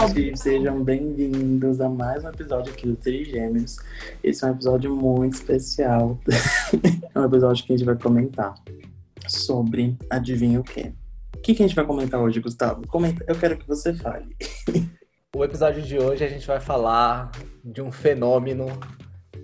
gente, 0.00 0.38
sejam 0.38 0.82
bem-vindos 0.82 1.80
a 1.80 1.88
mais 1.88 2.24
um 2.24 2.28
episódio 2.28 2.72
aqui 2.72 2.86
do 2.86 2.96
Trigêmeos. 2.96 3.76
Esse 4.24 4.42
é 4.42 4.48
um 4.48 4.50
episódio 4.52 4.96
muito 4.96 5.34
especial. 5.34 6.18
é 7.14 7.18
um 7.18 7.24
episódio 7.24 7.64
que 7.64 7.72
a 7.72 7.76
gente 7.76 7.86
vai 7.86 7.96
comentar 7.96 8.54
sobre 9.28 9.96
adivinha 10.10 10.58
o 10.58 10.64
quê? 10.64 10.92
O 11.36 11.38
que, 11.40 11.54
que 11.54 11.62
a 11.62 11.66
gente 11.66 11.76
vai 11.76 11.84
comentar 11.84 12.18
hoje, 12.20 12.40
Gustavo? 12.40 12.86
Comenta, 12.88 13.24
eu 13.28 13.38
quero 13.38 13.56
que 13.58 13.68
você 13.68 13.92
fale. 13.92 14.34
o 15.36 15.44
episódio 15.44 15.82
de 15.82 15.98
hoje 15.98 16.24
a 16.24 16.28
gente 16.28 16.46
vai 16.46 16.58
falar 16.58 17.30
de 17.62 17.82
um 17.82 17.92
fenômeno, 17.92 18.66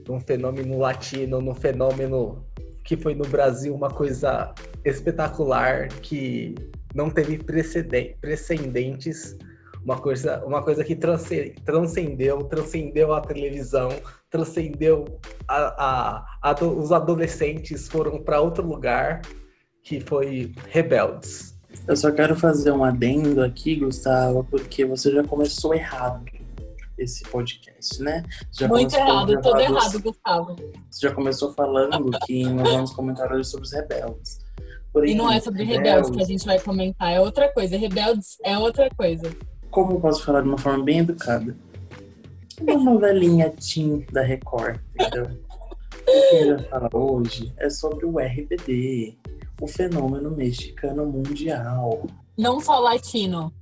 de 0.02 0.10
um 0.10 0.18
fenômeno 0.18 0.78
latino, 0.78 1.38
um 1.38 1.54
fenômeno 1.54 2.44
que 2.84 2.96
foi 2.96 3.14
no 3.14 3.28
Brasil 3.28 3.74
uma 3.74 3.90
coisa 3.90 4.54
espetacular 4.84 5.88
que 5.88 6.54
não 6.94 7.10
teve 7.10 7.38
precedentes, 7.38 9.36
uma 9.84 9.98
coisa, 9.98 10.44
uma 10.44 10.62
coisa 10.62 10.84
que 10.84 10.94
transcendeu, 10.94 12.44
transcendeu 12.44 13.14
a 13.14 13.20
televisão, 13.20 13.88
transcendeu 14.30 15.18
a, 15.46 16.26
a, 16.42 16.50
a 16.50 16.64
os 16.64 16.92
adolescentes 16.92 17.88
foram 17.88 18.22
para 18.22 18.40
outro 18.40 18.66
lugar, 18.66 19.22
que 19.82 20.00
foi 20.00 20.52
Rebeldes. 20.68 21.56
Eu 21.86 21.96
só 21.96 22.10
quero 22.10 22.36
fazer 22.36 22.72
um 22.72 22.84
adendo 22.84 23.42
aqui, 23.42 23.76
Gustavo, 23.76 24.44
porque 24.44 24.84
você 24.84 25.12
já 25.12 25.24
começou 25.24 25.74
errado 25.74 26.24
esse 26.98 27.22
podcast, 27.24 28.02
né? 28.02 28.24
Já 28.52 28.66
Muito 28.66 28.94
errado, 28.94 29.40
todo 29.40 29.60
errado, 29.60 30.02
Gustavo. 30.02 30.56
Você 30.90 31.06
já 31.06 31.14
começou 31.14 31.52
falando 31.54 32.10
que 32.26 32.44
nós 32.44 32.72
vamos 32.72 32.92
comentar 32.92 33.32
hoje 33.32 33.48
sobre 33.48 33.66
os 33.66 33.72
rebeldes. 33.72 34.40
Porém, 34.92 35.12
e 35.12 35.14
não 35.14 35.30
é 35.30 35.38
sobre 35.40 35.62
rebeldes, 35.62 36.08
rebeldes 36.08 36.10
que 36.10 36.22
a 36.22 36.26
gente 36.26 36.44
vai 36.44 36.60
comentar, 36.60 37.12
é 37.12 37.20
outra 37.20 37.52
coisa. 37.52 37.76
Rebeldes 37.76 38.36
é 38.44 38.58
outra 38.58 38.90
coisa. 38.90 39.30
Como 39.70 39.92
eu 39.92 40.00
posso 40.00 40.24
falar 40.24 40.40
de 40.42 40.48
uma 40.48 40.58
forma 40.58 40.84
bem 40.84 41.00
educada? 41.00 41.56
Uma 42.60 42.74
novelinha 42.76 43.50
teen 43.50 44.04
da 44.12 44.22
Record, 44.22 44.80
entendeu? 44.94 45.48
o 46.08 46.30
que 46.30 46.36
a 46.36 46.38
gente 46.38 46.54
vai 46.54 46.64
falar 46.64 46.96
hoje 46.96 47.52
é 47.58 47.68
sobre 47.68 48.06
o 48.06 48.18
RBD, 48.18 49.16
o 49.60 49.66
fenômeno 49.66 50.30
mexicano 50.30 51.04
mundial. 51.06 52.06
Não 52.36 52.60
só 52.60 52.78
latino, 52.78 53.52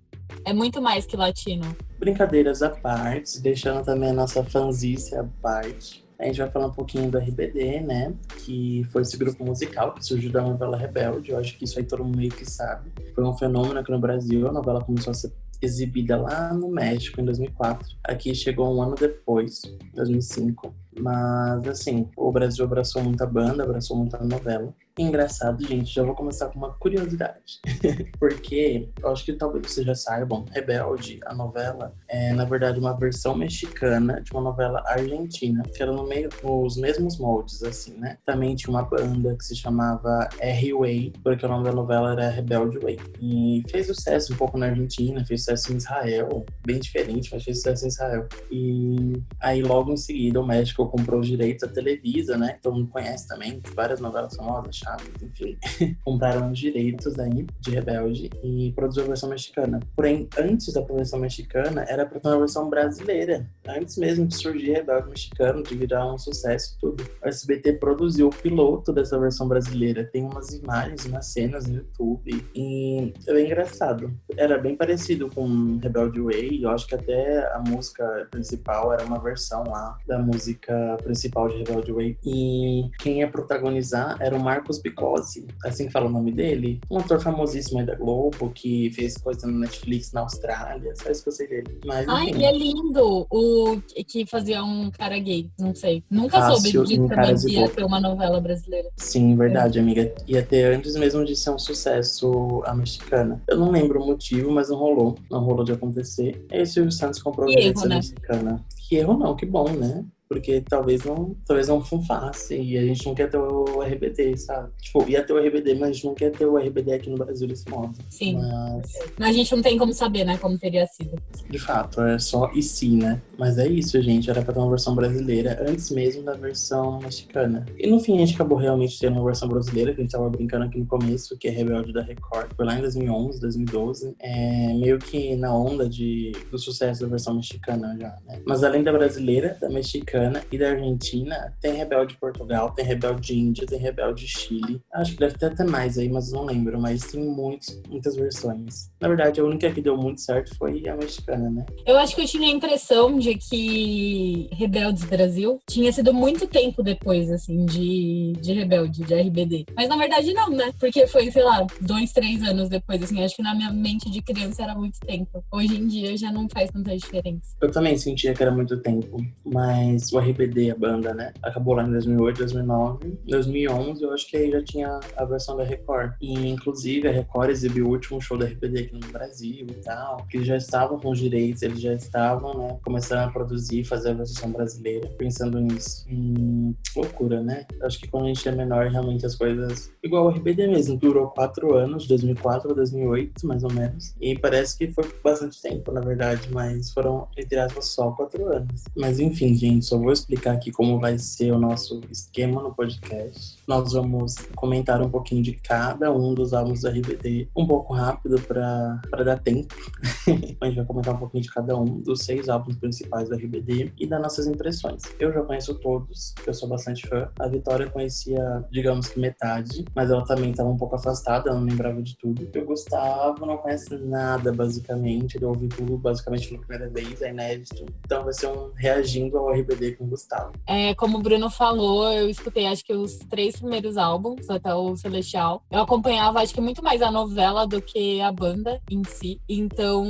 é 0.45 0.53
muito 0.53 0.81
mais 0.81 1.05
que 1.05 1.17
latino. 1.17 1.65
Brincadeiras 1.99 2.63
à 2.63 2.71
parte, 2.71 3.41
deixando 3.41 3.85
também 3.85 4.11
a 4.11 4.13
nossa 4.13 4.45
fanzice 4.45 5.15
à 5.17 5.25
parte. 5.43 6.07
A 6.19 6.25
gente 6.25 6.39
vai 6.39 6.51
falar 6.51 6.69
um 6.69 6.73
pouquinho 6.73 7.11
do 7.11 7.19
RBD, 7.19 7.81
né? 7.81 8.15
Que 8.39 8.87
foi 8.91 9.03
esse 9.03 9.19
grupo 9.19 9.45
musical 9.45 9.93
que 9.93 10.05
surgiu 10.05 10.31
da 10.31 10.41
novela 10.41 10.77
Rebelde. 10.77 11.31
Eu 11.31 11.39
acho 11.39 11.59
que 11.59 11.65
isso 11.65 11.79
aí 11.79 11.85
todo 11.85 12.05
mundo 12.05 12.17
meio 12.17 12.31
que 12.31 12.51
sabe. 12.51 12.91
Foi 13.15 13.23
um 13.23 13.37
fenômeno 13.37 13.79
aqui 13.79 13.91
no 13.91 13.99
Brasil. 13.99 14.49
A 14.49 14.53
novela 14.53 14.83
começou 14.83 15.11
a 15.11 15.15
ser 15.15 15.31
exibida 15.61 16.17
lá 16.17 16.53
no 16.53 16.69
México 16.69 17.21
em 17.21 17.25
2004. 17.25 17.97
Aqui 18.05 18.35
chegou 18.35 18.77
um 18.77 18.83
ano 18.83 18.95
depois, 18.95 19.63
2005. 19.95 20.75
Mas, 21.01 21.67
assim, 21.69 22.09
o 22.17 22.33
Brasil 22.33 22.65
abraçou 22.65 23.03
muita 23.03 23.27
banda, 23.27 23.63
abraçou 23.63 23.97
muita 23.97 24.19
novela. 24.19 24.75
Engraçado, 24.99 25.63
gente, 25.63 25.95
já 25.95 26.03
vou 26.03 26.15
começar 26.15 26.49
com 26.49 26.59
uma 26.59 26.73
curiosidade. 26.73 27.61
Porque 28.19 28.89
eu 28.99 29.11
acho 29.11 29.27
que 29.27 29.35
talvez 29.35 29.71
vocês 29.71 29.87
já 29.87 29.95
saibam, 29.95 30.47
Rebelde, 30.51 31.21
a 31.27 31.35
novela, 31.35 31.93
é 32.09 32.33
na 32.33 32.47
verdade 32.47 32.81
uma 32.81 32.97
versão 32.97 33.37
mexicana 33.37 34.23
de 34.23 34.33
uma 34.33 34.41
novela 34.41 34.83
argentina, 34.87 35.63
que 35.65 35.83
era 35.83 35.93
no 35.93 36.09
meio 36.09 36.31
os 36.43 36.79
mesmos 36.79 37.19
moldes, 37.19 37.63
assim, 37.63 37.93
né? 37.99 38.17
Também 38.25 38.55
tinha 38.55 38.71
uma 38.71 38.85
banda 38.85 39.37
que 39.37 39.45
se 39.45 39.55
chamava 39.55 40.31
R-Way, 40.41 41.13
porque 41.23 41.45
o 41.45 41.49
nome 41.49 41.65
da 41.65 41.73
novela 41.73 42.13
era 42.13 42.31
Rebelde 42.31 42.79
Way. 42.79 42.99
E 43.21 43.63
fez 43.69 43.89
sucesso 43.89 44.33
um 44.33 44.37
pouco 44.37 44.57
na 44.57 44.67
Argentina, 44.67 45.23
fez 45.27 45.41
sucesso 45.41 45.75
em 45.75 45.77
Israel, 45.77 46.47
bem 46.67 46.81
diferente, 46.81 47.29
mas 47.35 47.45
fez 47.45 47.59
sucesso 47.59 47.85
em 47.85 47.89
Israel. 47.89 48.27
E 48.51 49.13
aí 49.41 49.63
logo 49.63 49.93
em 49.93 49.97
seguida 49.99 50.41
o 50.41 50.47
México 50.47 50.86
comprou 50.89 51.21
os 51.21 51.27
direitos 51.27 51.67
da 51.69 51.75
Televisa, 51.75 52.37
né? 52.37 52.59
Todo 52.63 52.77
mundo 52.77 52.89
conhece 52.89 53.27
também, 53.27 53.61
várias 53.75 54.01
novelas 54.01 54.35
famosas, 54.35 54.77
Chaves, 54.77 55.11
enfim. 55.23 55.59
Compraram 56.05 56.51
os 56.51 56.59
direitos 56.59 57.19
aí 57.19 57.47
de 57.61 57.71
Rebelde 57.71 58.31
e 58.43 58.73
produziu 58.75 59.05
a 59.05 59.09
versão 59.09 59.29
mexicana. 59.29 59.81
Porém, 59.95 60.29
antes 60.39 60.73
da 60.73 60.81
versão 60.81 61.19
mexicana, 61.19 61.85
era 61.89 62.07
pra 62.07 62.21
ter 62.21 62.29
uma 62.29 62.39
versão 62.39 62.69
brasileira. 62.69 63.49
Antes 63.67 63.97
mesmo 63.97 64.27
de 64.27 64.37
surgir 64.37 64.73
Rebelde 64.73 65.09
mexicano, 65.09 65.63
de 65.63 65.75
virar 65.77 66.13
um 66.13 66.19
sucesso 66.19 66.77
tudo. 66.81 67.05
O 67.23 67.29
SBT 67.29 67.75
produziu 67.75 68.29
o 68.29 68.31
piloto 68.31 68.93
dessa 68.93 69.19
versão 69.19 69.49
brasileira. 69.49 70.05
Tem 70.05 70.23
umas 70.23 70.53
imagens, 70.53 71.05
umas 71.07 71.27
cenas 71.27 71.67
no 71.67 71.77
YouTube. 71.77 72.45
E 72.55 73.13
é 73.27 73.33
bem 73.33 73.47
engraçado. 73.47 74.13
Era 74.37 74.59
bem 74.59 74.77
parecido 74.77 75.29
com 75.31 75.79
Rebelde 75.79 76.21
Way. 76.21 76.63
Eu 76.63 76.71
acho 76.71 76.87
que 76.87 76.95
até 76.95 77.47
a 77.53 77.59
música 77.61 78.29
principal 78.31 78.93
era 78.93 79.05
uma 79.05 79.19
versão 79.19 79.65
lá 79.65 79.97
da 80.07 80.19
música 80.19 80.76
principal 81.03 81.49
de 81.49 81.59
Rebelde 81.59 81.93
Way. 81.93 82.19
E 82.25 82.91
quem 82.99 83.21
ia 83.21 83.29
protagonizar 83.29 84.17
era 84.21 84.37
o 84.37 84.43
Marcos 84.43 84.79
Bicozzi, 84.79 85.47
assim 85.65 85.87
que 85.87 85.93
fala 85.93 86.07
o 86.07 86.13
nome 86.13 86.33
dele. 86.33 86.81
Um 86.91 86.99
ator 86.99 87.21
famosíssimo 87.21 87.81
aí 87.81 87.87
da 87.87 87.95
Globo, 87.95 88.51
que 88.51 88.91
fez 88.91 89.17
coisa 89.17 89.47
no 89.47 89.59
Netflix 89.59 90.13
na 90.13 90.21
Austrália. 90.21 90.95
Só 90.97 91.11
isso 91.11 91.23
que 91.23 91.29
eu 91.29 91.33
sei 91.33 91.49
dele. 91.49 91.81
Mas, 91.85 92.09
Ai, 92.09 92.31
ele 92.31 92.45
é 92.45 92.53
lindo! 92.53 93.27
O 93.31 93.81
que 94.07 94.27
fazia 94.27 94.63
um 94.63 94.91
cara 94.91 95.19
gay, 95.19 95.51
não 95.59 95.75
sei. 95.75 96.03
Nunca 96.11 96.39
Fácil, 96.39 96.73
soube 96.73 96.89
de 96.89 97.09
também 97.09 97.37
que 97.37 97.51
ia 97.51 97.69
ter 97.69 97.85
uma 97.85 98.01
novela 98.01 98.41
brasileira. 98.41 98.89
Sim, 98.97 99.37
verdade, 99.37 99.79
é. 99.79 99.83
amiga. 99.83 100.15
Ia 100.27 100.43
ter 100.43 100.75
antes 100.75 100.97
mesmo 100.97 101.25
de 101.25 101.37
ser 101.37 101.51
um 101.51 101.59
sucesso 101.59 102.63
a 102.65 102.75
mexicana. 102.75 103.43
Eu 103.49 103.57
não 103.57 103.71
lembro 103.71 104.03
o 104.03 104.07
motivo, 104.07 104.51
mas 104.51 104.69
não 104.69 104.77
rolou. 104.77 105.17
Não 105.31 105.41
rolou 105.41 105.65
de 105.65 105.73
acontecer. 105.73 106.45
E 106.51 106.57
aí 106.57 106.63
o 106.63 106.67
Silvio 106.67 106.93
Santos 106.93 107.23
comprou 107.23 107.49
a 107.49 107.53
né? 107.89 107.97
mexicana. 107.97 108.65
Que 108.89 108.97
erro 108.97 109.17
não, 109.17 109.35
que 109.35 109.45
bom, 109.45 109.69
né? 109.71 110.05
Porque 110.29 110.61
talvez 110.61 111.05
não, 111.05 111.37
talvez 111.47 111.69
não 111.69 111.83
funfasse 111.83 112.57
e 112.61 112.77
a 112.77 112.83
gente 112.83 113.07
não 113.07 113.15
quer 113.15 113.31
ter 113.31 113.39
o 113.39 113.81
RBD, 113.81 114.37
sabe? 114.37 114.71
Tipo, 114.81 115.09
ia 115.09 115.23
ter 115.23 115.33
o 115.33 115.39
RBD, 115.39 115.75
mas 115.75 115.91
a 115.91 115.93
gente 115.93 116.05
não 116.05 116.15
quer 116.15 116.31
ter 116.31 116.47
o 116.47 116.59
RBD 116.59 116.93
aqui 116.93 117.11
no 117.11 117.17
Brasil 117.17 117.47
desse 117.47 117.69
modo. 117.71 117.95
Sim. 118.11 118.37
Mas... 118.37 118.93
mas 119.19 119.29
a 119.31 119.33
gente 119.33 119.55
não 119.55 119.63
tem 119.63 119.79
como 119.79 119.93
saber, 119.93 120.25
né, 120.25 120.37
como 120.39 120.59
teria 120.59 120.87
sido. 120.87 121.17
De 121.49 121.59
fato, 121.59 122.01
é 122.03 122.19
só 122.19 122.51
e 122.55 122.63
se, 122.63 122.89
né? 122.97 123.23
Mas 123.39 123.59
é 123.59 123.69
isso, 123.69 124.01
gente, 124.03 124.29
era 124.29 124.43
pra 124.43 124.53
ter 124.53 124.59
uma 124.59 124.71
versão 124.71 124.95
brasileira 124.95 125.65
antes 125.69 125.91
mesmo 125.91 126.23
da 126.23 126.33
versão 126.33 126.99
mexicana. 126.99 127.65
E 127.79 127.87
no 127.87 128.01
fim 128.01 128.17
a 128.17 128.19
gente 128.19 128.35
acabou 128.35 128.59
realmente 128.59 128.99
tendo 128.99 129.15
uma 129.15 129.25
versão 129.25 129.49
brasileira, 129.49 129.95
que 129.95 130.01
a 130.01 130.03
gente 130.03 130.13
tava 130.13 130.29
brincando 130.29 130.65
aqui 130.65 130.79
no 130.79 130.87
começo, 130.87 131.39
que 131.39 131.47
é 131.47 131.51
Rebelde 131.51 131.93
da 131.93 132.03
Record. 132.03 132.51
Foi 132.57 132.65
lá 132.65 132.77
em 132.77 132.81
2011, 132.81 133.41
2012. 133.41 134.17
É 134.19 134.75
meio 134.75 134.99
que 134.99 135.37
na 135.37 135.55
onda 135.55 135.89
de, 135.89 136.33
do 136.51 136.59
sucesso 136.59 137.03
da 137.03 137.09
versão 137.09 137.35
mexicana 137.35 137.97
já, 138.01 138.17
né? 138.27 138.41
Mas 138.45 138.65
além 138.65 138.83
da 138.83 138.93
brasileira, 138.93 139.57
da 139.61 139.69
mexicana 139.69 140.16
E 140.51 140.59
da 140.59 140.71
Argentina, 140.71 141.53
tem 141.61 141.75
Rebelde 141.75 142.17
Portugal, 142.17 142.71
tem 142.73 142.85
Rebelde 142.85 143.39
Índia, 143.39 143.67
tem 143.67 143.79
Rebelde 143.79 144.27
Chile. 144.27 144.81
Acho 144.93 145.13
que 145.13 145.19
deve 145.19 145.39
ter 145.39 145.47
até 145.47 145.65
mais 145.65 145.99
aí, 145.99 146.09
mas 146.09 146.33
não 146.33 146.45
lembro. 146.45 146.81
Mas 146.81 147.03
tem 147.03 147.25
muitos, 147.25 147.81
muitas 147.89 148.17
versões. 148.17 148.91
Na 149.01 149.09
verdade, 149.09 149.41
a 149.41 149.45
única 149.45 149.71
que 149.71 149.83
deu 149.83 149.97
muito 149.97 150.21
certo 150.21 150.57
foi 150.57 150.89
a 150.89 150.97
mexicana, 150.97 151.51
né? 151.51 151.67
Eu 151.87 151.99
acho 151.99 152.15
que 152.15 152.23
eu 152.23 152.27
tinha 152.27 152.49
a 152.49 152.53
impressão 152.53 153.19
de 153.19 153.35
que 153.35 154.49
Rebeldes 154.53 155.05
Brasil 155.05 155.59
tinha 155.69 155.93
sido 155.93 156.15
muito 156.15 156.47
tempo 156.47 156.83
depois, 156.83 157.31
assim, 157.31 157.67
de, 157.67 158.33
de 158.41 158.53
Rebelde, 158.53 159.05
de 159.05 159.15
RBD. 159.15 159.67
Mas 159.77 159.89
na 159.89 159.97
verdade 159.97 160.33
não, 160.33 160.51
né? 160.51 160.73
Porque 160.81 161.07
foi, 161.07 161.31
sei 161.31 161.43
lá, 161.43 161.67
dois, 161.81 162.13
três 162.13 162.43
anos 162.43 162.69
depois, 162.69 163.03
assim. 163.03 163.23
Acho 163.23 163.37
que 163.37 163.43
na 163.43 163.55
minha 163.55 163.73
mente 163.73 164.11
de 164.11 164.23
criança 164.23 164.63
era 164.63 164.75
muito 164.75 164.99
tempo. 165.01 165.45
Hoje 165.53 165.77
em 165.77 165.87
dia 165.87 166.17
já 166.17 166.33
não 166.33 166.49
faz 166.49 166.71
tanta 166.71 166.97
diferença. 166.97 167.57
Eu 167.61 167.71
também 167.71 167.97
sentia 167.99 168.35
que 168.35 168.43
era 168.43 168.53
muito 168.53 168.79
tempo, 168.79 169.19
mas 169.45 170.13
o 170.13 170.19
RBD, 170.19 170.71
a 170.71 170.75
banda, 170.77 171.13
né? 171.13 171.33
Acabou 171.43 171.75
lá 171.75 171.85
em 171.85 171.91
2008, 171.91 172.39
2009. 172.39 173.19
2011, 173.27 174.03
eu 174.03 174.13
acho 174.13 174.29
que 174.29 174.37
aí 174.37 174.51
já 174.51 174.63
tinha 174.63 175.01
a 175.17 175.25
versão 175.25 175.57
da 175.57 175.65
Record. 175.65 176.13
E, 176.21 176.49
inclusive, 176.49 177.09
a 177.09 177.13
Record 177.13 177.51
exibiu 177.51 177.87
o 177.87 177.91
último 177.91 178.21
show 178.21 178.39
da 178.39 178.47
RBD 178.47 178.79
aqui 178.81 178.96
no 178.97 179.13
Brasil 179.13 179.67
e 179.69 179.75
tal. 179.83 180.27
Que 180.29 180.45
já 180.45 180.57
estavam 180.57 180.99
com 180.99 181.11
os 181.11 181.19
direitos, 181.19 181.63
eles 181.63 181.81
já 181.81 181.93
estavam, 181.93 182.57
né? 182.59 182.79
Começando 182.85 183.29
a 183.29 183.31
produzir, 183.31 183.85
fazer 183.85 184.11
a 184.11 184.15
versão 184.15 184.51
brasileira, 184.51 185.09
pensando 185.19 185.61
nisso. 185.61 186.07
Hum, 186.11 186.75
loucura, 186.95 187.43
né? 187.43 187.67
Acho 187.83 187.99
que 187.99 188.09
quando 188.09 188.25
a 188.25 188.29
gente 188.29 188.49
é 188.49 188.53
menor, 188.53 188.87
realmente 188.87 189.25
as 189.27 189.35
coisas... 189.35 189.93
Igual 190.03 190.27
o 190.27 190.31
RBD 190.31 190.67
mesmo, 190.69 190.97
durou 190.97 191.29
quatro 191.29 191.75
anos, 191.75 192.07
2004 192.07 192.71
a 192.71 192.75
2008, 192.75 193.47
mais 193.47 193.65
ou 193.65 193.73
menos. 193.73 194.15
E 194.21 194.39
parece 194.39 194.77
que 194.77 194.89
foi 194.91 195.05
bastante 195.23 195.61
tempo, 195.61 195.93
na 195.93 196.01
verdade, 196.01 196.49
mas 196.53 196.91
foram, 196.93 197.29
entre 197.37 197.59
aspas, 197.59 197.87
só 197.87 198.11
quatro 198.13 198.47
anos. 198.53 198.85
Mas, 198.97 199.19
enfim, 199.21 199.55
gente, 199.55 199.85
só 199.85 199.99
vou 199.99 200.13
explicar 200.13 200.53
aqui 200.53 200.71
como 200.71 200.99
vai 200.99 201.19
ser 201.19 201.53
o 201.53 201.59
nosso 201.59 202.01
esquema 202.11 202.63
no 202.63 202.75
podcast. 202.75 203.59
Nós 203.67 203.93
vamos 203.93 204.37
comentar 204.55 205.03
um 205.03 205.11
pouquinho 205.11 205.43
de 205.43 205.53
cada 205.53 206.13
um 206.13 206.35
dos 206.35 206.53
álbuns 206.53 206.83
da 206.83 206.91
RBD, 206.91 207.49
um 207.57 207.67
pouco 207.67 207.93
rápido 207.93 208.41
para 208.41 208.76
dar 209.25 209.39
tempo. 209.39 209.75
a 210.61 210.67
gente 210.67 210.77
vai 210.77 210.85
comentar 210.85 211.15
um 211.15 211.19
pouquinho 211.19 211.43
de 211.43 211.51
cada 211.51 211.77
um 211.77 211.85
dos 211.85 212.21
seis 212.21 212.49
álbuns 212.49 212.77
principais 212.77 213.29
da 213.29 213.37
RBD 213.37 213.93
e 213.99 214.07
das 214.07 214.21
nossas 214.21 214.47
impressões. 214.47 215.03
Eu 215.19 215.33
já 215.33 215.43
conheço 215.43 215.75
todos, 215.75 216.35
eu 216.47 216.55
sou 216.55 216.69
bastante 216.69 217.07
fã. 217.07 217.29
A 217.39 217.49
Vitória 217.49 217.89
conhecia, 217.91 218.65
digamos 218.71 219.09
que 219.09 219.19
metade, 219.19 219.85
mas 219.95 220.11
ela 220.11 220.25
também 220.25 220.51
estava 220.51 220.69
um 220.69 220.77
pouco 220.77 220.97
afastada, 220.97 221.51
ela 221.51 221.59
não 221.59 221.67
lembrava 221.67 222.03
de 222.03 222.17
tudo. 222.17 222.49
Eu 222.53 222.67
Gustavo 222.67 223.47
não 223.47 223.57
conhece 223.57 223.97
nada, 223.97 224.53
basicamente. 224.53 225.37
Ele 225.37 225.45
ouviu 225.45 225.69
tudo 225.69 225.97
basicamente 225.97 226.49
pela 226.49 226.61
primeira 226.61 226.89
vez, 226.91 227.23
é 227.23 227.31
inédito. 227.31 227.85
Então 228.05 228.25
vai 228.25 228.33
ser 228.33 228.49
um 228.49 228.71
reagindo 228.75 229.39
ao 229.39 229.53
RBD 229.53 229.93
com 229.93 230.05
o 230.05 230.09
Gustavo. 230.09 230.53
É, 230.67 230.95
como 230.95 231.19
o 231.19 231.23
Bruno 231.23 231.51
falou, 231.51 232.11
eu 232.13 232.29
escutei 232.29 232.67
acho 232.67 232.85
que 232.85 232.93
os 232.93 233.17
três 233.31 233.57
primeiros 233.57 233.97
álbuns, 233.97 234.49
até 234.51 234.75
o 234.75 234.97
Celestial. 234.97 235.63
Eu 235.71 235.81
acompanhava 235.81 236.41
acho 236.41 236.55
que 236.55 236.61
muito 236.61 236.83
mais 236.83 237.03
a 237.03 237.11
novela 237.11 237.67
do 237.67 237.81
que 237.81 238.21
a 238.21 238.31
banda 238.33 238.66
em 238.91 239.03
si. 239.05 239.41
Então, 239.49 240.05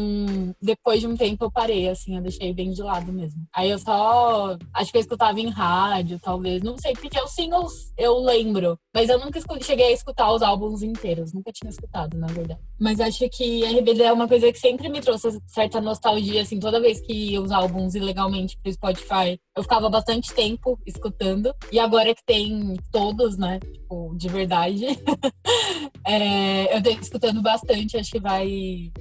depois 0.61 1.01
de 1.01 1.07
um 1.07 1.17
tempo 1.17 1.45
eu 1.45 1.51
parei, 1.51 1.89
assim, 1.89 2.17
eu 2.17 2.23
deixei 2.23 2.53
bem 2.53 2.71
de 2.71 2.83
lado 2.83 3.13
mesmo. 3.13 3.47
Aí 3.55 3.71
eu 3.71 3.79
só 3.79 4.57
acho 4.75 4.91
que 4.91 4.99
eu 4.99 5.01
escutava 5.01 5.41
em 5.41 5.49
rádio, 5.49 6.19
talvez. 6.23 6.63
Não 6.63 6.77
sei, 6.79 6.93
porque 6.95 7.21
os 7.21 7.33
singles 7.33 7.93
eu 7.97 8.19
lembro. 8.19 8.79
Mas 8.95 9.09
eu 9.09 9.19
nunca 9.19 9.41
cheguei 9.63 9.89
a 9.89 9.93
escutar 9.93 10.33
os 10.33 10.43
álbuns 10.43 10.83
inteiros. 10.83 11.33
Nunca 11.33 11.53
tinha 11.53 11.71
escutado, 11.71 12.17
na 12.17 12.27
verdade. 12.27 12.61
Mas 12.79 13.01
acho 13.01 13.29
que 13.31 13.65
RBD 13.65 14.03
é 14.03 14.13
uma 14.13 14.29
coisa 14.29 14.53
que 14.53 14.59
sempre 14.59 14.89
me 14.89 15.01
trouxe 15.01 15.41
certa 15.47 15.81
nostalgia, 15.81 16.43
assim, 16.43 16.59
toda 16.59 16.81
vez 16.81 17.01
que 17.01 17.13
ia 17.13 17.41
os 17.41 17.51
álbuns 17.51 17.95
ilegalmente 17.95 18.59
pro 18.63 18.73
Spotify, 18.73 19.39
eu 19.57 19.63
ficava 19.63 19.89
bastante 19.89 20.33
tempo 20.35 20.79
escutando. 20.87 21.55
E 21.73 21.79
agora 21.79 22.15
que 22.15 22.25
tem 22.25 22.77
todos, 22.93 23.37
né, 23.37 23.59
tipo, 23.61 24.15
de 24.17 24.29
verdade, 24.29 24.87
é, 26.07 26.77
eu 26.77 26.83
tô 26.83 26.91
escutando 26.91 27.41
bastante. 27.41 27.97
Acho 27.97 28.13
que 28.13 28.21
vai, 28.21 28.46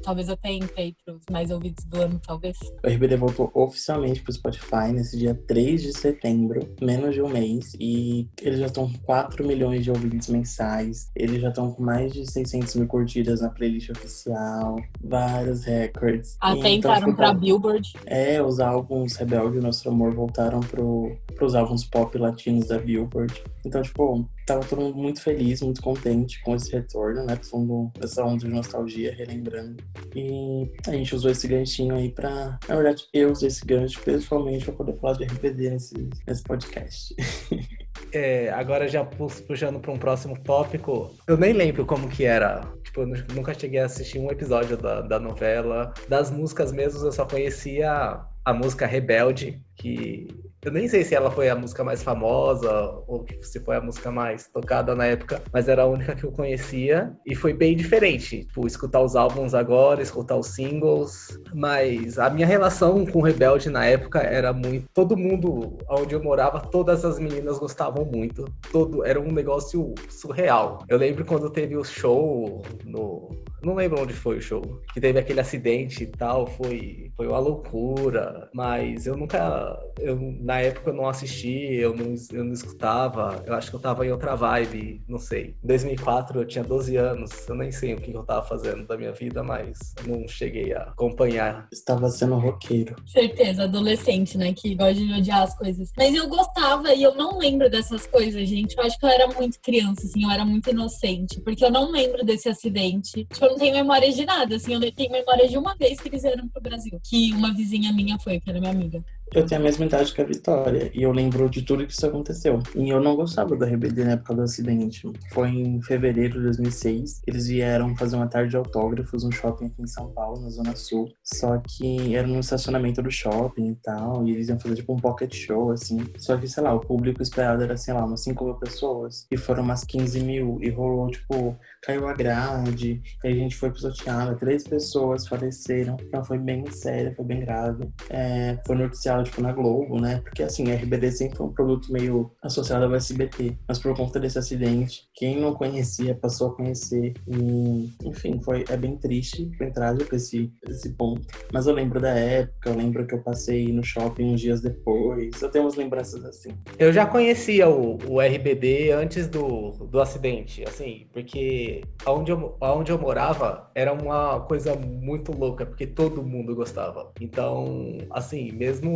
talvez 0.03 0.29
até 0.29 0.51
entre 0.51 0.81
aí 0.81 0.95
pros 1.03 1.23
mais 1.29 1.51
ouvidos 1.51 1.83
do 1.85 2.01
ano, 2.01 2.19
talvez. 2.25 2.57
O 2.83 2.87
RBD 2.87 3.15
voltou 3.17 3.51
oficialmente 3.53 4.21
pro 4.21 4.33
Spotify 4.33 4.91
nesse 4.93 5.17
dia 5.17 5.35
3 5.47 5.81
de 5.81 5.93
setembro, 5.97 6.73
menos 6.81 7.13
de 7.13 7.21
um 7.21 7.29
mês, 7.29 7.73
e 7.79 8.29
eles 8.41 8.59
já 8.59 8.67
estão 8.67 8.91
com 8.91 8.97
4 8.99 9.45
milhões 9.45 9.83
de 9.83 9.91
ouvintes 9.91 10.29
mensais, 10.29 11.09
eles 11.15 11.41
já 11.41 11.49
estão 11.49 11.71
com 11.71 11.83
mais 11.83 12.13
de 12.13 12.29
600 12.29 12.75
mil 12.75 12.87
curtidas 12.87 13.41
na 13.41 13.49
playlist 13.49 13.89
oficial, 13.89 14.77
vários 15.03 15.63
records. 15.63 16.37
Até 16.39 16.57
então, 16.57 16.71
entraram 16.71 17.05
tipo, 17.07 17.17
pra 17.17 17.33
Billboard. 17.33 17.93
É, 18.05 18.41
os 18.41 18.59
álbuns 18.59 19.15
Rebelde 19.15 19.57
e 19.57 19.61
Nosso 19.61 19.87
Amor 19.89 20.13
voltaram 20.13 20.59
pro, 20.59 21.15
pros 21.35 21.55
álbuns 21.55 21.83
pop 21.85 22.17
latinos 22.17 22.67
da 22.67 22.77
Billboard. 22.77 23.33
Então, 23.65 23.81
tipo, 23.81 24.27
tava 24.45 24.63
todo 24.65 24.81
mundo 24.81 24.97
muito 24.97 25.21
feliz, 25.21 25.61
muito 25.61 25.81
contente 25.81 26.41
com 26.43 26.55
esse 26.55 26.71
retorno, 26.71 27.25
né? 27.25 27.37
Fundo 27.37 27.91
dessa 27.99 28.23
onda 28.23 28.45
de 28.45 28.47
nostalgia, 28.47 29.13
relembrando. 29.15 29.83
E 30.15 30.71
a 30.87 30.91
gente 30.91 31.15
usou 31.15 31.31
esse 31.31 31.47
ganchinho 31.47 31.95
aí 31.95 32.11
pra. 32.11 32.59
Na 32.67 32.75
verdade, 32.75 33.07
eu 33.13 33.31
usei 33.31 33.47
esse 33.47 33.65
gancho 33.65 33.99
principalmente 34.01 34.65
pra 34.65 34.73
poder 34.73 34.97
falar 34.99 35.13
de 35.13 35.25
RPD 35.25 35.71
nesse, 35.71 36.09
nesse 36.27 36.43
podcast. 36.43 37.15
É, 38.11 38.49
agora 38.51 38.87
já 38.87 39.03
puxando 39.03 39.79
para 39.79 39.91
um 39.91 39.97
próximo 39.97 40.39
tópico, 40.39 41.13
eu 41.27 41.35
nem 41.35 41.51
lembro 41.51 41.85
como 41.85 42.07
que 42.07 42.23
era. 42.23 42.61
Tipo, 42.83 43.01
eu 43.01 43.07
nunca 43.33 43.53
cheguei 43.53 43.79
a 43.79 43.85
assistir 43.85 44.19
um 44.19 44.31
episódio 44.31 44.77
da, 44.77 45.01
da 45.01 45.19
novela. 45.19 45.93
Das 46.07 46.31
músicas 46.31 46.71
mesmo, 46.71 47.05
eu 47.05 47.11
só 47.11 47.25
conhecia 47.25 48.21
a 48.45 48.53
música 48.53 48.85
Rebelde, 48.85 49.61
que 49.75 50.27
eu 50.65 50.71
nem 50.71 50.87
sei 50.87 51.03
se 51.03 51.13
ela 51.13 51.29
foi 51.29 51.47
a 51.47 51.55
música 51.55 51.83
mais 51.83 52.01
famosa 52.01 52.71
ou 53.07 53.23
se 53.43 53.59
foi 53.59 53.75
a 53.75 53.81
música 53.81 54.11
mais 54.11 54.47
tocada 54.47 54.95
na 54.95 55.05
época, 55.05 55.39
mas 55.53 55.67
era 55.67 55.83
a 55.83 55.85
única 55.85 56.15
que 56.15 56.23
eu 56.23 56.31
conhecia 56.31 57.15
e 57.23 57.35
foi 57.35 57.53
bem 57.53 57.77
diferente. 57.77 58.45
Tipo, 58.45 58.65
escutar 58.65 59.01
os 59.01 59.15
álbuns 59.15 59.53
agora, 59.53 60.01
escutar 60.01 60.35
os 60.35 60.47
singles. 60.47 61.39
Mas 61.53 62.17
a 62.17 62.31
minha 62.31 62.47
relação 62.47 63.05
com 63.05 63.21
Rebelde 63.21 63.69
na 63.69 63.85
época 63.85 64.19
era 64.19 64.51
muito. 64.51 64.87
Todo 64.91 65.15
mundo 65.15 65.77
onde 65.87 66.15
eu 66.15 66.23
morava, 66.23 66.59
todas 66.59 67.05
as 67.05 67.19
meninas 67.19 67.59
gostavam 67.59 68.03
muito. 68.03 68.45
Todo 68.71 69.05
era 69.05 69.21
um 69.21 69.31
negócio 69.31 69.93
surreal. 70.09 70.79
Eu 70.89 70.97
lembro 70.97 71.23
quando 71.25 71.47
teve 71.51 71.77
o 71.77 71.83
show 71.83 72.63
no. 72.83 73.29
Não 73.63 73.75
lembro 73.75 74.01
onde 74.01 74.13
foi 74.13 74.37
o 74.37 74.41
show. 74.41 74.81
Que 74.93 75.01
teve 75.01 75.19
aquele 75.19 75.39
acidente 75.39 76.03
e 76.03 76.07
tal. 76.07 76.47
Foi, 76.47 77.11
foi 77.15 77.27
uma 77.27 77.39
loucura. 77.39 78.49
Mas 78.53 79.05
eu 79.07 79.17
nunca. 79.17 79.79
Eu, 79.99 80.17
na 80.39 80.59
época 80.59 80.89
eu 80.89 80.93
não 80.93 81.07
assisti, 81.07 81.73
eu 81.75 81.95
não, 81.95 82.13
eu 82.31 82.43
não 82.43 82.53
escutava, 82.53 83.43
eu 83.45 83.53
acho 83.53 83.69
que 83.69 83.75
eu 83.75 83.79
tava 83.79 84.05
em 84.05 84.11
outra 84.11 84.35
vibe, 84.35 85.01
não 85.07 85.19
sei. 85.19 85.55
Em 85.63 85.67
2004 85.67 86.39
eu 86.39 86.45
tinha 86.45 86.63
12 86.63 86.97
anos, 86.97 87.47
eu 87.47 87.55
nem 87.55 87.71
sei 87.71 87.93
o 87.93 87.97
que 87.97 88.11
eu 88.11 88.23
tava 88.23 88.45
fazendo 88.45 88.85
da 88.85 88.97
minha 88.97 89.11
vida, 89.11 89.41
mas 89.41 89.95
não 90.05 90.27
cheguei 90.27 90.73
a 90.73 90.83
acompanhar. 90.83 91.67
Estava 91.71 92.09
sendo 92.09 92.35
roqueiro. 92.35 92.95
Certeza, 93.05 93.63
adolescente, 93.63 94.37
né, 94.37 94.53
que 94.53 94.75
gosta 94.75 94.95
de 94.95 95.13
odiar 95.13 95.43
as 95.43 95.57
coisas. 95.57 95.91
Mas 95.97 96.13
eu 96.13 96.27
gostava 96.27 96.93
e 96.93 97.03
eu 97.03 97.15
não 97.15 97.37
lembro 97.37 97.69
dessas 97.69 98.05
coisas, 98.05 98.47
gente. 98.47 98.77
Eu 98.77 98.83
acho 98.83 98.99
que 98.99 99.05
eu 99.05 99.09
era 99.09 99.27
muito 99.27 99.59
criança, 99.61 100.05
assim, 100.05 100.23
eu 100.23 100.29
era 100.29 100.45
muito 100.45 100.69
inocente, 100.69 101.39
porque 101.41 101.63
eu 101.63 101.71
não 101.71 101.91
lembro 101.91 102.25
desse 102.25 102.49
acidente. 102.49 103.25
Tipo, 103.25 103.44
eu 103.45 103.51
não 103.51 103.57
tenho 103.57 103.73
memória 103.73 104.11
de 104.11 104.25
nada, 104.25 104.55
assim, 104.55 104.73
eu 104.73 104.91
tenho 104.91 105.11
memória 105.11 105.47
de 105.47 105.57
uma 105.57 105.75
vez 105.75 105.99
que 105.99 106.09
eles 106.09 106.21
vieram 106.23 106.47
pro 106.47 106.61
Brasil, 106.61 106.99
que 107.03 107.31
uma 107.33 107.53
vizinha 107.53 107.93
minha 107.93 108.17
foi, 108.19 108.39
que 108.39 108.49
era 108.49 108.59
minha 108.59 108.71
amiga. 108.71 109.03
Eu 109.33 109.45
tenho 109.45 109.59
a 109.59 109.63
mesma 109.63 109.85
idade 109.85 110.13
que 110.13 110.21
a 110.21 110.25
Vitória 110.25 110.91
e 110.93 111.03
eu 111.03 111.11
lembro 111.11 111.49
de 111.49 111.61
tudo 111.61 111.85
que 111.85 111.91
isso 111.91 112.05
aconteceu. 112.05 112.59
E 112.75 112.89
eu 112.89 113.01
não 113.01 113.15
gostava 113.15 113.55
da 113.55 113.65
RBD 113.65 114.03
na 114.03 114.11
época 114.11 114.33
do 114.35 114.41
acidente. 114.43 115.11
Foi 115.31 115.49
em 115.49 115.81
fevereiro 115.81 116.35
de 116.35 116.43
2006. 116.43 117.21
Eles 117.27 117.47
vieram 117.47 117.95
fazer 117.95 118.15
uma 118.15 118.27
tarde 118.27 118.51
de 118.51 118.57
autógrafos 118.57 119.23
no 119.23 119.31
shopping 119.31 119.65
aqui 119.65 119.81
em 119.81 119.87
São 119.87 120.11
Paulo, 120.11 120.41
na 120.41 120.49
Zona 120.49 120.75
Sul. 120.75 121.11
Só 121.23 121.57
que 121.57 122.15
era 122.15 122.27
no 122.27 122.39
estacionamento 122.39 123.01
do 123.01 123.11
shopping 123.11 123.71
e 123.71 123.75
tal. 123.75 124.25
E 124.25 124.31
eles 124.31 124.47
iam 124.47 124.59
fazer 124.59 124.75
tipo 124.75 124.93
um 124.93 124.99
pocket 124.99 125.33
show, 125.33 125.71
assim. 125.71 125.99
Só 126.17 126.37
que, 126.37 126.47
sei 126.47 126.63
lá, 126.63 126.73
o 126.73 126.79
público 126.79 127.21
esperado 127.21 127.63
era, 127.63 127.75
sei 127.75 127.93
lá, 127.93 128.05
umas 128.05 128.21
5 128.23 128.43
mil 128.45 128.55
pessoas. 128.55 129.27
E 129.31 129.37
foram 129.37 129.63
umas 129.63 129.83
15 129.83 130.19
mil. 130.21 130.59
E 130.61 130.69
rolou, 130.69 131.09
tipo, 131.09 131.57
caiu 131.81 132.07
a 132.07 132.13
grade. 132.13 133.01
E 133.23 133.27
a 133.27 133.33
gente 133.33 133.55
foi 133.55 133.71
pisoteada. 133.71 134.35
Três 134.35 134.63
pessoas 134.63 135.27
faleceram. 135.27 135.97
Então 136.01 136.23
foi 136.23 136.37
bem 136.37 136.65
sério, 136.71 137.13
foi 137.15 137.25
bem 137.25 137.41
grave. 137.41 137.89
É, 138.09 138.57
foi 138.65 138.75
noticiado 138.75 139.14
tipo, 139.23 139.41
na 139.41 139.51
Globo, 139.51 139.99
né? 139.99 140.21
Porque, 140.23 140.43
assim, 140.43 140.71
a 140.71 140.75
RBD 140.75 141.11
sempre 141.11 141.37
foi 141.37 141.47
um 141.47 141.53
produto 141.53 141.91
meio 141.91 142.31
associado 142.41 142.85
ao 142.85 142.95
SBT. 142.95 143.57
Mas 143.67 143.79
por 143.79 143.95
conta 143.95 144.19
desse 144.19 144.37
acidente, 144.37 145.07
quem 145.13 145.39
não 145.39 145.53
conhecia 145.53 146.15
passou 146.15 146.49
a 146.49 146.55
conhecer. 146.55 147.13
E, 147.27 147.93
enfim, 148.03 148.39
foi, 148.41 148.65
é 148.69 148.77
bem 148.77 148.97
triste, 148.97 149.45
bem 149.57 149.71
trágico 149.71 150.15
esse, 150.15 150.51
esse 150.67 150.89
ponto. 150.93 151.25
Mas 151.53 151.67
eu 151.67 151.73
lembro 151.73 151.99
da 151.99 152.09
época, 152.09 152.69
eu 152.69 152.75
lembro 152.75 153.05
que 153.05 153.13
eu 153.13 153.21
passei 153.21 153.71
no 153.71 153.83
shopping 153.83 154.33
uns 154.33 154.41
dias 154.41 154.61
depois. 154.61 155.41
Eu 155.41 155.49
tenho 155.49 155.65
umas 155.65 155.75
lembranças 155.75 156.23
assim. 156.25 156.49
Eu 156.77 156.91
já 156.91 157.05
conhecia 157.05 157.69
o, 157.69 157.97
o 158.07 158.21
RBD 158.21 158.91
antes 158.91 159.27
do, 159.27 159.71
do 159.71 159.99
acidente, 159.99 160.63
assim, 160.67 161.07
porque 161.13 161.81
aonde 162.05 162.31
eu, 162.31 162.55
aonde 162.59 162.91
eu 162.91 162.99
morava 162.99 163.69
era 163.75 163.93
uma 163.93 164.39
coisa 164.41 164.75
muito 164.75 165.31
louca, 165.31 165.65
porque 165.65 165.85
todo 165.85 166.23
mundo 166.23 166.55
gostava. 166.55 167.11
Então, 167.19 167.97
assim, 168.09 168.51
mesmo 168.51 168.89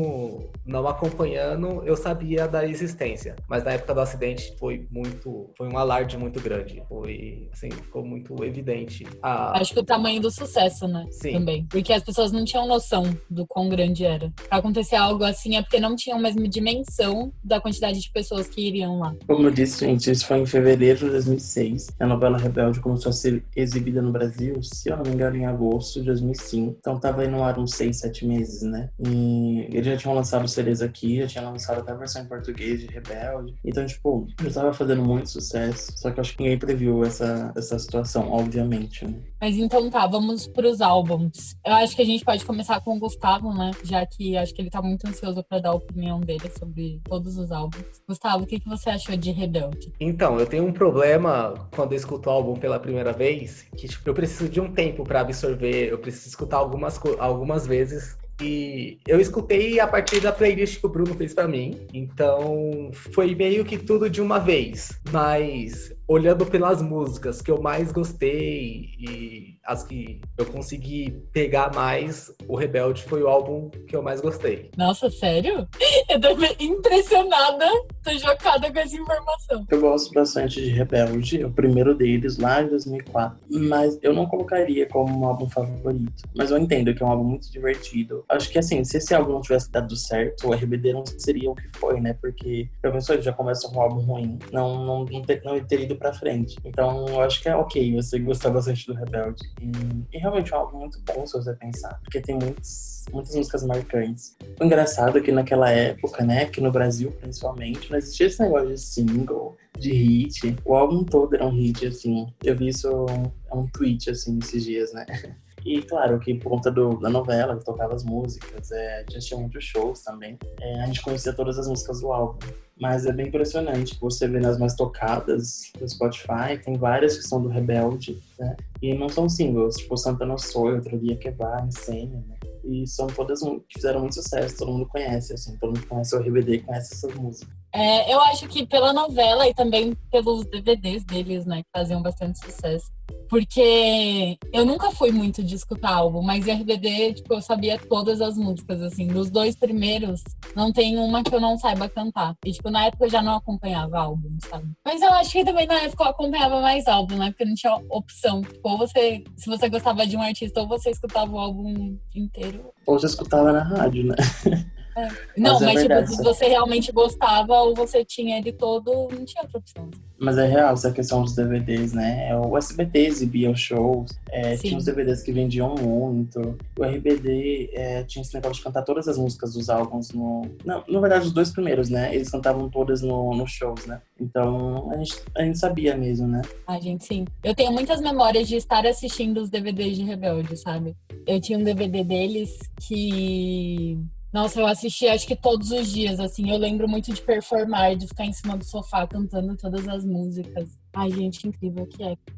não 0.65 0.87
acompanhando, 0.87 1.83
eu 1.85 1.95
sabia 1.95 2.47
da 2.47 2.65
existência. 2.65 3.35
Mas 3.47 3.63
na 3.63 3.71
época 3.71 3.93
do 3.93 4.01
acidente 4.01 4.55
foi 4.57 4.87
muito. 4.91 5.49
Foi 5.57 5.67
um 5.67 5.77
alarde 5.77 6.17
muito 6.17 6.39
grande. 6.39 6.83
Foi, 6.87 7.49
assim, 7.51 7.69
ficou 7.71 8.05
muito 8.05 8.43
evidente. 8.43 9.05
A... 9.21 9.59
Acho 9.59 9.73
que 9.73 9.79
o 9.79 9.83
tamanho 9.83 10.21
do 10.21 10.31
sucesso, 10.31 10.87
né? 10.87 11.05
Sim. 11.11 11.33
Também. 11.33 11.65
Porque 11.69 11.93
as 11.93 12.03
pessoas 12.03 12.31
não 12.31 12.45
tinham 12.45 12.67
noção 12.67 13.03
do 13.29 13.45
quão 13.45 13.69
grande 13.69 14.05
era. 14.05 14.31
Pra 14.47 14.59
acontecer 14.59 14.95
algo 14.95 15.23
assim 15.23 15.55
é 15.55 15.61
porque 15.61 15.79
não 15.79 15.95
tinham 15.95 16.17
a 16.17 16.21
mesma 16.21 16.47
dimensão 16.47 17.31
da 17.43 17.59
quantidade 17.59 17.99
de 17.99 18.11
pessoas 18.11 18.47
que 18.47 18.67
iriam 18.67 18.99
lá. 18.99 19.15
Como 19.27 19.47
eu 19.47 19.51
disse, 19.51 19.85
gente, 19.85 20.09
isso 20.09 20.25
foi 20.25 20.39
em 20.39 20.45
fevereiro 20.45 20.99
de 20.99 21.09
2006. 21.09 21.87
A 21.99 22.05
novela 22.05 22.37
Rebelde 22.37 22.79
começou 22.79 23.09
a 23.09 23.13
ser 23.13 23.43
exibida 23.55 24.01
no 24.01 24.11
Brasil, 24.11 24.61
se 24.61 24.89
eu 24.89 24.97
não 24.97 25.03
me 25.03 25.11
engano, 25.11 25.35
em 25.35 25.45
agosto 25.45 25.99
de 25.99 26.05
2005. 26.05 26.77
Então 26.79 26.99
tava 26.99 27.21
aí 27.21 27.27
no 27.27 27.43
ar 27.43 27.57
uns 27.59 27.71
6, 27.71 27.99
7 27.99 28.25
meses, 28.25 28.61
né? 28.63 28.89
E 28.99 29.67
ele 29.71 29.83
já 29.83 29.95
tinham 29.99 30.15
lançado 30.15 30.47
CDs 30.47 30.81
aqui, 30.81 31.17
já 31.21 31.27
tinha 31.27 31.49
lançado 31.49 31.79
até 31.79 31.91
a 31.91 31.95
versão 31.95 32.21
em 32.21 32.25
português 32.25 32.79
de 32.79 32.87
Rebelde. 32.87 33.55
Então, 33.63 33.85
tipo, 33.85 34.27
já 34.43 34.61
tava 34.61 34.73
fazendo 34.73 35.03
muito 35.03 35.29
sucesso. 35.29 35.91
Só 35.95 36.09
que 36.11 36.19
eu 36.19 36.21
acho 36.21 36.35
que 36.35 36.43
ninguém 36.43 36.57
previu 36.57 37.03
essa, 37.03 37.51
essa 37.55 37.77
situação, 37.77 38.31
obviamente, 38.31 39.05
né? 39.05 39.15
Mas 39.39 39.55
então 39.55 39.89
tá, 39.89 40.05
vamos 40.05 40.47
pros 40.47 40.81
álbuns. 40.81 41.55
Eu 41.65 41.73
acho 41.73 41.95
que 41.95 42.01
a 42.01 42.05
gente 42.05 42.25
pode 42.25 42.45
começar 42.45 42.81
com 42.81 42.95
o 42.95 42.99
Gustavo, 42.99 43.53
né? 43.53 43.71
Já 43.83 44.05
que 44.05 44.35
acho 44.35 44.53
que 44.53 44.61
ele 44.61 44.69
tá 44.69 44.81
muito 44.81 45.07
ansioso 45.07 45.43
para 45.43 45.59
dar 45.59 45.69
a 45.69 45.75
opinião 45.75 46.19
dele 46.19 46.49
sobre 46.57 47.01
todos 47.03 47.37
os 47.37 47.51
álbuns. 47.51 47.83
Gustavo, 48.07 48.43
o 48.43 48.47
que, 48.47 48.59
que 48.59 48.67
você 48.67 48.89
achou 48.89 49.15
de 49.15 49.31
Rebelde? 49.31 49.93
Então, 49.99 50.39
eu 50.39 50.45
tenho 50.45 50.65
um 50.65 50.73
problema 50.73 51.53
quando 51.75 51.93
eu 51.93 51.97
escuto 51.97 52.29
o 52.29 52.31
álbum 52.31 52.55
pela 52.55 52.79
primeira 52.79 53.13
vez, 53.13 53.65
que 53.75 53.87
tipo, 53.87 54.09
eu 54.09 54.13
preciso 54.13 54.49
de 54.49 54.59
um 54.59 54.71
tempo 54.73 55.03
para 55.03 55.21
absorver, 55.21 55.89
eu 55.89 55.97
preciso 55.97 56.29
escutar 56.29 56.57
algumas, 56.57 56.99
algumas 57.19 57.65
vezes 57.65 58.18
E 58.41 58.99
eu 59.07 59.19
escutei 59.19 59.79
a 59.79 59.87
partir 59.87 60.21
da 60.21 60.31
playlist 60.31 60.79
que 60.79 60.85
o 60.85 60.89
Bruno 60.89 61.13
fez 61.13 61.33
para 61.33 61.47
mim. 61.47 61.87
Então 61.93 62.91
foi 63.13 63.35
meio 63.35 63.65
que 63.65 63.77
tudo 63.77 64.09
de 64.09 64.21
uma 64.21 64.39
vez. 64.39 64.91
Mas 65.11 65.93
olhando 66.07 66.45
pelas 66.45 66.81
músicas 66.81 67.41
que 67.41 67.51
eu 67.51 67.61
mais 67.61 67.91
gostei 67.91 68.89
e 68.99 69.58
as 69.69 69.83
que 69.83 70.19
eu 70.35 70.45
consegui 70.47 71.11
pegar 71.31 71.71
mais, 71.75 72.33
o 72.47 72.55
Rebelde 72.55 73.03
foi 73.03 73.21
o 73.21 73.27
álbum 73.27 73.69
que 73.87 73.95
eu 73.95 74.01
mais 74.01 74.19
gostei. 74.19 74.71
Nossa, 74.75 75.09
sério? 75.11 75.67
Eu 76.09 76.19
tô 76.19 76.29
impressionada, 76.59 77.65
tô 78.03 78.09
chocada 78.17 78.71
com 78.73 78.79
essa 78.79 78.95
informação. 78.95 79.63
Eu 79.69 79.79
gosto 79.79 80.11
bastante 80.11 80.59
de 80.59 80.69
Rebelde, 80.69 81.45
o 81.45 81.51
primeiro 81.51 81.93
deles, 81.93 82.39
lá 82.39 82.63
em 82.63 82.67
2004. 82.67 83.37
Mas 83.47 83.99
eu 84.01 84.11
não 84.11 84.25
colocaria 84.25 84.87
como 84.87 85.19
um 85.19 85.25
álbum 85.25 85.47
favorito. 85.47 86.23
Mas 86.35 86.49
eu 86.49 86.57
entendo 86.57 86.95
que 86.95 87.03
é 87.03 87.05
um 87.05 87.09
álbum 87.09 87.25
muito 87.25 87.51
divertido. 87.51 88.25
Acho 88.27 88.49
que 88.49 88.57
assim, 88.57 88.83
se 88.83 88.97
esse 88.97 89.13
álbum 89.13 89.33
não 89.33 89.41
tivesse 89.41 89.71
dado 89.71 89.95
certo, 89.95 90.47
o 90.47 90.53
RBD 90.53 90.93
não 90.93 91.05
seria 91.05 91.51
o 91.51 91.55
que 91.55 91.67
foi, 91.77 92.01
né? 92.01 92.13
Porque 92.19 92.67
a 92.81 92.89
pessoa 92.89 93.21
já 93.21 93.31
começa 93.31 93.67
com 93.69 93.77
um 93.77 93.81
álbum 93.81 94.01
ruim. 94.01 94.39
Não, 94.51 94.83
não, 94.83 95.05
não, 95.05 95.21
ter, 95.21 95.43
não 95.43 95.59
ter 95.59 95.81
ido 95.81 95.95
pra 95.95 96.11
frente. 96.11 96.55
Então 96.65 97.05
eu 97.07 97.21
acho 97.21 97.39
que 97.39 97.49
é 97.49 97.55
ok 97.55 97.93
você 97.93 98.17
gostar 98.17 98.49
bastante 98.49 98.87
do 98.87 98.95
Rebelde. 98.95 99.43
E, 99.59 100.15
e 100.15 100.17
realmente 100.17 100.53
é 100.53 100.57
um 100.57 100.59
álbum 100.59 100.79
muito 100.79 100.99
bom 101.01 101.25
se 101.25 101.33
você 101.33 101.53
pensar. 101.53 101.99
Porque 102.01 102.21
tem 102.21 102.35
muitos, 102.35 103.05
muitas 103.11 103.35
músicas 103.35 103.65
marcantes. 103.65 104.37
O 104.59 104.63
engraçado 104.63 105.17
é 105.17 105.21
que 105.21 105.31
naquela 105.31 105.69
época, 105.69 106.23
né? 106.23 106.43
Aqui 106.43 106.61
no 106.61 106.71
Brasil 106.71 107.11
principalmente, 107.19 107.91
não 107.91 107.97
existia 107.97 108.27
esse 108.27 108.41
negócio 108.41 108.69
de 108.69 108.79
single, 108.79 109.57
de 109.77 109.91
hit. 109.91 110.55
O 110.63 110.75
álbum 110.75 111.03
todo 111.03 111.35
era 111.35 111.45
um 111.45 111.51
hit, 111.51 111.85
assim. 111.85 112.27
Eu 112.43 112.55
vi 112.55 112.69
isso 112.69 112.87
é 112.87 113.53
um 113.53 113.67
tweet, 113.67 114.09
assim, 114.09 114.39
esses 114.41 114.63
dias, 114.63 114.93
né? 114.93 115.05
E 115.65 115.81
claro 115.81 116.19
que 116.19 116.33
por 116.35 116.49
conta 116.49 116.71
do, 116.71 116.97
da 116.99 117.09
novela, 117.09 117.57
que 117.57 117.65
tocava 117.65 117.93
as 117.93 118.03
músicas, 118.03 118.71
é, 118.71 119.05
já 119.11 119.19
tinha 119.19 119.39
muitos 119.39 119.63
shows 119.63 120.01
também, 120.01 120.37
é, 120.61 120.81
a 120.81 120.85
gente 120.85 121.01
conhecia 121.01 121.33
todas 121.33 121.59
as 121.59 121.67
músicas 121.67 121.99
do 121.99 122.13
álbum. 122.13 122.39
Mas 122.79 123.05
é 123.05 123.11
bem 123.11 123.27
impressionante, 123.27 123.97
você 123.99 124.27
vê 124.27 124.39
nas 124.39 124.57
mais 124.57 124.73
tocadas 124.73 125.71
do 125.77 125.87
Spotify, 125.87 126.57
tem 126.63 126.77
várias 126.77 127.17
que 127.17 127.23
são 127.23 127.41
do 127.41 127.49
Rebelde, 127.49 128.21
né? 128.39 128.55
E 128.81 128.93
não 128.93 129.09
são 129.09 129.27
singles, 129.27 129.75
tipo 129.75 129.97
Santana 129.97 130.37
Soy, 130.37 130.75
outro 130.75 130.97
dia 130.97 131.17
que 131.17 131.29
vai, 131.31 131.65
Insênia, 131.67 132.23
né? 132.25 132.37
E 132.63 132.87
são 132.87 133.07
todas 133.07 133.41
que 133.41 133.73
fizeram 133.75 133.99
muito 133.99 134.15
sucesso, 134.15 134.57
todo 134.57 134.71
mundo 134.71 134.87
conhece, 134.87 135.33
assim, 135.33 135.57
todo 135.57 135.75
mundo 135.75 135.87
conhece 135.87 136.15
o 136.15 136.19
RBD 136.19 136.59
conhece 136.59 136.93
essas 136.93 137.13
músicas. 137.15 137.58
É, 137.73 138.13
eu 138.13 138.19
acho 138.21 138.47
que 138.47 138.65
pela 138.65 138.91
novela 138.91 139.47
e 139.47 139.53
também 139.53 139.95
pelos 140.11 140.45
DVDs 140.45 141.03
deles, 141.03 141.45
né, 141.45 141.61
que 141.61 141.69
faziam 141.73 142.01
bastante 142.01 142.39
sucesso. 142.39 142.91
Porque 143.29 144.37
eu 144.51 144.65
nunca 144.65 144.89
fui 144.91 145.11
muito 145.11 145.43
de 145.43 145.55
escutar 145.55 145.93
álbum, 145.93 146.21
mas 146.21 146.47
RBD, 146.47 147.13
tipo, 147.13 147.33
eu 147.33 147.41
sabia 147.41 147.77
todas 147.77 148.21
as 148.21 148.35
músicas, 148.35 148.81
assim. 148.81 149.07
Dos 149.07 149.29
dois 149.29 149.55
primeiros, 149.55 150.23
não 150.55 150.73
tem 150.73 150.97
uma 150.97 151.23
que 151.23 151.33
eu 151.33 151.39
não 151.39 151.57
saiba 151.57 151.87
cantar. 151.87 152.35
E, 152.43 152.51
tipo, 152.51 152.71
na 152.71 152.85
época 152.85 153.05
eu 153.05 153.09
já 153.09 153.21
não 153.21 153.35
acompanhava 153.35 153.99
álbum, 153.99 154.35
sabe? 154.49 154.71
Mas 154.83 155.01
eu 155.01 155.13
acho 155.13 155.31
que 155.31 155.45
também 155.45 155.67
na 155.67 155.79
época 155.81 156.03
eu 156.03 156.09
acompanhava 156.09 156.59
mais 156.59 156.87
álbum, 156.87 157.17
né? 157.17 157.29
Porque 157.29 157.45
não 157.45 157.53
tinha 157.53 157.75
opção. 157.89 158.41
Tipo, 158.41 158.67
ou 158.67 158.77
você, 158.79 159.23
se 159.37 159.47
você 159.47 159.69
gostava 159.69 160.07
de 160.07 160.17
um 160.17 160.21
artista, 160.21 160.61
ou 160.61 160.67
você 160.67 160.89
escutava 160.89 161.31
o 161.31 161.39
álbum 161.39 161.97
inteiro. 162.15 162.71
Ou 162.87 162.99
você 162.99 163.05
escutava 163.05 163.51
na 163.53 163.63
rádio, 163.63 164.05
né? 164.05 164.15
É. 165.05 165.39
Não, 165.41 165.59
mas, 165.59 165.83
é 165.83 165.87
mas 165.87 166.09
tipo, 166.09 166.17
se 166.17 166.23
você 166.23 166.45
realmente 166.47 166.91
gostava 166.91 167.53
ou 167.53 167.75
você 167.75 168.03
tinha 168.03 168.37
ele 168.37 168.51
todo, 168.51 169.07
não 169.11 169.25
tinha 169.25 169.43
outra 169.43 169.59
opção. 169.59 169.89
Mas 170.19 170.37
é 170.37 170.45
real 170.45 170.73
essa 170.73 170.91
questão 170.91 171.21
dos 171.21 171.33
DVDs, 171.33 171.93
né? 171.93 172.35
O 172.37 172.57
SBT 172.57 172.99
exibia 172.99 173.49
os 173.49 173.59
shows, 173.59 174.11
é, 174.29 174.57
tinha 174.57 174.77
os 174.77 174.83
DVDs 174.83 175.23
que 175.23 175.31
vendiam 175.31 175.73
muito. 175.75 176.57
O 176.77 176.83
RBD 176.83 177.69
é, 177.73 178.03
tinha 178.03 178.21
esse 178.21 178.33
negócio 178.33 178.57
de 178.57 178.63
cantar 178.63 178.81
todas 178.81 179.07
as 179.07 179.17
músicas 179.17 179.53
dos 179.53 179.69
álbuns 179.69 180.11
no. 180.11 180.45
Não, 180.65 180.83
na 180.87 180.99
verdade, 180.99 181.27
os 181.27 181.31
dois 181.31 181.51
primeiros, 181.51 181.89
né? 181.89 182.13
Eles 182.13 182.29
cantavam 182.29 182.69
todas 182.69 183.01
nos 183.01 183.37
no 183.37 183.47
shows, 183.47 183.85
né? 183.85 184.01
Então 184.19 184.91
a 184.91 184.97
gente, 184.97 185.15
a 185.37 185.43
gente 185.43 185.57
sabia 185.57 185.95
mesmo, 185.95 186.27
né? 186.27 186.41
A 186.67 186.79
gente 186.79 187.05
sim. 187.05 187.25
Eu 187.41 187.55
tenho 187.55 187.71
muitas 187.71 188.01
memórias 188.01 188.47
de 188.47 188.57
estar 188.57 188.85
assistindo 188.85 189.41
os 189.41 189.49
DVDs 189.49 189.95
de 189.95 190.03
Rebelde, 190.03 190.57
sabe? 190.57 190.95
Eu 191.25 191.39
tinha 191.39 191.57
um 191.57 191.63
DVD 191.63 192.03
deles 192.03 192.57
que 192.85 193.97
nossa, 194.31 194.59
eu 194.59 194.67
assisti 194.67 195.07
acho 195.07 195.25
que 195.25 195.35
todos 195.35 195.71
os 195.71 195.91
dias, 195.91 196.19
assim. 196.19 196.49
Eu 196.51 196.57
lembro 196.57 196.87
muito 196.87 197.11
de 197.13 197.21
performar, 197.21 197.95
de 197.95 198.07
ficar 198.07 198.25
em 198.25 198.33
cima 198.33 198.55
do 198.55 198.63
sofá 198.63 199.07
cantando 199.07 199.55
todas 199.55 199.87
as 199.87 200.05
músicas. 200.05 200.69
Ai, 200.93 201.11
gente, 201.11 201.47
incrível, 201.47 201.87
que 201.87 202.03
época. 202.03 202.33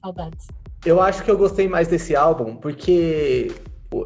Saudades. 0.00 0.46
Eu 0.84 1.00
acho 1.00 1.24
que 1.24 1.30
eu 1.30 1.38
gostei 1.38 1.66
mais 1.66 1.88
desse 1.88 2.14
álbum 2.14 2.56
porque 2.56 3.50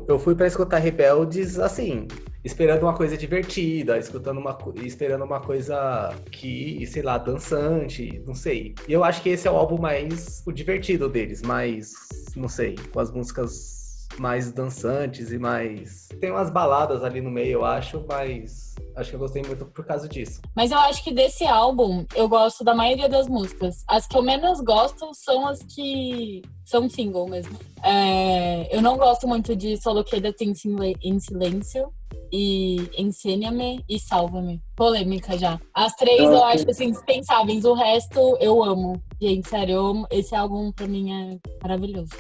eu 0.07 0.19
fui 0.19 0.35
para 0.35 0.47
escutar 0.47 0.79
Rebeldes, 0.79 1.59
assim, 1.59 2.07
esperando 2.45 2.83
uma 2.83 2.95
coisa 2.95 3.17
divertida, 3.17 3.99
escutando 3.99 4.39
uma, 4.39 4.57
esperando 4.85 5.25
uma 5.25 5.41
coisa 5.41 6.15
que, 6.31 6.87
sei 6.87 7.03
lá, 7.03 7.19
dançante, 7.19 8.23
não 8.27 8.35
sei. 8.35 8.75
E 8.87 8.93
eu 8.93 9.03
acho 9.03 9.23
que 9.23 9.31
esse 9.31 9.49
é 9.49 9.51
o 9.51 9.57
álbum 9.57 9.79
mais 9.79 10.43
o 10.47 10.53
divertido 10.53 11.09
deles, 11.09 11.43
mais, 11.43 11.93
não 12.37 12.49
sei, 12.49 12.77
com 12.93 13.01
as 13.01 13.11
músicas 13.11 13.78
mais 14.19 14.53
dançantes 14.53 15.31
e 15.31 15.39
mais. 15.39 16.09
Tem 16.21 16.31
umas 16.31 16.51
baladas 16.51 17.03
ali 17.05 17.21
no 17.21 17.31
meio, 17.31 17.59
eu 17.59 17.65
acho, 17.65 18.05
mas 18.09 18.75
acho 18.97 19.11
que 19.11 19.17
eu 19.17 19.21
gostei 19.21 19.43
muito 19.43 19.65
por 19.67 19.85
causa 19.85 20.09
disso. 20.09 20.41
Mas 20.55 20.71
eu 20.71 20.79
acho 20.79 21.03
que 21.03 21.13
desse 21.13 21.45
álbum 21.47 22.05
eu 22.15 22.29
gosto 22.29 22.65
da 22.65 22.75
maioria 22.75 23.09
das 23.09 23.29
músicas. 23.29 23.85
As 23.87 24.07
que 24.07 24.17
eu 24.17 24.23
menos 24.23 24.61
gosto 24.61 25.11
são 25.15 25.47
as 25.47 25.63
que 25.63 26.43
são 26.65 26.89
single 26.89 27.29
mesmo. 27.29 27.59
É... 27.83 28.75
eu 28.75 28.83
não 28.83 28.97
gosto 28.97 29.27
muito 29.27 29.55
de 29.55 29.77
Solo 29.77 30.05
Queda 30.05 30.35
em 30.41 31.19
Silêncio 31.21 31.93
e 32.33 32.91
Ensina-me 32.97 33.85
e 33.89 33.99
Salva-me. 33.99 34.61
Polêmica 34.77 35.39
já. 35.39 35.61
As 35.73 35.95
três 35.95 36.21
eu, 36.21 36.33
eu 36.33 36.45
acho 36.45 36.69
assim, 36.69 36.91
dispensáveis. 36.91 37.65
O 37.65 37.75
resto 37.75 38.37
eu 38.41 38.63
amo. 38.63 39.01
Gente, 39.21 39.49
sério, 39.49 39.75
eu 39.75 39.87
amo. 39.87 40.07
esse 40.11 40.35
álbum 40.35 40.73
pra 40.73 40.87
mim 40.87 41.13
é 41.13 41.39
maravilhoso. 41.63 42.11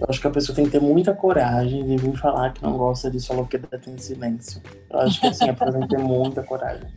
Eu 0.00 0.06
acho 0.08 0.20
que 0.20 0.26
a 0.26 0.30
pessoa 0.30 0.54
tem 0.54 0.64
que 0.64 0.70
ter 0.70 0.80
muita 0.80 1.12
coragem 1.12 1.84
de 1.84 1.96
vir 1.96 2.16
falar 2.16 2.52
que 2.52 2.62
não 2.62 2.76
gosta 2.76 3.10
de 3.10 3.18
solo 3.18 3.46
que 3.46 3.58
tem 3.58 3.98
silêncio. 3.98 4.62
Eu 4.90 5.00
acho 5.00 5.20
que 5.20 5.26
assim, 5.26 5.48
a 5.48 5.52
pessoa 5.52 5.72
tem 5.72 5.88
que 5.88 5.96
ter 5.96 6.02
muita 6.02 6.42
coragem. 6.42 6.88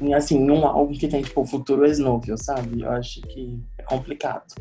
E 0.00 0.14
assim, 0.14 0.38
num 0.38 0.64
álbum 0.64 0.92
que 0.92 1.06
tem, 1.06 1.22
tipo, 1.22 1.44
futuro 1.44 1.84
ex-novel, 1.84 2.36
sabe? 2.38 2.82
Eu 2.82 2.90
acho 2.90 3.20
que 3.22 3.62
é 3.78 3.82
complicado. 3.82 4.54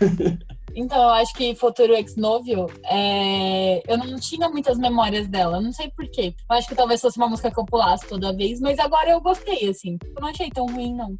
Então, 0.76 1.00
eu 1.00 1.10
acho 1.10 1.32
que 1.34 1.54
Futuro 1.54 1.94
Ex 1.94 2.16
Novel, 2.16 2.66
é... 2.84 3.80
eu 3.86 3.96
não 3.96 4.18
tinha 4.18 4.48
muitas 4.48 4.76
memórias 4.76 5.28
dela, 5.28 5.60
não 5.60 5.72
sei 5.72 5.88
porquê. 5.90 6.34
Eu 6.50 6.56
acho 6.56 6.68
que 6.68 6.74
talvez 6.74 7.00
fosse 7.00 7.16
uma 7.16 7.28
música 7.28 7.48
que 7.48 7.60
eu 7.60 7.64
pulasse 7.64 8.06
toda 8.08 8.34
vez, 8.36 8.60
mas 8.60 8.78
agora 8.80 9.10
eu 9.10 9.20
gostei, 9.20 9.68
assim. 9.68 9.96
Eu 10.02 10.20
não 10.20 10.28
achei 10.28 10.50
tão 10.50 10.66
ruim, 10.66 10.96
não. 10.96 11.16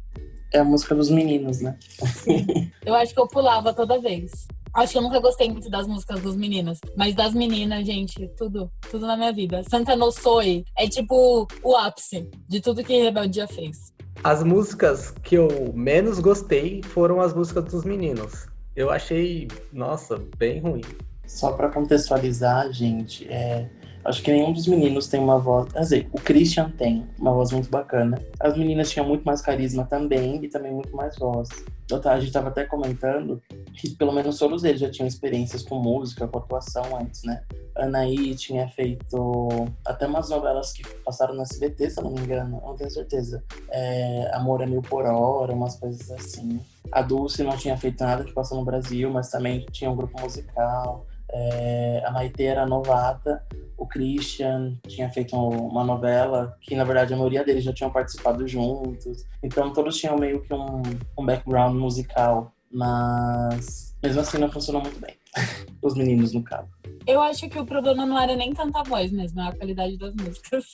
É 0.53 0.59
a 0.59 0.63
música 0.63 0.93
dos 0.93 1.09
meninos, 1.09 1.61
né? 1.61 1.77
Sim. 2.15 2.69
Eu 2.85 2.93
acho 2.95 3.13
que 3.13 3.19
eu 3.19 3.27
pulava 3.27 3.73
toda 3.73 3.99
vez. 3.99 4.45
Acho 4.75 4.91
que 4.91 4.97
eu 4.97 5.01
nunca 5.01 5.19
gostei 5.21 5.49
muito 5.49 5.69
das 5.69 5.87
músicas 5.87 6.21
dos 6.21 6.35
meninos. 6.35 6.79
Mas 6.97 7.15
das 7.15 7.33
meninas, 7.33 7.85
gente, 7.85 8.27
tudo. 8.37 8.69
Tudo 8.91 9.07
na 9.07 9.15
minha 9.15 9.31
vida. 9.31 9.63
Santa 9.69 9.95
No 9.95 10.11
Soy 10.11 10.65
é 10.77 10.85
tipo 10.87 11.47
o 11.63 11.75
ápice 11.77 12.29
de 12.47 12.59
tudo 12.59 12.83
que 12.83 13.01
Rebeldia 13.01 13.47
fez. 13.47 13.93
As 14.21 14.43
músicas 14.43 15.11
que 15.23 15.35
eu 15.35 15.47
menos 15.73 16.19
gostei 16.19 16.81
foram 16.83 17.21
as 17.21 17.33
músicas 17.33 17.63
dos 17.65 17.85
meninos. 17.85 18.47
Eu 18.75 18.89
achei, 18.91 19.47
nossa, 19.71 20.21
bem 20.37 20.59
ruim. 20.59 20.81
Só 21.25 21.53
para 21.53 21.69
contextualizar, 21.69 22.71
gente, 22.73 23.25
é, 23.29 23.69
acho 24.05 24.21
que 24.21 24.31
nenhum 24.31 24.53
dos 24.53 24.67
meninos 24.67 25.07
tem 25.07 25.19
uma 25.19 25.37
voz. 25.37 25.71
Quer 25.71 25.79
dizer, 25.79 26.09
o 26.11 26.19
Christian 26.19 26.71
tem 26.77 27.05
uma 27.19 27.33
voz 27.33 27.51
muito 27.51 27.69
bacana. 27.69 28.21
As 28.39 28.57
meninas 28.57 28.89
tinham 28.89 29.07
muito 29.07 29.23
mais 29.23 29.41
carisma 29.41 29.85
também 29.85 30.43
e 30.43 30.47
também 30.47 30.71
muito 30.71 30.95
mais 30.95 31.17
voz 31.17 31.49
a 31.93 32.15
gente 32.15 32.27
estava 32.27 32.49
até 32.49 32.65
comentando 32.65 33.41
que 33.73 33.91
pelo 33.91 34.11
menos 34.11 34.39
todos 34.39 34.63
eles 34.63 34.81
já 34.81 34.89
tinham 34.89 35.07
experiências 35.07 35.61
com 35.61 35.77
música, 35.77 36.27
com 36.27 36.39
atuação 36.39 36.97
antes, 36.97 37.23
né? 37.23 37.43
Anaí 37.75 38.33
tinha 38.35 38.67
feito 38.69 39.47
até 39.85 40.07
umas 40.07 40.29
novelas 40.29 40.71
que 40.71 40.83
passaram 41.03 41.35
no 41.35 41.43
SBT, 41.43 41.89
se 41.89 41.99
eu 41.99 42.05
não 42.05 42.11
me 42.11 42.21
engano, 42.21 42.61
não 42.65 42.75
tenho 42.75 42.89
certeza. 42.89 43.43
É, 43.69 44.31
Amor 44.33 44.61
é 44.61 44.65
Mil 44.65 44.81
por 44.81 45.05
Hora, 45.05 45.53
umas 45.53 45.75
coisas 45.75 46.09
assim. 46.09 46.59
A 46.91 47.01
Dulce 47.01 47.43
não 47.43 47.55
tinha 47.55 47.77
feito 47.77 48.03
nada 48.03 48.23
que 48.23 48.33
passou 48.33 48.57
no 48.57 48.65
Brasil, 48.65 49.11
mas 49.11 49.29
também 49.29 49.65
tinha 49.71 49.91
um 49.91 49.95
grupo 49.95 50.19
musical. 50.19 51.05
É, 51.37 52.01
a 52.05 52.11
Maite 52.11 52.45
era 52.45 52.65
novata, 52.65 53.43
o 53.77 53.85
Christian 53.85 54.77
tinha 54.87 55.09
feito 55.09 55.35
uma 55.35 55.83
novela 55.83 56.57
que, 56.61 56.75
na 56.75 56.85
verdade, 56.85 57.13
a 57.13 57.17
maioria 57.17 57.43
deles 57.43 57.63
já 57.63 57.73
tinham 57.73 57.91
participado 57.91 58.47
juntos. 58.47 59.25
Então, 59.43 59.73
todos 59.73 59.97
tinham 59.97 60.17
meio 60.17 60.41
que 60.41 60.53
um, 60.53 60.81
um 61.17 61.25
background 61.25 61.75
musical, 61.75 62.53
mas 62.71 63.93
mesmo 64.01 64.21
assim 64.21 64.37
não 64.37 64.49
funcionou 64.49 64.81
muito 64.81 64.99
bem. 64.99 65.15
Os 65.81 65.95
meninos, 65.95 66.33
no 66.33 66.43
caso. 66.43 66.69
Eu 67.07 67.21
acho 67.21 67.47
que 67.47 67.59
o 67.59 67.65
problema 67.65 68.05
não 68.05 68.19
era 68.19 68.35
nem 68.35 68.51
tanta 68.51 68.81
voz 68.83 69.11
mesmo, 69.11 69.39
é 69.39 69.49
a 69.49 69.55
qualidade 69.55 69.95
das 69.97 70.13
músicas. 70.15 70.65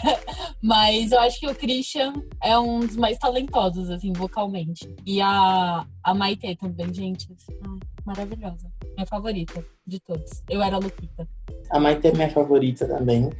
Mas 0.62 1.12
eu 1.12 1.20
acho 1.20 1.38
que 1.38 1.46
o 1.46 1.54
Christian 1.54 2.14
é 2.42 2.58
um 2.58 2.80
dos 2.80 2.96
mais 2.96 3.18
talentosos, 3.18 3.90
assim, 3.90 4.12
vocalmente. 4.14 4.88
E 5.04 5.20
a, 5.20 5.86
a 6.02 6.14
Maite 6.14 6.56
também, 6.56 6.92
gente. 6.94 7.28
Ai, 7.62 7.78
maravilhosa. 8.06 8.70
Minha 8.96 9.06
favorita 9.06 9.62
de 9.86 10.00
todos. 10.00 10.42
Eu 10.48 10.62
era 10.62 10.76
a 10.76 10.78
Lupita. 10.78 11.28
A 11.70 11.78
Maite 11.78 12.06
é 12.06 12.12
minha 12.12 12.30
favorita 12.30 12.86
também. 12.86 13.30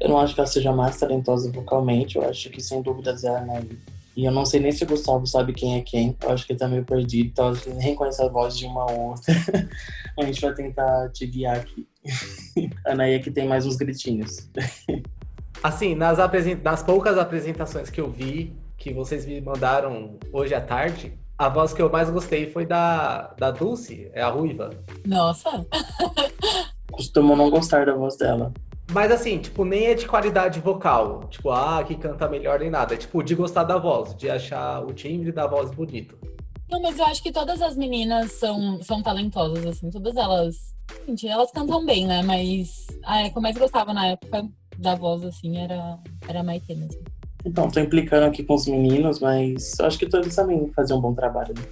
Eu 0.00 0.08
não 0.08 0.18
acho 0.18 0.34
que 0.34 0.40
ela 0.40 0.46
seja 0.46 0.72
mais 0.72 0.98
talentosa 0.98 1.50
vocalmente. 1.50 2.16
Eu 2.16 2.28
acho 2.28 2.50
que, 2.50 2.62
sem 2.62 2.82
dúvidas, 2.82 3.24
é 3.24 3.30
a 3.30 3.38
Anaí. 3.38 3.78
E 4.16 4.24
eu 4.24 4.32
não 4.32 4.44
sei 4.44 4.60
nem 4.60 4.70
se 4.70 4.84
o 4.84 4.86
Gustavo 4.86 5.26
sabe 5.26 5.52
quem 5.52 5.76
é 5.76 5.80
quem. 5.80 6.16
Eu 6.22 6.30
acho 6.30 6.46
que 6.46 6.52
ele 6.52 6.58
tá 6.58 6.68
meio 6.68 6.84
perdido, 6.84 7.30
então 7.30 7.52
ele 7.52 7.74
nem 7.74 7.90
reconhece 7.90 8.22
a 8.22 8.28
voz 8.28 8.56
de 8.56 8.66
uma 8.66 8.90
ou 8.90 9.10
outra. 9.10 9.34
a 10.18 10.24
gente 10.24 10.40
vai 10.40 10.54
tentar 10.54 11.08
te 11.10 11.26
guiar 11.26 11.56
aqui. 11.56 11.86
a 12.86 12.92
Anaí 12.92 13.14
é 13.14 13.18
que 13.18 13.30
tem 13.30 13.48
mais 13.48 13.66
uns 13.66 13.76
gritinhos. 13.76 14.48
Assim, 15.62 15.94
nas, 15.94 16.18
nas 16.62 16.82
poucas 16.82 17.18
apresentações 17.18 17.90
que 17.90 18.00
eu 18.00 18.10
vi, 18.10 18.54
que 18.76 18.92
vocês 18.92 19.26
me 19.26 19.40
mandaram 19.40 20.18
hoje 20.32 20.54
à 20.54 20.60
tarde, 20.60 21.18
a 21.36 21.48
voz 21.48 21.72
que 21.72 21.82
eu 21.82 21.90
mais 21.90 22.08
gostei 22.10 22.50
foi 22.50 22.64
da, 22.64 23.34
da 23.38 23.50
Dulce, 23.50 24.10
é 24.12 24.22
a 24.22 24.28
Ruiva. 24.28 24.70
Nossa! 25.04 25.66
Costumo 26.92 27.34
não 27.34 27.50
gostar 27.50 27.86
da 27.86 27.94
voz 27.94 28.16
dela. 28.16 28.52
Mas 28.92 29.10
assim, 29.10 29.38
tipo, 29.38 29.64
nem 29.64 29.86
é 29.86 29.94
de 29.94 30.06
qualidade 30.06 30.60
vocal. 30.60 31.20
Tipo, 31.30 31.50
ah, 31.50 31.82
que 31.84 31.94
canta 31.94 32.28
melhor 32.28 32.60
nem 32.60 32.70
nada. 32.70 32.94
É 32.94 32.96
tipo, 32.96 33.22
de 33.22 33.34
gostar 33.34 33.64
da 33.64 33.78
voz, 33.78 34.14
de 34.14 34.30
achar 34.30 34.84
o 34.84 34.92
timbre 34.92 35.32
da 35.32 35.46
voz 35.46 35.70
bonito. 35.70 36.16
Não, 36.70 36.80
mas 36.80 36.98
eu 36.98 37.04
acho 37.04 37.22
que 37.22 37.32
todas 37.32 37.60
as 37.62 37.76
meninas 37.76 38.32
são, 38.32 38.82
são 38.82 39.02
talentosas, 39.02 39.66
assim. 39.66 39.90
Todas 39.90 40.16
elas. 40.16 40.74
Gente, 41.06 41.26
elas 41.26 41.50
cantam 41.50 41.84
bem, 41.84 42.06
né? 42.06 42.22
Mas 42.22 42.86
a 43.04 43.28
que 43.28 43.36
eu 43.36 43.42
mais 43.42 43.56
gostava 43.56 43.92
na 43.92 44.08
época 44.08 44.48
da 44.78 44.94
voz, 44.94 45.24
assim, 45.24 45.58
era, 45.58 45.98
era 46.28 46.40
a 46.40 46.42
Maite 46.42 46.74
mesmo. 46.74 47.02
Então, 47.44 47.70
tô 47.70 47.78
implicando 47.78 48.26
aqui 48.26 48.42
com 48.42 48.54
os 48.54 48.66
meninos, 48.66 49.20
mas 49.20 49.78
eu 49.78 49.86
acho 49.86 49.98
que 49.98 50.08
todos 50.08 50.34
também 50.34 50.70
faziam 50.72 50.98
um 50.98 51.02
bom 51.02 51.14
trabalho, 51.14 51.54
né? 51.54 51.62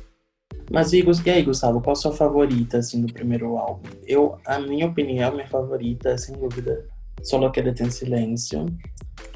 Mas 0.71 0.92
e, 0.92 1.02
e 1.02 1.31
aí, 1.31 1.42
Gustavo, 1.42 1.81
qual 1.81 1.92
a 1.92 1.97
sua 1.97 2.12
favorita, 2.12 2.78
assim, 2.78 3.00
do 3.00 3.12
primeiro 3.12 3.57
álbum? 3.57 3.88
Eu, 4.07 4.38
a 4.47 4.59
minha 4.59 4.87
opinião, 4.87 5.33
minha 5.33 5.49
favorita, 5.49 6.16
sem 6.16 6.37
dúvida, 6.37 6.87
Solo 7.22 7.50
Quédate 7.50 7.82
em 7.82 7.90
Silêncio. 7.90 8.66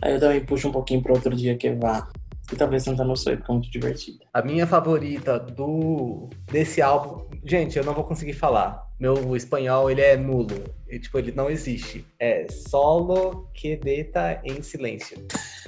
Aí 0.03 0.15
eu 0.15 0.21
também 0.21 0.45
puxo 0.45 0.69
um 0.69 0.73
pouquinho 0.73 1.03
para 1.03 1.13
outro 1.13 1.35
dia 1.35 1.57
que 1.57 1.73
vá. 1.73 2.09
E 2.53 2.57
talvez 2.57 2.85
Santa 2.85 3.03
No 3.03 3.17
Soy, 3.17 3.37
porque 3.37 3.51
é 3.51 3.55
muito 3.55 3.71
divertida. 3.71 4.25
A 4.33 4.41
minha 4.41 4.67
favorita 4.67 5.39
do 5.39 6.31
desse 6.51 6.81
álbum... 6.81 7.27
Gente, 7.45 7.77
eu 7.77 7.85
não 7.85 7.93
vou 7.93 8.05
conseguir 8.05 8.35
falar. 8.35 8.87
Meu 9.01 9.35
espanhol, 9.35 9.91
ele 9.91 10.01
é 10.01 10.17
nulo. 10.17 10.65
E, 10.89 10.99
tipo, 10.99 11.19
ele 11.19 11.33
não 11.33 11.51
existe. 11.51 12.07
É 12.21 12.47
Solo 12.49 13.51
Quédate 13.53 14.41
em 14.45 14.63
Silêncio. 14.63 15.19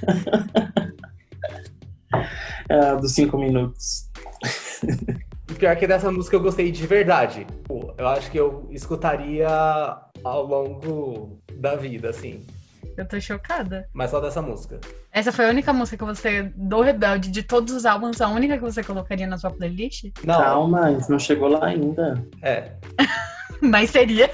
é, 2.69 2.95
dos 2.95 3.13
cinco 3.13 3.37
minutos. 3.37 4.09
O 5.49 5.55
pior 5.55 5.71
é 5.71 5.75
que 5.75 5.87
dessa 5.87 6.11
música 6.11 6.35
eu 6.35 6.41
gostei 6.41 6.71
de 6.71 6.85
verdade. 6.85 7.47
Eu 7.97 8.07
acho 8.07 8.29
que 8.29 8.39
eu 8.39 8.67
escutaria 8.69 9.49
ao 10.23 10.45
longo 10.45 11.41
da 11.55 11.75
vida, 11.75 12.09
assim. 12.09 12.45
Eu 12.95 13.07
tô 13.07 13.19
chocada. 13.19 13.87
Mas 13.93 14.11
só 14.11 14.19
dessa 14.19 14.41
música. 14.41 14.79
Essa 15.11 15.31
foi 15.31 15.47
a 15.47 15.49
única 15.49 15.73
música 15.73 15.97
que 15.97 16.03
você, 16.03 16.51
do 16.55 16.81
Rebelde, 16.81 17.31
de 17.31 17.41
todos 17.41 17.73
os 17.73 17.85
álbuns, 17.85 18.21
a 18.21 18.27
única 18.27 18.57
que 18.57 18.63
você 18.63 18.83
colocaria 18.83 19.25
na 19.25 19.37
sua 19.37 19.51
playlist? 19.51 20.11
Não. 20.23 20.37
Calma, 20.37 20.91
isso 20.91 21.09
não 21.09 21.17
chegou 21.17 21.47
lá 21.47 21.65
ainda. 21.65 22.23
É. 22.41 22.73
Mas 23.61 23.89
seria. 23.89 24.29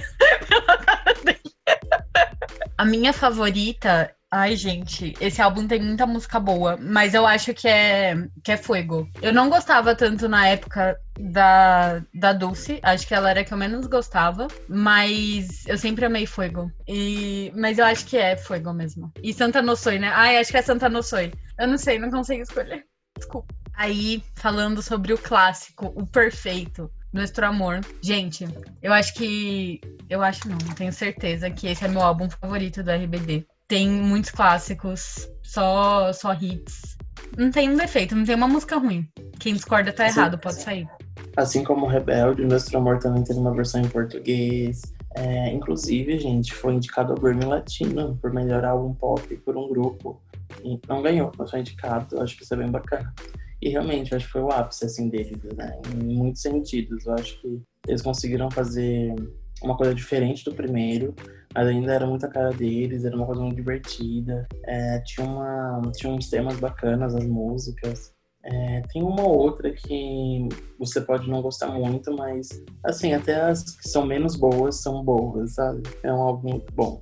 a 2.77 2.85
minha 2.85 3.13
favorita 3.13 4.11
Ai, 4.37 4.57
gente, 4.57 5.13
esse 5.21 5.41
álbum 5.41 5.65
tem 5.65 5.81
muita 5.81 6.05
música 6.05 6.41
boa, 6.41 6.75
mas 6.75 7.13
eu 7.13 7.25
acho 7.25 7.53
que 7.53 7.69
é, 7.69 8.17
que 8.43 8.51
é 8.51 8.57
Fuego. 8.57 9.09
Eu 9.21 9.33
não 9.33 9.49
gostava 9.49 9.95
tanto 9.95 10.27
na 10.27 10.45
época 10.45 10.99
da, 11.17 12.03
da 12.13 12.33
Dulce, 12.33 12.77
acho 12.83 13.07
que 13.07 13.15
ela 13.15 13.29
era 13.29 13.39
a 13.39 13.43
que 13.45 13.53
eu 13.53 13.57
menos 13.57 13.87
gostava, 13.87 14.49
mas 14.67 15.65
eu 15.65 15.77
sempre 15.77 16.03
amei 16.03 16.25
Fuego. 16.25 16.69
E, 16.85 17.49
mas 17.55 17.77
eu 17.77 17.85
acho 17.85 18.05
que 18.07 18.17
é 18.17 18.35
Fuego 18.35 18.73
mesmo. 18.73 19.09
E 19.23 19.33
Santa 19.33 19.61
Noçoi, 19.61 19.99
né? 19.99 20.09
Ai, 20.13 20.37
acho 20.37 20.51
que 20.51 20.57
é 20.57 20.61
Santa 20.61 20.89
Noçoi. 20.89 21.31
Eu 21.57 21.69
não 21.69 21.77
sei, 21.77 21.97
não 21.97 22.11
consigo 22.11 22.43
escolher. 22.43 22.83
Desculpa. 23.17 23.55
Aí, 23.73 24.21
falando 24.35 24.81
sobre 24.81 25.13
o 25.13 25.17
clássico, 25.17 25.93
o 25.95 26.05
perfeito, 26.05 26.91
Nuestro 27.13 27.45
Amor. 27.45 27.79
Gente, 28.01 28.45
eu 28.83 28.91
acho 28.91 29.13
que. 29.13 29.79
Eu 30.09 30.21
acho 30.21 30.49
não, 30.49 30.57
tenho 30.57 30.91
certeza 30.91 31.49
que 31.49 31.67
esse 31.67 31.85
é 31.85 31.87
meu 31.87 32.01
álbum 32.01 32.29
favorito 32.29 32.83
do 32.83 32.91
RBD 32.91 33.47
tem 33.67 33.89
muitos 33.89 34.31
clássicos, 34.31 35.29
só, 35.43 36.11
só 36.13 36.33
hits. 36.33 36.97
Não 37.37 37.51
tem 37.51 37.69
um 37.69 37.77
defeito, 37.77 38.15
não 38.15 38.23
tem 38.23 38.35
uma 38.35 38.47
música 38.47 38.77
ruim. 38.77 39.07
Quem 39.39 39.53
discorda 39.53 39.91
tá 39.91 40.05
assim, 40.05 40.19
errado, 40.19 40.37
pode 40.37 40.61
sair. 40.61 40.87
Assim 41.35 41.63
como 41.63 41.87
Rebelde, 41.87 42.43
o 42.43 42.47
Nosso 42.47 42.75
Amor 42.77 42.99
também 42.99 43.23
tem 43.23 43.35
uma 43.35 43.53
versão 43.53 43.81
em 43.81 43.89
português. 43.89 44.81
É, 45.15 45.49
inclusive, 45.51 46.19
gente, 46.19 46.53
foi 46.53 46.73
indicado 46.73 47.13
ao 47.13 47.19
Grammy 47.19 47.45
Latino 47.45 48.17
por 48.21 48.33
melhor 48.33 48.63
álbum 48.63 48.93
pop 48.93 49.35
por 49.37 49.57
um 49.57 49.67
grupo. 49.67 50.21
E 50.63 50.79
não 50.87 51.01
ganhou, 51.01 51.31
mas 51.37 51.49
foi 51.49 51.59
indicado. 51.59 52.21
Acho 52.21 52.37
que 52.37 52.43
isso 52.43 52.53
é 52.53 52.57
bem 52.57 52.69
bacana. 52.69 53.13
E 53.61 53.69
realmente, 53.69 54.13
acho 54.13 54.25
que 54.25 54.31
foi 54.31 54.41
o 54.41 54.51
ápice 54.51 54.85
assim, 54.85 55.09
deles, 55.09 55.37
né? 55.55 55.79
Em 55.93 56.15
muitos 56.15 56.41
sentidos. 56.41 57.05
Eu 57.05 57.13
acho 57.13 57.41
que 57.41 57.61
eles 57.87 58.01
conseguiram 58.01 58.51
fazer 58.51 59.15
uma 59.61 59.75
coisa 59.75 59.95
diferente 59.95 60.43
do 60.43 60.53
primeiro, 60.53 61.15
mas 61.55 61.67
ainda 61.69 61.93
era 61.93 62.05
muita 62.05 62.27
cara 62.27 62.49
deles, 62.49 63.05
era 63.05 63.15
uma 63.15 63.25
coisa 63.25 63.41
muito 63.41 63.55
divertida. 63.55 64.45
É, 64.65 64.99
tinha, 64.99 65.25
uma, 65.25 65.81
tinha 65.95 66.11
uns 66.11 66.29
temas 66.29 66.59
bacanas, 66.59 67.15
as 67.15 67.25
músicas. 67.25 68.13
É, 68.43 68.81
tem 68.91 69.01
uma 69.01 69.23
outra 69.25 69.71
que 69.71 70.49
você 70.77 70.99
pode 70.99 71.29
não 71.29 71.41
gostar 71.41 71.67
muito, 71.67 72.13
mas 72.13 72.49
assim, 72.83 73.13
até 73.13 73.35
as 73.41 73.63
que 73.63 73.87
são 73.87 74.05
menos 74.05 74.35
boas 74.35 74.81
são 74.81 75.01
boas, 75.01 75.53
sabe? 75.53 75.81
É 76.03 76.11
um 76.11 76.21
álbum 76.21 76.49
muito 76.49 76.73
bom. 76.73 76.99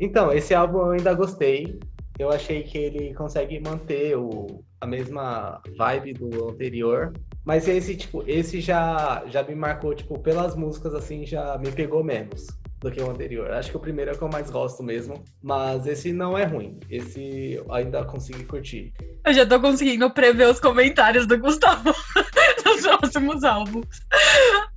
Então, 0.00 0.32
esse 0.32 0.52
álbum 0.52 0.78
eu 0.78 0.90
ainda 0.90 1.14
gostei. 1.14 1.78
Eu 2.18 2.30
achei 2.30 2.64
que 2.64 2.76
ele 2.76 3.14
consegue 3.14 3.60
manter 3.60 4.18
o, 4.18 4.64
a 4.80 4.86
mesma 4.86 5.62
vibe 5.78 6.14
do 6.14 6.50
anterior. 6.50 7.12
Mas 7.44 7.68
esse, 7.68 7.96
tipo, 7.96 8.24
esse 8.26 8.60
já, 8.60 9.22
já 9.28 9.44
me 9.44 9.54
marcou, 9.54 9.94
tipo, 9.94 10.18
pelas 10.18 10.56
músicas, 10.56 10.92
assim, 10.92 11.24
já 11.24 11.56
me 11.58 11.70
pegou 11.70 12.02
menos 12.02 12.48
do 12.82 12.90
que 12.90 13.00
o 13.00 13.10
anterior. 13.10 13.50
Acho 13.52 13.70
que 13.70 13.76
o 13.76 13.80
primeiro 13.80 14.10
é 14.10 14.14
o 14.14 14.18
que 14.18 14.24
eu 14.24 14.28
mais 14.28 14.50
gosto 14.50 14.82
mesmo, 14.82 15.22
mas 15.40 15.86
esse 15.86 16.12
não 16.12 16.36
é 16.36 16.44
ruim. 16.44 16.78
Esse 16.90 17.52
eu 17.52 17.72
ainda 17.72 18.04
consegui 18.04 18.44
curtir. 18.44 18.92
Eu 19.24 19.32
já 19.32 19.46
tô 19.46 19.60
conseguindo 19.60 20.10
prever 20.10 20.48
os 20.48 20.58
comentários 20.58 21.26
do 21.26 21.38
Gustavo 21.38 21.94
nos 22.66 22.82
próximos 22.82 23.44
álbuns. 23.44 23.86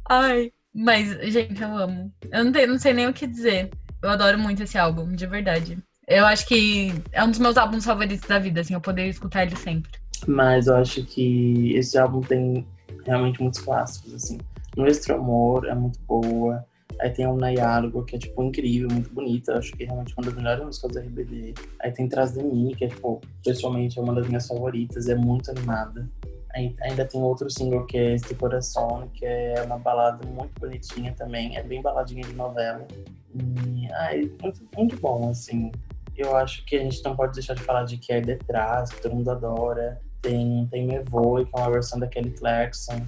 Ai, 0.08 0.52
mas, 0.74 1.10
gente, 1.32 1.62
eu 1.62 1.76
amo. 1.76 2.14
Eu 2.32 2.46
não, 2.46 2.52
tenho, 2.52 2.68
não 2.68 2.78
sei 2.78 2.94
nem 2.94 3.08
o 3.08 3.14
que 3.14 3.26
dizer. 3.26 3.72
Eu 4.02 4.10
adoro 4.12 4.38
muito 4.38 4.62
esse 4.62 4.78
álbum, 4.78 5.12
de 5.12 5.26
verdade. 5.26 5.78
Eu 6.08 6.26
acho 6.28 6.46
que 6.48 6.94
é 7.12 7.24
um 7.24 7.32
dos 7.32 7.40
meus 7.40 7.58
álbuns 7.58 7.84
favoritos 7.84 8.28
da 8.28 8.38
vida, 8.38 8.62
assim, 8.62 8.76
eu 8.76 8.82
poder 8.82 9.08
escutar 9.08 9.44
ele 9.44 9.56
sempre. 9.56 9.92
Mas 10.28 10.68
eu 10.68 10.76
acho 10.76 11.04
que 11.04 11.74
esse 11.76 11.98
álbum 11.98 12.22
tem 12.22 12.68
realmente 13.04 13.42
muitos 13.42 13.60
clássicos, 13.60 14.14
assim. 14.14 14.38
Nuestro 14.78 15.16
Amor 15.16 15.66
é 15.66 15.74
muito 15.74 16.00
boa. 16.02 16.64
Aí 17.00 17.10
tem 17.10 17.28
o 17.28 17.36
Nayargo, 17.36 18.04
que 18.06 18.16
é, 18.16 18.20
tipo, 18.20 18.42
incrível, 18.44 18.88
muito 18.90 19.10
bonita. 19.14 19.58
Acho 19.58 19.74
que 19.74 19.84
é 19.84 19.86
realmente 19.86 20.14
uma 20.18 20.26
das 20.26 20.34
melhores 20.34 20.64
músicas 20.64 20.92
da 20.94 21.02
RBD. 21.02 21.54
Aí 21.82 21.92
tem 21.92 22.08
Traz 22.08 22.34
de 22.34 22.44
Mim, 22.44 22.74
que 22.78 22.86
é, 22.86 22.88
tipo, 22.88 23.22
pessoalmente 23.44 24.00
é 24.00 24.02
uma 24.02 24.14
das 24.14 24.28
minhas 24.28 24.48
favoritas. 24.48 25.08
É 25.08 25.16
muito 25.16 25.52
animada. 25.52 26.10
Aí, 26.56 26.74
ainda 26.82 27.04
tem 27.04 27.22
outro 27.22 27.50
single 27.50 27.86
que 27.86 27.98
é 27.98 28.14
Este 28.14 28.34
Coração, 28.34 29.10
que 29.14 29.26
é 29.26 29.62
uma 29.66 29.78
balada 29.78 30.26
muito 30.26 30.58
bonitinha 30.58 31.14
também. 31.14 31.58
É 31.58 31.62
bem 31.62 31.82
baladinha 31.82 32.24
de 32.24 32.34
novela. 32.34 32.88
E, 33.34 33.92
ai, 33.92 34.32
muito, 34.42 34.62
muito 34.74 34.98
bom, 34.98 35.30
assim. 35.30 35.70
Eu 36.16 36.34
acho 36.38 36.66
que 36.66 36.78
a 36.78 36.80
gente 36.80 37.04
não 37.04 37.14
pode 37.14 37.34
deixar 37.34 37.56
de 37.56 37.62
falar 37.62 37.84
de 37.84 37.98
Que 37.98 38.14
é 38.14 38.22
Detrás, 38.22 38.90
que 38.90 39.02
todo 39.02 39.16
mundo 39.16 39.30
adora. 39.32 40.00
Tem, 40.22 40.66
tem 40.72 40.88
Me 40.88 41.00
Voe, 41.00 41.46
que 41.46 41.52
é 41.54 41.60
uma 41.60 41.70
versão 41.70 42.00
da 42.00 42.08
Kelly 42.08 42.32
Clarkson. 42.32 43.06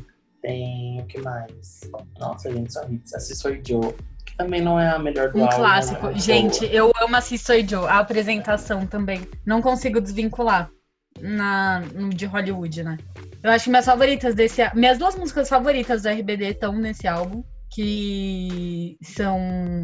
Tem 0.47 1.01
o 1.01 1.05
que 1.07 1.19
mais? 1.19 1.81
Nossa, 2.17 2.49
gente, 2.49 2.71
só 2.71 2.81
hits. 2.89 3.13
Assi 3.13 3.35
Soy 3.35 3.61
Joe, 3.67 3.93
que 4.25 4.33
também 4.37 4.61
não 4.61 4.79
é 4.79 4.87
a 4.87 4.97
melhor 4.97 5.29
do 5.29 5.39
um 5.39 5.43
álbum. 5.43 5.55
Um 5.55 5.57
clássico. 5.57 6.07
É 6.07 6.17
gente, 6.17 6.59
boa. 6.61 6.71
eu 6.71 6.93
amo 7.01 7.21
Soy 7.21 7.67
Joe. 7.67 7.85
A 7.85 7.99
apresentação 7.99 8.87
também. 8.87 9.27
Não 9.45 9.61
consigo 9.61 9.99
desvincular 9.99 10.71
na, 11.19 11.81
no 11.93 12.11
de 12.11 12.25
Hollywood, 12.25 12.81
né? 12.81 12.97
Eu 13.43 13.51
acho 13.51 13.65
que 13.65 13.69
minhas 13.69 13.85
favoritas 13.85 14.35
desse... 14.35 14.61
Minhas 14.73 14.97
duas 14.97 15.17
músicas 15.17 15.49
favoritas 15.49 16.03
do 16.03 16.09
RBD 16.09 16.51
estão 16.51 16.71
nesse 16.71 17.09
álbum, 17.09 17.43
que 17.69 18.97
são 19.03 19.81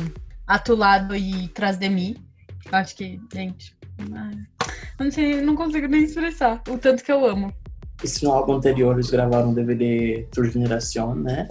Atulado 0.47 1.13
e 1.13 1.49
Traz 1.49 1.75
de 1.75 1.89
Mim. 1.89 2.15
Eu 2.71 2.77
acho 2.77 2.95
que, 2.95 3.19
gente... 3.33 3.75
Não, 4.97 5.11
sei, 5.11 5.41
não 5.41 5.57
consigo 5.57 5.87
nem 5.87 6.05
expressar 6.05 6.61
o 6.69 6.77
tanto 6.77 7.03
que 7.03 7.11
eu 7.11 7.25
amo. 7.25 7.53
Esse 8.03 8.23
no 8.23 8.31
álbum 8.31 8.53
anterior 8.53 8.93
eles 8.95 9.09
gravaram 9.09 9.51
o 9.51 9.55
DVD 9.55 10.27
Tour 10.31 10.45
Generación, 10.45 11.15
né? 11.15 11.47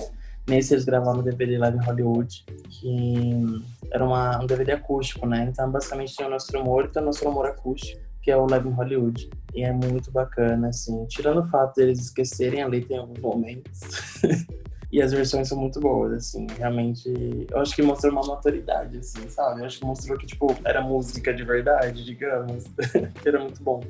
Nesse 0.46 0.74
eles 0.74 0.84
gravaram 0.84 1.20
o 1.20 1.22
DVD 1.22 1.56
Live 1.56 1.78
em 1.78 1.84
Hollywood, 1.84 2.44
que 2.68 3.62
era 3.90 4.04
uma, 4.04 4.42
um 4.42 4.46
DVD 4.46 4.72
acústico, 4.72 5.26
né? 5.26 5.48
Então 5.50 5.70
basicamente 5.70 6.14
tinha 6.14 6.28
o 6.28 6.30
Nosso 6.30 6.56
Amor 6.56 6.84
e 6.84 6.88
tem 6.88 7.02
o 7.02 7.06
Nosso 7.06 7.26
Amor 7.26 7.46
acústico, 7.46 8.00
que 8.20 8.30
é 8.30 8.36
o 8.36 8.46
Live 8.46 8.68
em 8.68 8.72
Hollywood. 8.72 9.30
E 9.54 9.62
é 9.62 9.72
muito 9.72 10.10
bacana, 10.10 10.68
assim. 10.68 11.06
Tirando 11.06 11.40
o 11.40 11.48
fato 11.48 11.76
deles 11.76 12.00
esquecerem 12.00 12.62
a 12.62 12.66
letra 12.66 12.96
em 12.96 12.98
alguns 12.98 13.20
momentos. 13.20 13.80
E 14.92 15.00
as 15.00 15.10
versões 15.10 15.48
são 15.48 15.58
muito 15.58 15.80
boas, 15.80 16.12
assim, 16.12 16.46
realmente. 16.58 17.10
Eu 17.50 17.60
acho 17.60 17.74
que 17.74 17.80
mostrou 17.80 18.12
uma 18.12 18.26
maturidade, 18.26 18.98
assim, 18.98 19.26
sabe? 19.26 19.62
Eu 19.62 19.64
acho 19.64 19.78
que 19.78 19.86
mostrou 19.86 20.18
que, 20.18 20.26
tipo, 20.26 20.54
era 20.66 20.82
música 20.82 21.32
de 21.32 21.42
verdade, 21.42 22.04
digamos. 22.04 22.64
era 23.24 23.40
muito 23.40 23.62
bom. 23.62 23.80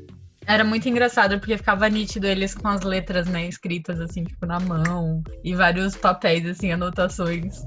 Era 0.47 0.65
muito 0.65 0.89
engraçado, 0.89 1.39
porque 1.39 1.57
ficava 1.57 1.89
nítido 1.89 2.27
eles 2.27 2.55
com 2.55 2.69
as 2.69 2.83
letras, 2.83 3.27
né, 3.27 3.47
escritas, 3.47 4.01
assim, 4.01 4.25
tipo, 4.25 4.45
na 4.47 4.59
mão. 4.59 5.23
E 5.45 5.55
vários 5.55 5.97
papéis, 5.97 6.45
assim, 6.47 6.73
anotações. 6.73 7.65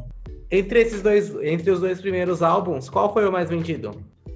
Entre 0.51 0.81
esses 0.81 1.01
dois, 1.01 1.33
entre 1.41 1.71
os 1.71 1.79
dois 1.79 1.99
primeiros 2.01 2.41
álbuns, 2.41 2.89
qual 2.89 3.11
foi 3.13 3.27
o 3.27 3.31
mais 3.31 3.49
vendido? 3.49 3.91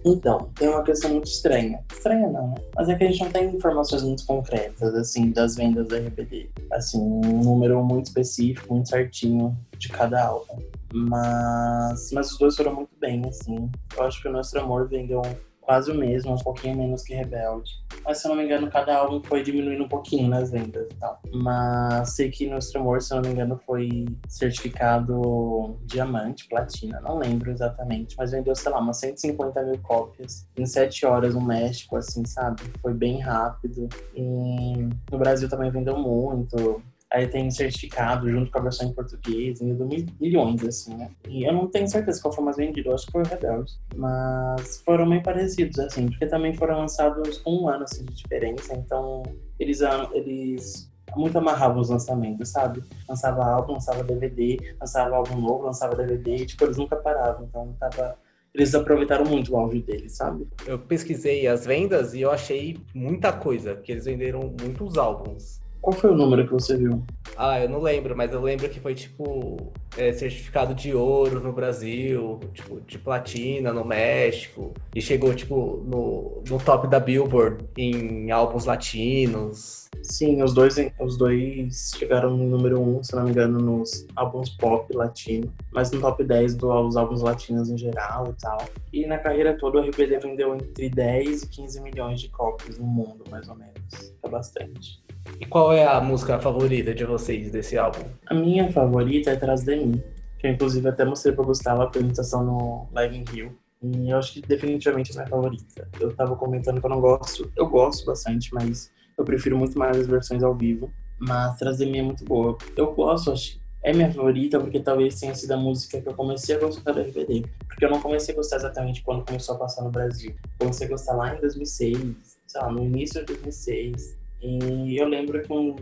Então, 0.05 0.49
tem 0.55 0.69
uma 0.69 0.83
questão 0.83 1.11
muito 1.11 1.27
estranha. 1.27 1.79
Estranha 1.91 2.27
não, 2.29 2.49
né? 2.49 2.55
Mas 2.75 2.87
é 2.87 2.95
que 2.95 3.03
a 3.03 3.07
gente 3.07 3.21
não 3.21 3.31
tem 3.31 3.53
informações 3.53 4.01
muito 4.03 4.25
concretas, 4.25 4.95
assim, 4.95 5.31
das 5.31 5.55
vendas 5.55 5.87
da 5.87 5.97
RBD. 5.97 6.49
Assim, 6.71 6.99
um 6.99 7.43
número 7.43 7.83
muito 7.83 8.05
específico, 8.05 8.73
muito 8.73 8.89
certinho 8.89 9.57
de 9.77 9.89
cada 9.89 10.25
álbum. 10.25 10.61
Mas, 10.93 12.11
mas 12.13 12.31
os 12.31 12.37
dois 12.37 12.55
foram 12.55 12.73
muito 12.73 12.91
bem, 12.99 13.21
assim. 13.27 13.69
Eu 13.95 14.03
acho 14.03 14.21
que 14.21 14.27
o 14.27 14.31
Nosso 14.31 14.57
Amor 14.57 14.87
vendeu 14.87 15.21
quase 15.69 15.91
o 15.91 15.95
mesmo, 15.95 16.33
um 16.33 16.37
pouquinho 16.37 16.75
menos 16.75 17.03
que 17.03 17.13
Rebelde. 17.13 17.69
Mas 18.03 18.17
se 18.17 18.27
eu 18.27 18.29
não 18.29 18.37
me 18.37 18.43
engano, 18.43 18.71
cada 18.71 18.97
álbum 18.97 19.21
foi 19.21 19.43
diminuindo 19.43 19.83
um 19.83 19.87
pouquinho 19.87 20.27
nas 20.27 20.49
vendas 20.49 20.87
e 20.89 20.95
tal. 20.95 21.21
Mas 21.31 22.15
sei 22.15 22.31
que 22.31 22.49
Nostro 22.49 22.81
Amor, 22.81 23.03
se 23.03 23.13
eu 23.13 23.17
não 23.17 23.29
me 23.29 23.35
engano, 23.35 23.55
foi 23.67 24.07
certificado 24.27 25.77
diamante, 25.85 26.47
platina, 26.49 26.99
não 27.01 27.19
lembro 27.19 27.51
exatamente, 27.51 28.15
mas 28.17 28.31
vendeu, 28.31 28.55
sei 28.55 28.71
lá, 28.71 28.79
umas 28.79 28.97
150 28.97 29.61
mil 29.61 29.77
cópias 29.83 30.47
em 30.57 30.65
7 30.65 31.05
horas 31.05 31.35
no 31.35 31.41
México, 31.41 31.97
assim, 31.97 32.25
sabe? 32.25 32.63
Foi 32.81 32.95
bem 32.95 33.19
rápido. 33.19 33.87
E 34.15 34.89
no 35.11 35.19
Brasil 35.19 35.47
também 35.47 35.69
vendeu 35.69 35.95
muito. 35.95 36.81
Aí 37.11 37.27
tem 37.27 37.49
certificado 37.49 38.29
junto 38.29 38.51
com 38.51 38.59
a 38.59 38.61
versão 38.61 38.87
em 38.87 38.93
português, 38.93 39.59
indo 39.61 39.87
milhões, 40.19 40.63
assim, 40.63 40.95
né? 40.95 41.09
E 41.27 41.43
eu 41.43 41.53
não 41.53 41.67
tenho 41.67 41.87
certeza 41.87 42.21
qual 42.21 42.33
foi 42.33 42.43
mais 42.43 42.57
vendido, 42.57 42.93
acho 42.93 43.07
que 43.07 43.11
foi 43.11 43.23
o 43.23 43.25
Rebelde. 43.25 43.73
Mas 43.95 44.81
foram 44.85 45.09
bem 45.09 45.21
parecidos, 45.21 45.79
assim, 45.79 46.07
porque 46.07 46.27
também 46.27 46.53
foram 46.53 46.77
lançados 46.79 47.39
com 47.39 47.63
um 47.63 47.67
ano 47.67 47.83
assim, 47.83 48.05
de 48.05 48.13
diferença, 48.13 48.75
então 48.75 49.23
eles, 49.59 49.79
eles 50.13 50.91
muito 51.15 51.35
amarravam 51.37 51.81
os 51.81 51.89
lançamentos, 51.89 52.49
sabe? 52.49 52.83
Lançava 53.07 53.43
álbum, 53.43 53.73
lançava 53.73 54.03
DVD, 54.03 54.75
lançava 54.79 55.15
álbum 55.15 55.39
novo, 55.39 55.63
lançava 55.63 55.95
DVD, 55.95 56.45
tipo, 56.45 56.63
eles 56.63 56.77
nunca 56.77 56.95
paravam, 56.95 57.45
então 57.45 57.75
tava 57.79 58.17
eles 58.53 58.73
aproveitaram 58.73 59.25
muito 59.25 59.53
o 59.53 59.57
auge 59.57 59.79
deles, 59.81 60.13
sabe? 60.13 60.47
Eu 60.65 60.79
pesquisei 60.79 61.47
as 61.47 61.65
vendas 61.65 62.13
e 62.13 62.21
eu 62.21 62.31
achei 62.31 62.79
muita 62.95 63.31
coisa, 63.31 63.75
que 63.75 63.91
eles 63.91 64.05
venderam 64.05 64.53
muitos 64.59 64.97
álbuns. 64.97 65.58
Qual 65.81 65.93
foi 65.93 66.11
o 66.11 66.15
número 66.15 66.45
que 66.45 66.53
você 66.53 66.75
viu? 66.75 67.03
Ah, 67.37 67.59
eu 67.61 67.69
não 67.69 67.79
lembro, 67.79 68.15
mas 68.15 68.33
eu 68.33 68.41
lembro 68.41 68.67
que 68.67 68.81
foi 68.81 68.93
tipo 68.93 69.71
é, 69.97 70.11
certificado 70.11 70.75
de 70.75 70.93
ouro 70.93 71.39
no 71.39 71.53
Brasil, 71.53 72.39
tipo, 72.53 72.81
de 72.81 72.99
platina 72.99 73.71
no 73.71 73.85
México, 73.85 74.73
e 74.93 75.01
chegou 75.01 75.33
tipo 75.33 75.81
no, 75.85 76.43
no 76.49 76.59
top 76.59 76.87
da 76.87 76.99
Billboard 76.99 77.65
em 77.77 78.29
álbuns 78.29 78.65
latinos. 78.65 79.89
Sim, 80.03 80.43
os 80.43 80.53
dois, 80.53 80.75
os 80.99 81.17
dois 81.17 81.91
chegaram 81.97 82.35
no 82.35 82.45
número 82.45 82.79
um, 82.79 83.01
se 83.01 83.15
não 83.15 83.23
me 83.23 83.31
engano, 83.31 83.59
nos 83.59 84.05
álbuns 84.15 84.49
pop 84.49 84.93
latino, 84.93 85.51
mas 85.71 85.91
no 85.91 86.01
top 86.01 86.23
10 86.23 86.55
dos 86.55 86.97
álbuns 86.97 87.21
latinos 87.21 87.69
em 87.69 87.77
geral 87.77 88.33
e 88.37 88.41
tal. 88.41 88.65
E 88.91 89.07
na 89.07 89.17
carreira 89.17 89.57
toda 89.57 89.79
o 89.79 89.81
RBD 89.81 90.19
vendeu 90.19 90.55
entre 90.55 90.89
10 90.89 91.43
e 91.43 91.47
15 91.47 91.81
milhões 91.81 92.19
de 92.19 92.29
cópias 92.29 92.77
no 92.77 92.85
mundo, 92.85 93.23
mais 93.29 93.47
ou 93.47 93.55
menos. 93.55 94.13
É 94.23 94.29
bastante. 94.29 95.01
E 95.39 95.45
qual 95.45 95.73
é 95.73 95.85
a 95.85 95.99
música 95.99 96.39
favorita 96.39 96.93
de 96.93 97.03
vocês 97.03 97.51
desse 97.51 97.77
álbum? 97.77 98.03
A 98.27 98.33
minha 98.33 98.71
favorita 98.71 99.31
é 99.31 99.35
Traz 99.35 99.63
de 99.63 99.75
Mim, 99.75 100.03
que 100.37 100.47
eu 100.47 100.51
inclusive 100.51 100.87
até 100.87 101.03
mostrei 101.03 101.33
pra 101.33 101.43
Gustavo 101.43 101.81
a 101.81 101.85
apresentação 101.85 102.43
no 102.43 102.87
Live 102.93 103.17
in 103.17 103.25
Rio. 103.29 103.57
E 103.81 104.09
eu 104.09 104.17
acho 104.17 104.33
que 104.33 104.41
definitivamente 104.41 105.11
é 105.11 105.13
a 105.13 105.17
minha 105.17 105.29
favorita. 105.29 105.87
Eu 105.99 106.13
tava 106.15 106.35
comentando 106.35 106.79
que 106.79 106.85
eu 106.85 106.89
não 106.89 107.01
gosto, 107.01 107.51
eu 107.55 107.67
gosto 107.67 108.05
bastante, 108.05 108.53
mas 108.53 108.91
eu 109.17 109.25
prefiro 109.25 109.57
muito 109.57 109.77
mais 109.77 109.97
as 109.97 110.07
versões 110.07 110.43
ao 110.43 110.55
vivo. 110.55 110.91
Mas 111.17 111.57
Traz 111.57 111.77
de 111.77 111.85
Mim 111.85 111.99
é 111.99 112.03
muito 112.03 112.23
boa. 112.25 112.57
Eu 112.75 112.93
gosto, 112.93 113.31
acho 113.31 113.59
é 113.81 113.93
minha 113.93 114.11
favorita 114.11 114.59
porque 114.59 114.79
talvez 114.79 115.19
tenha 115.19 115.33
sido 115.33 115.53
a 115.53 115.57
música 115.57 116.01
que 116.01 116.07
eu 116.07 116.13
comecei 116.13 116.55
a 116.55 116.59
gostar 116.59 116.91
do 116.91 116.99
RBD. 116.99 117.45
Porque 117.67 117.85
eu 117.85 117.89
não 117.89 118.01
comecei 118.01 118.33
a 118.33 118.37
gostar 118.37 118.57
exatamente 118.57 119.01
quando 119.01 119.25
começou 119.25 119.55
a 119.55 119.57
passar 119.57 119.83
no 119.83 119.89
Brasil. 119.89 120.35
comecei 120.57 120.87
a 120.87 120.89
gostar 120.89 121.13
lá 121.13 121.33
em 121.33 121.39
2006, 121.39 121.97
sei 122.45 122.61
lá, 122.61 122.69
no 122.69 122.83
início 122.83 123.21
de 123.21 123.27
2006. 123.27 124.18
E 124.41 124.97
eu 124.97 125.07
lembro 125.07 125.41
que 125.41 125.51
um, 125.51 125.75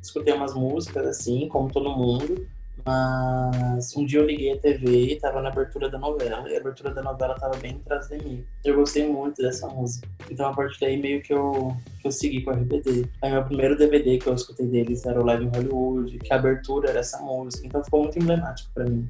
escutei 0.00 0.32
umas 0.32 0.54
músicas 0.54 1.06
assim, 1.06 1.48
como 1.48 1.70
todo 1.70 1.90
mundo, 1.90 2.46
mas 2.84 3.94
um 3.96 4.06
dia 4.06 4.20
eu 4.20 4.24
liguei 4.24 4.52
a 4.52 4.56
TV 4.56 5.12
e 5.12 5.16
tava 5.16 5.42
na 5.42 5.48
abertura 5.50 5.90
da 5.90 5.98
novela, 5.98 6.48
e 6.48 6.56
a 6.56 6.60
abertura 6.60 6.90
da 6.90 7.02
novela 7.02 7.34
tava 7.34 7.56
bem 7.56 7.80
atrás 7.84 8.08
de 8.08 8.16
mim. 8.18 8.44
Eu 8.64 8.76
gostei 8.76 9.06
muito 9.06 9.42
dessa 9.42 9.68
música. 9.68 10.08
Então 10.30 10.48
a 10.48 10.54
partir 10.54 10.80
daí 10.80 10.96
meio 10.96 11.20
que 11.22 11.32
eu, 11.32 11.76
que 12.00 12.08
eu 12.08 12.12
segui 12.12 12.42
com 12.42 12.50
a 12.50 12.54
RBD. 12.54 13.06
Aí 13.22 13.30
meu 13.30 13.44
primeiro 13.44 13.76
DVD 13.76 14.18
que 14.18 14.26
eu 14.26 14.34
escutei 14.34 14.66
deles 14.66 15.04
era 15.04 15.20
o 15.20 15.24
Live 15.24 15.44
in 15.44 15.48
Hollywood, 15.48 16.18
que 16.18 16.32
a 16.32 16.36
abertura 16.36 16.90
era 16.90 17.00
essa 17.00 17.18
música, 17.18 17.66
então 17.66 17.84
ficou 17.84 18.02
muito 18.04 18.18
emblemático 18.18 18.70
para 18.72 18.84
mim. 18.84 19.06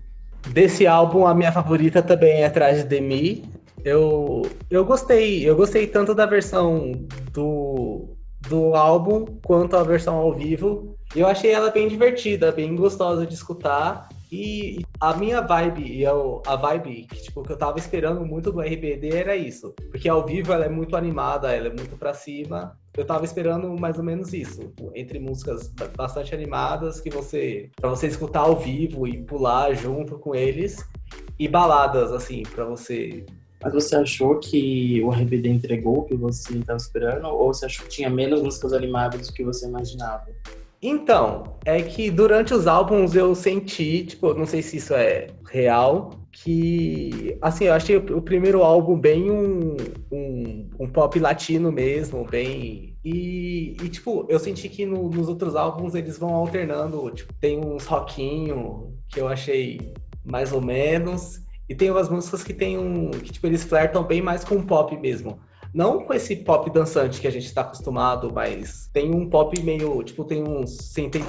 Desse 0.51 0.87
álbum, 0.87 1.27
a 1.27 1.35
minha 1.35 1.53
favorita 1.53 2.03
também 2.03 2.41
é 2.41 2.47
Atrás 2.47 2.83
de 2.85 3.01
Mim. 3.01 3.45
Eu, 3.85 4.43
eu 4.71 4.85
gostei, 4.85 5.49
eu 5.49 5.55
gostei 5.55 5.87
tanto 5.87 6.15
da 6.15 6.27
versão 6.27 6.93
do 7.33 8.08
do 8.49 8.75
álbum 8.75 9.27
quanto 9.43 9.77
a 9.77 9.83
versão 9.83 10.17
ao 10.17 10.35
vivo. 10.35 10.97
Eu 11.15 11.27
achei 11.27 11.51
ela 11.51 11.71
bem 11.71 11.89
divertida, 11.89 12.53
bem 12.53 12.75
gostosa 12.75 13.27
de 13.27 13.35
escutar. 13.35 14.09
E 14.31 14.85
a 15.01 15.17
minha 15.17 15.41
vibe, 15.41 15.83
e 15.83 16.03
eu, 16.03 16.43
a 16.47 16.55
vibe 16.55 17.07
que, 17.07 17.23
tipo, 17.23 17.43
que 17.43 17.53
eu 17.53 17.57
tava 17.57 17.79
esperando 17.79 18.25
muito 18.27 18.53
do 18.53 18.61
RBD 18.61 19.11
era 19.15 19.35
isso. 19.35 19.75
Porque 19.91 20.09
ao 20.09 20.27
vivo 20.27 20.53
ela 20.53 20.67
é 20.67 20.69
muito 20.69 20.97
animada, 20.97 21.55
ela 21.55 21.69
é 21.69 21.75
muito 21.75 21.97
pra 21.97 22.13
cima. 22.13 22.77
Eu 22.95 23.07
tava 23.07 23.25
esperando 23.25 23.69
mais 23.81 23.97
ou 23.97 24.05
menos 24.05 24.35
isso. 24.35 24.71
Entre 24.95 25.19
músicas 25.19 25.73
bastante 25.97 26.35
animadas, 26.35 27.01
que 27.01 27.09
você. 27.09 27.71
para 27.77 27.89
você 27.89 28.07
escutar 28.07 28.41
ao 28.41 28.57
vivo 28.57 29.07
e 29.07 29.23
pular 29.23 29.75
junto 29.75 30.19
com 30.19 30.35
eles. 30.35 30.87
E 31.39 31.49
baladas, 31.49 32.13
assim, 32.13 32.43
para 32.43 32.65
você 32.65 33.25
mas 33.63 33.73
você 33.73 33.97
achou 33.97 34.39
que 34.39 35.03
o 35.03 35.11
RBD 35.11 35.49
entregou 35.49 35.99
o 35.99 36.05
que 36.05 36.15
você 36.15 36.59
estava 36.59 36.77
esperando? 36.77 37.27
Ou 37.27 37.53
você 37.53 37.67
achou 37.67 37.85
que 37.87 37.91
tinha 37.91 38.09
menos 38.09 38.43
músicas 38.43 38.73
animadas 38.73 39.27
do 39.27 39.33
que 39.33 39.45
você 39.45 39.67
imaginava? 39.67 40.27
Então, 40.81 41.57
é 41.65 41.83
que 41.83 42.09
durante 42.09 42.55
os 42.55 42.69
álbuns 42.69 43.17
eu 43.17 43.35
senti, 43.35 44.05
tipo, 44.05 44.33
não 44.35 44.47
sei 44.47 44.63
se 44.63 44.77
isso 44.77 44.95
é 44.95 45.27
real, 45.51 46.13
que, 46.31 47.37
assim, 47.43 47.65
eu 47.65 47.73
achei 47.73 47.97
o 47.97 48.23
primeiro 48.23 48.63
álbum 48.63 48.97
bem 48.97 49.29
um, 49.29 49.77
um, 50.13 50.71
um 50.79 50.89
pop 50.89 51.19
latino 51.19 51.73
mesmo, 51.73 52.25
bem... 52.25 52.97
E, 53.05 53.77
e 53.83 53.89
tipo, 53.89 54.25
eu 54.29 54.39
senti 54.39 54.69
que 54.69 54.87
no, 54.87 55.09
nos 55.09 55.29
outros 55.29 55.57
álbuns 55.57 55.95
eles 55.97 56.17
vão 56.17 56.35
alternando, 56.35 57.11
tipo, 57.11 57.33
tem 57.35 57.59
uns 57.59 57.85
rockinho 57.85 58.93
que 59.09 59.21
eu 59.21 59.27
achei 59.27 59.93
mais 60.25 60.53
ou 60.53 60.61
menos, 60.61 61.41
e 61.69 61.75
tem 61.75 61.91
umas 61.91 62.09
músicas 62.09 62.43
que 62.43 62.55
tem 62.55 62.79
um. 62.79 63.11
que 63.11 63.33
tipo, 63.33 63.47
eles 63.47 63.65
flertam 63.65 64.05
bem 64.05 64.23
mais 64.23 64.45
com 64.45 64.65
pop 64.65 64.97
mesmo. 64.97 65.39
Não 65.75 66.05
com 66.05 66.15
esse 66.15 66.37
pop 66.37 66.71
dançante 66.71 67.21
que 67.21 67.27
a 67.27 67.33
gente 67.33 67.47
está 67.47 67.61
acostumado, 67.61 68.33
mas 68.33 68.89
tem 68.93 69.15
um 69.15 69.29
pop 69.29 69.61
meio. 69.63 70.03
Tipo, 70.03 70.25
tem 70.25 70.43
uns 70.43 70.77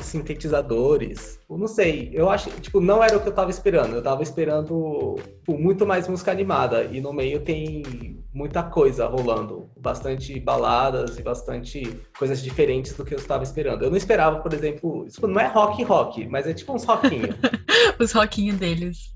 sintetizadores. 0.01 1.39
Eu 1.49 1.57
não 1.57 1.67
sei. 1.67 2.09
Eu 2.13 2.29
acho. 2.29 2.49
Tipo, 2.61 2.79
não 2.79 3.03
era 3.03 3.17
o 3.17 3.21
que 3.21 3.27
eu 3.27 3.33
tava 3.33 3.49
esperando. 3.49 3.95
Eu 3.95 4.01
tava 4.01 4.23
esperando 4.23 5.15
tipo, 5.39 5.57
muito 5.57 5.85
mais 5.85 6.07
música 6.07 6.31
animada. 6.31 6.83
E 6.85 7.01
no 7.01 7.11
meio 7.11 7.41
tem 7.41 8.19
muita 8.33 8.63
coisa 8.63 9.07
rolando. 9.07 9.69
Bastante 9.77 10.39
baladas 10.39 11.17
e 11.17 11.21
bastante 11.21 11.99
coisas 12.17 12.41
diferentes 12.41 12.93
do 12.93 13.03
que 13.03 13.13
eu 13.13 13.19
estava 13.19 13.43
esperando. 13.43 13.83
Eu 13.83 13.89
não 13.89 13.97
esperava, 13.97 14.39
por 14.39 14.53
exemplo, 14.53 15.05
isso 15.05 15.25
não 15.27 15.39
é 15.39 15.47
rock 15.47 15.83
rock, 15.83 16.27
mas 16.27 16.47
é 16.47 16.53
tipo 16.53 16.73
uns 16.73 16.83
rockinhos. 16.83 17.35
Os 17.99 18.13
rockinhos 18.13 18.57
deles, 18.57 19.13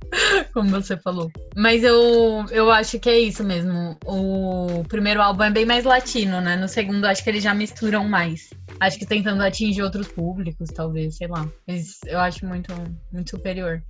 como 0.53 0.69
você 0.69 0.97
falou. 0.97 1.31
Mas 1.55 1.83
eu, 1.83 2.45
eu 2.51 2.69
acho 2.69 2.99
que 2.99 3.09
é 3.09 3.17
isso 3.17 3.43
mesmo. 3.43 3.97
O 4.05 4.83
primeiro 4.89 5.12
álbum 5.21 5.43
é 5.43 5.51
bem 5.51 5.65
mais 5.65 5.83
latino, 5.83 6.41
né? 6.41 6.55
No 6.55 6.67
segundo, 6.67 7.05
acho 7.05 7.23
que 7.23 7.29
eles 7.29 7.43
já 7.43 7.53
misturam 7.53 8.07
mais. 8.07 8.49
Acho 8.79 8.97
que 8.97 9.05
tentando 9.05 9.43
atingir 9.43 9.81
outros 9.81 10.07
públicos, 10.07 10.69
talvez, 10.69 11.17
sei 11.17 11.27
lá. 11.27 11.47
Mas 11.67 11.99
eu 12.05 12.19
acho 12.19 12.45
muito, 12.45 12.73
muito 13.11 13.29
superior. 13.29 13.81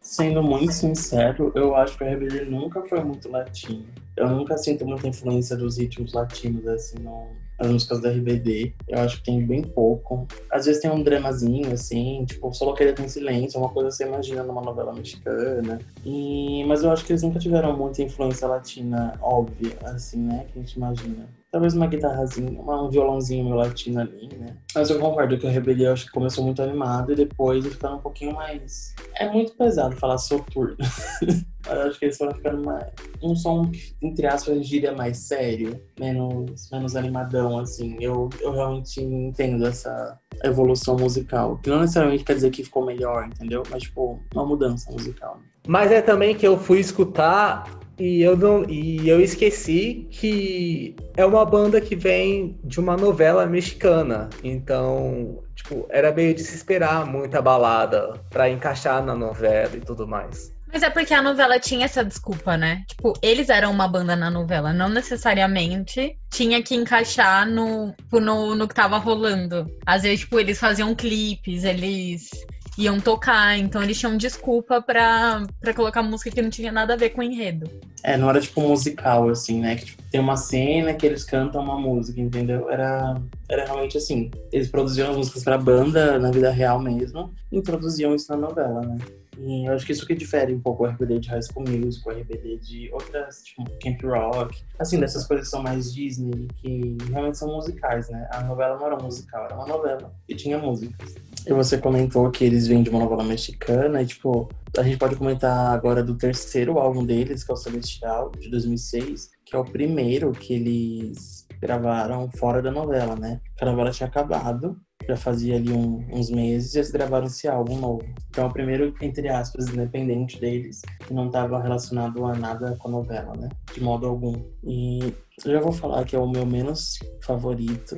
Sendo 0.00 0.42
muito 0.42 0.72
sincero, 0.72 1.52
eu 1.54 1.74
acho 1.74 1.96
que 1.96 2.04
o 2.04 2.06
RBD 2.06 2.44
nunca 2.44 2.82
foi 2.82 3.02
muito 3.02 3.28
latino. 3.30 3.86
Eu 4.16 4.28
nunca 4.28 4.56
sinto 4.58 4.86
muita 4.86 5.08
influência 5.08 5.56
dos 5.56 5.78
ritmos 5.78 6.12
latinos, 6.12 6.66
assim, 6.66 6.98
no, 6.98 7.28
as 7.58 7.68
músicas 7.70 8.00
da 8.00 8.10
RBD. 8.10 8.74
Eu 8.88 8.98
acho 9.00 9.18
que 9.18 9.24
tem 9.24 9.44
bem 9.44 9.62
pouco. 9.62 10.26
Às 10.50 10.66
vezes 10.66 10.80
tem 10.82 10.90
um 10.90 11.02
dramazinho, 11.02 11.72
assim, 11.72 12.24
tipo, 12.26 12.52
Só 12.52 12.72
Queria 12.72 12.94
em 12.98 13.08
Silêncio, 13.08 13.60
uma 13.60 13.68
coisa 13.68 13.90
que 13.90 13.96
você 13.96 14.04
imagina 14.04 14.42
numa 14.42 14.62
novela 14.62 14.92
mexicana. 14.92 15.78
E... 16.04 16.64
Mas 16.64 16.82
eu 16.82 16.90
acho 16.90 17.04
que 17.04 17.12
eles 17.12 17.22
nunca 17.22 17.38
tiveram 17.38 17.76
muita 17.76 18.02
influência 18.02 18.48
latina 18.48 19.18
óbvia, 19.20 19.76
assim, 19.84 20.18
né? 20.18 20.46
Que 20.52 20.58
a 20.58 20.62
gente 20.62 20.74
imagina. 20.74 21.28
Talvez 21.54 21.72
uma 21.72 21.86
guitarrazinha, 21.86 22.60
um 22.60 22.90
violãozinho 22.90 23.44
meu 23.44 23.54
latino 23.54 24.00
ali, 24.00 24.28
né? 24.36 24.56
Mas 24.74 24.90
eu 24.90 24.98
concordo 24.98 25.38
que 25.38 25.46
o 25.46 25.48
Rebelião 25.48 25.92
acho 25.92 26.06
que 26.06 26.10
começou 26.10 26.42
muito 26.42 26.60
animado 26.60 27.12
e 27.12 27.14
depois 27.14 27.64
ficando 27.64 27.94
um 27.94 28.00
pouquinho 28.00 28.34
mais. 28.34 28.92
É 29.14 29.30
muito 29.30 29.54
pesado 29.54 29.94
falar 29.94 30.18
soturno. 30.18 30.76
Mas 31.64 31.78
acho 31.78 31.98
que 32.00 32.06
eles 32.06 32.18
foram 32.18 32.34
ficando 32.34 32.60
mais. 32.64 32.86
Um 33.22 33.36
som, 33.36 33.70
entre 34.02 34.26
aspas, 34.26 34.66
diria 34.66 34.90
mais 34.90 35.16
sério, 35.18 35.80
menos, 35.96 36.68
menos 36.72 36.96
animadão, 36.96 37.56
assim. 37.60 37.98
Eu, 38.00 38.28
eu 38.40 38.50
realmente 38.50 39.00
entendo 39.00 39.64
essa 39.64 40.18
evolução 40.42 40.96
musical. 40.96 41.58
Que 41.58 41.70
não 41.70 41.82
necessariamente 41.82 42.24
quer 42.24 42.34
dizer 42.34 42.50
que 42.50 42.64
ficou 42.64 42.84
melhor, 42.84 43.28
entendeu? 43.28 43.62
Mas, 43.70 43.84
tipo, 43.84 44.18
uma 44.34 44.44
mudança 44.44 44.90
musical. 44.90 45.38
Mas 45.68 45.92
é 45.92 46.02
também 46.02 46.34
que 46.34 46.44
eu 46.44 46.58
fui 46.58 46.80
escutar 46.80 47.80
e 47.96 48.22
eu 48.22 48.36
não 48.36 48.68
e 48.68 49.08
eu 49.08 49.20
esqueci 49.20 50.08
que 50.10 50.96
é 51.16 51.24
uma 51.24 51.44
banda 51.44 51.80
que 51.80 51.94
vem 51.94 52.58
de 52.64 52.80
uma 52.80 52.96
novela 52.96 53.46
mexicana. 53.46 54.28
Então, 54.42 55.42
tipo, 55.54 55.86
era 55.88 56.12
meio 56.12 56.34
de 56.34 56.42
se 56.42 56.56
esperar 56.56 57.06
muita 57.06 57.40
balada 57.40 58.20
para 58.30 58.50
encaixar 58.50 59.02
na 59.04 59.14
novela 59.14 59.76
e 59.76 59.80
tudo 59.80 60.06
mais. 60.06 60.52
Mas 60.74 60.82
é 60.82 60.90
porque 60.90 61.14
a 61.14 61.22
novela 61.22 61.60
tinha 61.60 61.84
essa 61.84 62.04
desculpa, 62.04 62.56
né? 62.56 62.82
Tipo, 62.88 63.12
eles 63.22 63.48
eram 63.48 63.70
uma 63.70 63.86
banda 63.86 64.16
na 64.16 64.28
novela, 64.28 64.72
não 64.72 64.88
necessariamente 64.88 66.18
tinha 66.32 66.60
que 66.60 66.74
encaixar 66.74 67.48
no, 67.48 67.94
no, 68.12 68.56
no 68.56 68.66
que 68.66 68.74
tava 68.74 68.98
rolando. 68.98 69.70
Às 69.86 70.02
vezes, 70.02 70.20
tipo, 70.20 70.40
eles 70.40 70.58
faziam 70.58 70.92
clipes, 70.92 71.62
eles 71.62 72.28
iam 72.76 72.98
tocar, 72.98 73.56
então 73.58 73.82
eles 73.82 73.98
tinham 73.98 74.16
desculpa 74.16 74.82
pra 74.82 75.42
colocar 75.74 76.02
música 76.02 76.30
que 76.30 76.42
não 76.42 76.50
tinha 76.50 76.72
nada 76.72 76.94
a 76.94 76.96
ver 76.96 77.10
com 77.10 77.20
o 77.20 77.24
enredo. 77.24 77.70
É, 78.02 78.16
não 78.16 78.28
era 78.28 78.40
tipo 78.40 78.60
musical, 78.60 79.28
assim, 79.28 79.60
né? 79.60 79.76
Que 79.76 79.86
tipo, 79.86 80.02
tem 80.10 80.20
uma 80.20 80.36
cena 80.36 80.92
que 80.92 81.06
eles 81.06 81.24
cantam 81.24 81.62
uma 81.62 81.78
música, 81.78 82.20
entendeu? 82.20 82.68
Era, 82.70 83.20
era 83.48 83.64
realmente 83.64 83.96
assim. 83.96 84.30
Eles 84.52 84.68
produziam 84.68 85.10
as 85.10 85.16
músicas 85.16 85.42
pra 85.42 85.56
banda 85.56 86.18
na 86.18 86.30
vida 86.30 86.50
real 86.50 86.80
mesmo 86.80 87.32
e 87.50 87.58
introduziam 87.58 88.14
isso 88.14 88.30
na 88.30 88.36
novela, 88.36 88.80
né? 88.82 88.98
E 89.38 89.66
eu 89.66 89.72
acho 89.72 89.84
que 89.86 89.92
isso 89.92 90.06
que 90.06 90.14
difere 90.14 90.54
um 90.54 90.60
pouco 90.60 90.84
o 90.84 90.86
RBD 90.86 91.20
de 91.20 91.28
High 91.28 91.42
School 91.42 91.68
Music, 91.68 92.06
o 92.06 92.12
RBD 92.12 92.58
de 92.58 92.90
outras, 92.92 93.42
tipo, 93.42 93.64
Camp 93.82 94.02
Rock, 94.02 94.62
assim, 94.78 94.98
dessas 95.00 95.26
coisas 95.26 95.46
que 95.46 95.50
são 95.50 95.62
mais 95.62 95.92
Disney, 95.92 96.48
que 96.60 96.96
realmente 97.10 97.38
são 97.38 97.48
musicais, 97.48 98.08
né? 98.08 98.28
A 98.32 98.42
novela 98.42 98.76
não 98.76 98.86
era 98.86 98.96
musical, 98.96 99.44
era 99.44 99.54
uma 99.54 99.66
novela 99.66 100.14
e 100.28 100.34
tinha 100.34 100.58
músicas. 100.58 101.14
E 101.46 101.52
você 101.52 101.76
comentou 101.78 102.30
que 102.30 102.44
eles 102.44 102.66
vêm 102.66 102.82
de 102.82 102.90
uma 102.90 103.00
novela 103.00 103.24
mexicana, 103.24 104.00
e 104.02 104.06
tipo, 104.06 104.48
a 104.78 104.82
gente 104.82 104.96
pode 104.96 105.16
comentar 105.16 105.72
agora 105.72 106.02
do 106.02 106.16
terceiro 106.16 106.78
álbum 106.78 107.04
deles, 107.04 107.44
que 107.44 107.50
é 107.50 107.54
o 107.54 107.56
Celestial, 107.56 108.30
de 108.38 108.50
2006, 108.50 109.30
que 109.44 109.54
é 109.54 109.58
o 109.58 109.64
primeiro 109.64 110.32
que 110.32 110.54
eles 110.54 111.46
gravaram 111.60 112.30
fora 112.30 112.62
da 112.62 112.70
novela, 112.70 113.14
né? 113.16 113.40
A 113.60 113.66
novela 113.66 113.90
tinha 113.90 114.06
acabado, 114.06 114.78
já 115.06 115.16
fazia 115.16 115.56
ali 115.56 115.72
um, 115.72 116.04
uns 116.12 116.30
meses 116.30 116.74
e 116.74 116.78
eles 116.78 116.90
gravaram 116.90 117.26
esse 117.26 117.48
álbum 117.48 117.78
novo. 117.78 118.04
Então 118.30 118.44
é 118.44 118.46
o 118.46 118.52
primeiro, 118.52 118.94
entre 119.00 119.28
aspas, 119.28 119.68
independente 119.68 120.40
deles, 120.40 120.82
que 121.06 121.14
não 121.14 121.26
estava 121.26 121.60
relacionado 121.60 122.24
a 122.24 122.34
nada 122.34 122.76
com 122.76 122.88
a 122.88 122.90
novela, 122.90 123.32
né? 123.36 123.48
De 123.72 123.82
modo 123.82 124.06
algum. 124.06 124.34
E 124.62 125.14
eu 125.44 125.52
já 125.52 125.60
vou 125.60 125.72
falar 125.72 126.04
que 126.04 126.14
é 126.14 126.18
o 126.18 126.28
meu 126.28 126.46
menos 126.46 126.98
favorito. 127.22 127.96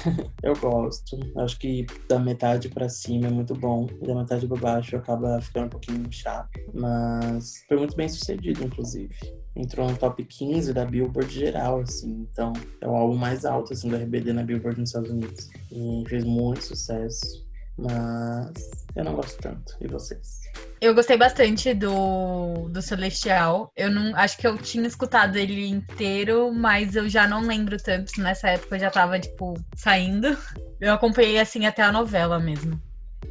eu 0.42 0.54
gosto. 0.56 1.18
Acho 1.36 1.58
que 1.58 1.86
da 2.08 2.18
metade 2.18 2.68
para 2.68 2.88
cima 2.88 3.26
é 3.26 3.30
muito 3.30 3.54
bom. 3.54 3.86
E 4.00 4.06
da 4.06 4.14
metade 4.14 4.46
para 4.46 4.60
baixo 4.60 4.96
acaba 4.96 5.40
ficando 5.40 5.66
um 5.66 5.70
pouquinho 5.70 6.10
chato. 6.10 6.50
Mas 6.72 7.64
foi 7.68 7.76
muito 7.76 7.96
bem 7.96 8.08
sucedido, 8.08 8.64
inclusive 8.64 9.37
entrou 9.58 9.90
no 9.90 9.96
top 9.96 10.24
15 10.24 10.72
da 10.72 10.84
Billboard 10.84 11.32
geral, 11.32 11.80
assim. 11.80 12.26
Então, 12.30 12.52
é 12.80 12.86
o 12.86 12.94
álbum 12.94 13.16
mais 13.16 13.44
alto, 13.44 13.72
assim, 13.72 13.88
do 13.88 13.96
RBD 13.96 14.32
na 14.32 14.44
Billboard 14.44 14.78
nos 14.78 14.90
Estados 14.90 15.10
Unidos. 15.10 15.50
E 15.72 16.04
fez 16.08 16.24
muito 16.24 16.62
sucesso. 16.62 17.46
Mas 17.76 18.52
eu 18.94 19.04
não 19.04 19.14
gosto 19.14 19.40
tanto. 19.40 19.76
E 19.80 19.86
vocês? 19.86 20.40
Eu 20.80 20.94
gostei 20.94 21.16
bastante 21.16 21.74
do, 21.74 22.68
do 22.68 22.80
Celestial. 22.80 23.72
Eu 23.76 23.90
não 23.90 24.16
acho 24.16 24.36
que 24.38 24.46
eu 24.46 24.56
tinha 24.56 24.86
escutado 24.86 25.36
ele 25.36 25.68
inteiro, 25.68 26.52
mas 26.52 26.96
eu 26.96 27.08
já 27.08 27.26
não 27.26 27.40
lembro 27.40 27.76
tanto. 27.76 28.20
Nessa 28.20 28.50
época 28.50 28.76
eu 28.76 28.80
já 28.80 28.90
tava, 28.90 29.18
tipo, 29.18 29.54
saindo. 29.76 30.36
Eu 30.80 30.92
acompanhei 30.92 31.38
assim 31.38 31.66
até 31.66 31.82
a 31.82 31.92
novela 31.92 32.38
mesmo. 32.38 32.80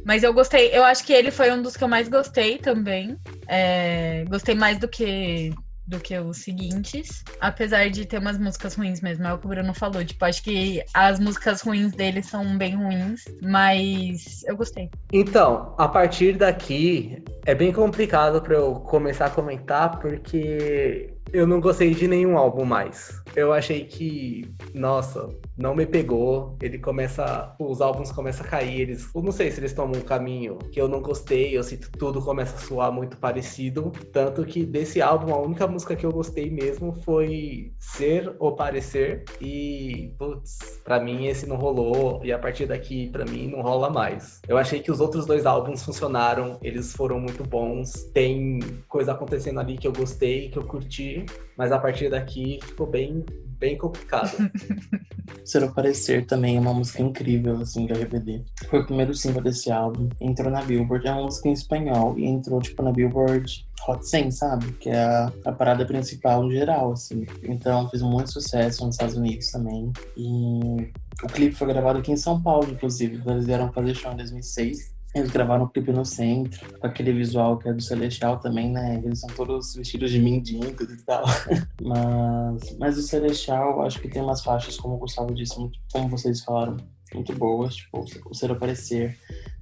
Mas 0.04 0.22
eu 0.22 0.32
gostei, 0.32 0.70
eu 0.74 0.84
acho 0.84 1.04
que 1.04 1.12
ele 1.12 1.30
foi 1.30 1.50
um 1.50 1.60
dos 1.60 1.76
que 1.76 1.84
eu 1.84 1.88
mais 1.88 2.08
gostei 2.08 2.58
também. 2.58 3.18
É, 3.46 4.24
gostei 4.28 4.54
mais 4.54 4.78
do 4.78 4.88
que 4.88 5.52
do 5.88 5.98
que 5.98 6.16
os 6.18 6.38
seguintes. 6.38 7.24
Apesar 7.40 7.88
de 7.88 8.04
ter 8.04 8.18
umas 8.18 8.38
músicas 8.38 8.74
ruins 8.74 9.00
mesmo, 9.00 9.26
é 9.26 9.32
o 9.32 9.38
que 9.38 9.46
o 9.46 9.48
Bruno 9.48 9.72
falou. 9.72 10.04
Tipo, 10.04 10.24
acho 10.26 10.42
que 10.42 10.84
as 10.92 11.18
músicas 11.18 11.62
ruins 11.62 11.92
dele 11.92 12.22
são 12.22 12.58
bem 12.58 12.76
ruins, 12.76 13.24
mas 13.40 14.44
eu 14.44 14.56
gostei. 14.56 14.90
Então, 15.12 15.74
a 15.78 15.88
partir 15.88 16.36
daqui 16.36 17.22
é 17.46 17.54
bem 17.54 17.72
complicado 17.72 18.42
para 18.42 18.54
eu 18.54 18.74
começar 18.74 19.26
a 19.26 19.30
comentar, 19.30 19.98
porque 19.98 21.14
eu 21.32 21.46
não 21.46 21.60
gostei 21.60 21.94
de 21.94 22.08
nenhum 22.08 22.36
álbum 22.36 22.64
mais. 22.64 23.22
Eu 23.36 23.52
achei 23.52 23.84
que, 23.84 24.52
nossa, 24.74 25.28
não 25.56 25.74
me 25.74 25.86
pegou. 25.86 26.56
Ele 26.60 26.78
começa. 26.78 27.54
Os 27.58 27.80
álbuns 27.80 28.10
começam 28.10 28.44
a 28.44 28.48
cair. 28.48 28.80
Eles. 28.80 29.08
Eu 29.14 29.22
não 29.22 29.32
sei 29.32 29.50
se 29.50 29.60
eles 29.60 29.72
tomam 29.72 30.00
um 30.00 30.04
caminho 30.04 30.58
que 30.72 30.80
eu 30.80 30.88
não 30.88 31.00
gostei, 31.00 31.56
ou 31.56 31.62
se 31.62 31.76
tudo 31.76 32.20
começa 32.22 32.56
a 32.56 32.60
soar 32.60 32.92
muito 32.92 33.16
parecido. 33.16 33.92
Tanto 34.12 34.44
que 34.44 34.64
desse 34.64 35.00
álbum, 35.00 35.32
a 35.32 35.40
única 35.40 35.66
música 35.66 35.94
que 35.94 36.06
eu 36.06 36.12
gostei 36.12 36.50
mesmo 36.50 36.92
foi 37.04 37.72
Ser 37.78 38.34
ou 38.38 38.56
Parecer. 38.56 39.24
E, 39.40 40.14
putz, 40.18 40.80
pra 40.84 41.00
mim 41.00 41.26
esse 41.26 41.46
não 41.46 41.56
rolou. 41.56 42.20
E 42.24 42.32
a 42.32 42.38
partir 42.38 42.66
daqui, 42.66 43.10
pra 43.10 43.24
mim, 43.24 43.48
não 43.48 43.60
rola 43.60 43.90
mais. 43.90 44.40
Eu 44.48 44.56
achei 44.56 44.80
que 44.80 44.90
os 44.90 45.00
outros 45.00 45.26
dois 45.26 45.46
álbuns 45.46 45.84
funcionaram. 45.84 46.58
Eles 46.62 46.92
foram 46.92 47.20
muito 47.20 47.44
bons. 47.44 47.92
Tem 48.14 48.58
coisa 48.88 49.12
acontecendo 49.12 49.60
ali 49.60 49.76
que 49.76 49.86
eu 49.86 49.92
gostei, 49.92 50.48
que 50.48 50.58
eu 50.58 50.64
curti. 50.64 51.17
Mas 51.56 51.72
a 51.72 51.78
partir 51.78 52.10
daqui 52.10 52.58
ficou 52.62 52.86
bem, 52.86 53.24
bem 53.58 53.76
complicado. 53.76 54.30
Ser 55.44 55.64
Aparecer 55.64 56.26
também 56.26 56.56
é 56.56 56.60
uma 56.60 56.72
música 56.72 57.02
incrível, 57.02 57.56
assim, 57.60 57.86
da 57.86 57.94
RBD. 57.94 58.44
Foi 58.68 58.80
o 58.80 58.86
primeiro 58.86 59.14
single 59.14 59.42
desse 59.42 59.70
álbum. 59.70 60.08
Entrou 60.20 60.50
na 60.50 60.62
Billboard, 60.62 61.06
é 61.06 61.12
uma 61.12 61.24
música 61.24 61.48
em 61.48 61.52
espanhol, 61.52 62.18
e 62.18 62.24
entrou, 62.24 62.60
tipo, 62.60 62.82
na 62.82 62.92
Billboard 62.92 63.66
Hot 63.86 64.06
100, 64.06 64.30
sabe? 64.30 64.72
Que 64.72 64.90
é 64.90 65.02
a, 65.02 65.32
a 65.46 65.52
parada 65.52 65.84
principal 65.86 66.42
no 66.42 66.50
geral, 66.50 66.92
assim. 66.92 67.26
Então, 67.42 67.88
fez 67.88 68.02
muito 68.02 68.32
sucesso 68.32 68.84
nos 68.84 68.94
Estados 68.94 69.16
Unidos 69.16 69.50
também. 69.50 69.92
E 70.16 70.92
o 71.22 71.26
clipe 71.26 71.54
foi 71.54 71.68
gravado 71.68 71.98
aqui 71.98 72.12
em 72.12 72.16
São 72.16 72.42
Paulo, 72.42 72.70
inclusive. 72.70 73.22
Eles 73.26 73.46
vieram 73.46 73.72
fazer 73.72 73.94
show 73.94 74.12
em 74.12 74.16
2006. 74.16 74.97
Eles 75.14 75.30
gravaram 75.30 75.64
o 75.64 75.68
clipe 75.68 75.90
no 75.90 76.04
centro, 76.04 76.78
com 76.78 76.86
aquele 76.86 77.12
visual 77.12 77.58
que 77.58 77.68
é 77.68 77.72
do 77.72 77.80
Celestial 77.80 78.38
também, 78.38 78.70
né? 78.70 79.00
Eles 79.02 79.20
são 79.20 79.30
todos 79.30 79.74
vestidos 79.74 80.10
de 80.10 80.20
mendigos 80.20 80.90
e 80.90 81.04
tal. 81.04 81.24
mas, 81.82 82.76
mas 82.78 82.98
o 82.98 83.02
Celestial, 83.02 83.82
acho 83.82 84.00
que 84.00 84.08
tem 84.08 84.22
umas 84.22 84.42
faixas, 84.42 84.76
como 84.76 84.94
o 84.94 84.98
Gustavo 84.98 85.34
disse, 85.34 85.58
muito, 85.58 85.78
como 85.90 86.08
vocês 86.08 86.44
falaram, 86.44 86.76
muito 87.14 87.34
boas. 87.34 87.74
Tipo, 87.74 88.06
o 88.30 88.34
Ser 88.34 88.52
Aparecer, 88.52 89.18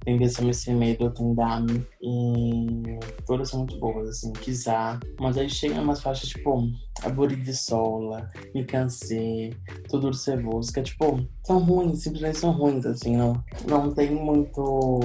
tem 0.07 0.53
Sem 0.53 0.75
Medo, 0.75 1.11
tem 1.11 1.33
Dame. 1.33 1.85
E 2.01 2.99
todas 3.25 3.49
são 3.49 3.59
muito 3.59 3.77
boas, 3.77 4.07
assim, 4.07 4.31
Kizar. 4.31 4.99
Mas 5.19 5.37
aí 5.37 5.49
chegam 5.49 5.83
umas 5.83 6.01
faixas, 6.01 6.29
tipo, 6.29 6.71
Aburi 7.03 7.35
de 7.35 7.53
Sola, 7.53 8.29
Me 8.55 8.63
Cansei, 8.63 9.53
Tudo 9.89 10.13
Cervoso, 10.13 10.71
que 10.71 10.79
é 10.79 10.83
tipo, 10.83 11.19
são 11.45 11.59
ruins, 11.59 12.03
simplesmente 12.03 12.37
são 12.37 12.51
ruins, 12.51 12.85
assim, 12.85 13.17
não, 13.17 13.43
não 13.67 13.93
tem 13.93 14.11
muito 14.11 14.99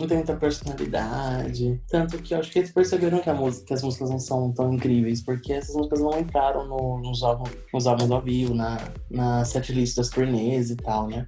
não 0.00 0.08
tem 0.08 0.16
muita 0.16 0.34
personalidade. 0.34 1.80
Tanto 1.88 2.18
que 2.18 2.32
eu 2.32 2.38
acho 2.38 2.50
que 2.50 2.60
eles 2.60 2.72
perceberam 2.72 3.20
que, 3.20 3.30
música, 3.32 3.66
que 3.66 3.74
as 3.74 3.82
músicas 3.82 4.08
não 4.08 4.18
são 4.18 4.50
tão 4.50 4.72
incríveis, 4.72 5.22
porque 5.22 5.52
essas 5.52 5.76
músicas 5.76 6.00
não 6.00 6.18
entraram 6.18 6.66
no, 6.66 6.98
nos, 7.02 7.22
álbuns, 7.22 7.50
nos 7.72 7.86
álbuns 7.86 8.10
ao 8.10 8.22
vivo, 8.22 8.54
na, 8.54 8.78
na 9.10 9.44
setlist 9.44 9.96
das 9.96 10.08
turnês 10.08 10.70
e 10.70 10.76
tal, 10.76 11.06
né? 11.06 11.26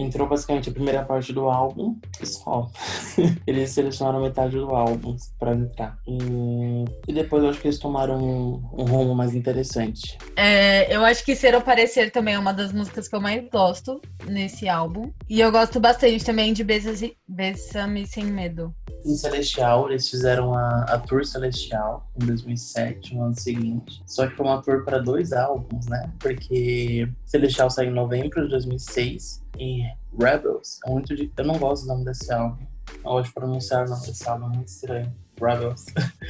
Entrou 0.00 0.28
basicamente 0.28 0.70
a 0.70 0.72
primeira 0.72 1.04
parte 1.04 1.32
do 1.32 1.48
álbum 1.48 1.96
e 2.20 2.26
só. 2.26 2.70
eles 3.46 3.70
selecionaram 3.70 4.22
metade 4.22 4.56
do 4.56 4.70
álbum 4.70 5.16
para 5.38 5.54
entrar. 5.54 5.98
E, 6.06 6.84
e, 7.08 7.12
depois 7.12 7.42
eu 7.42 7.50
acho 7.50 7.60
que 7.60 7.66
eles 7.66 7.78
tomaram 7.78 8.18
um, 8.18 8.54
um 8.72 8.84
rumo 8.84 9.14
mais 9.14 9.34
interessante. 9.34 10.16
É, 10.36 10.94
eu 10.94 11.04
acho 11.04 11.24
que 11.24 11.34
Ser 11.34 11.54
ou 11.54 11.60
Parecer 11.60 12.10
também 12.10 12.34
é 12.34 12.38
uma 12.38 12.52
das 12.52 12.72
músicas 12.72 13.08
que 13.08 13.16
eu 13.16 13.20
mais 13.20 13.44
gosto 13.50 14.00
nesse 14.26 14.68
álbum. 14.68 15.10
E 15.28 15.40
eu 15.40 15.50
gosto 15.50 15.80
bastante 15.80 16.24
também 16.24 16.52
de 16.52 16.64
Besa-me 16.64 18.06
Sem 18.06 18.24
Medo. 18.24 18.74
Em 19.04 19.14
Celestial, 19.14 19.88
eles 19.88 20.08
fizeram 20.08 20.54
a, 20.54 20.84
a 20.88 20.98
Tour 20.98 21.24
Celestial 21.24 22.08
em 22.20 22.26
2007, 22.26 23.14
no 23.14 23.24
ano 23.24 23.40
seguinte. 23.40 24.02
Só 24.06 24.26
que 24.26 24.36
foi 24.36 24.46
uma 24.46 24.60
tour 24.60 24.84
para 24.84 24.98
dois 24.98 25.32
álbuns, 25.32 25.86
né? 25.86 26.10
Porque 26.18 27.08
Celestial 27.24 27.70
saiu 27.70 27.90
em 27.90 27.94
novembro 27.94 28.42
de 28.42 28.48
2006 28.50 29.47
e 29.58 29.82
Rebels 30.18 30.78
é 30.86 30.90
muito 30.90 31.14
de... 31.14 31.32
Eu 31.36 31.44
não 31.44 31.58
gosto 31.58 31.82
do 31.82 31.88
nome 31.88 32.04
desse 32.04 32.32
álbum. 32.32 32.64
Eu 32.96 33.02
gosto 33.02 33.28
de 33.28 33.34
pronunciar 33.34 33.86
o 33.86 33.90
nome 33.90 34.06
desse 34.06 34.28
álbum, 34.28 34.46
é 34.46 34.48
muito 34.48 34.68
estranho. 34.68 35.12
Rebels. 35.40 35.86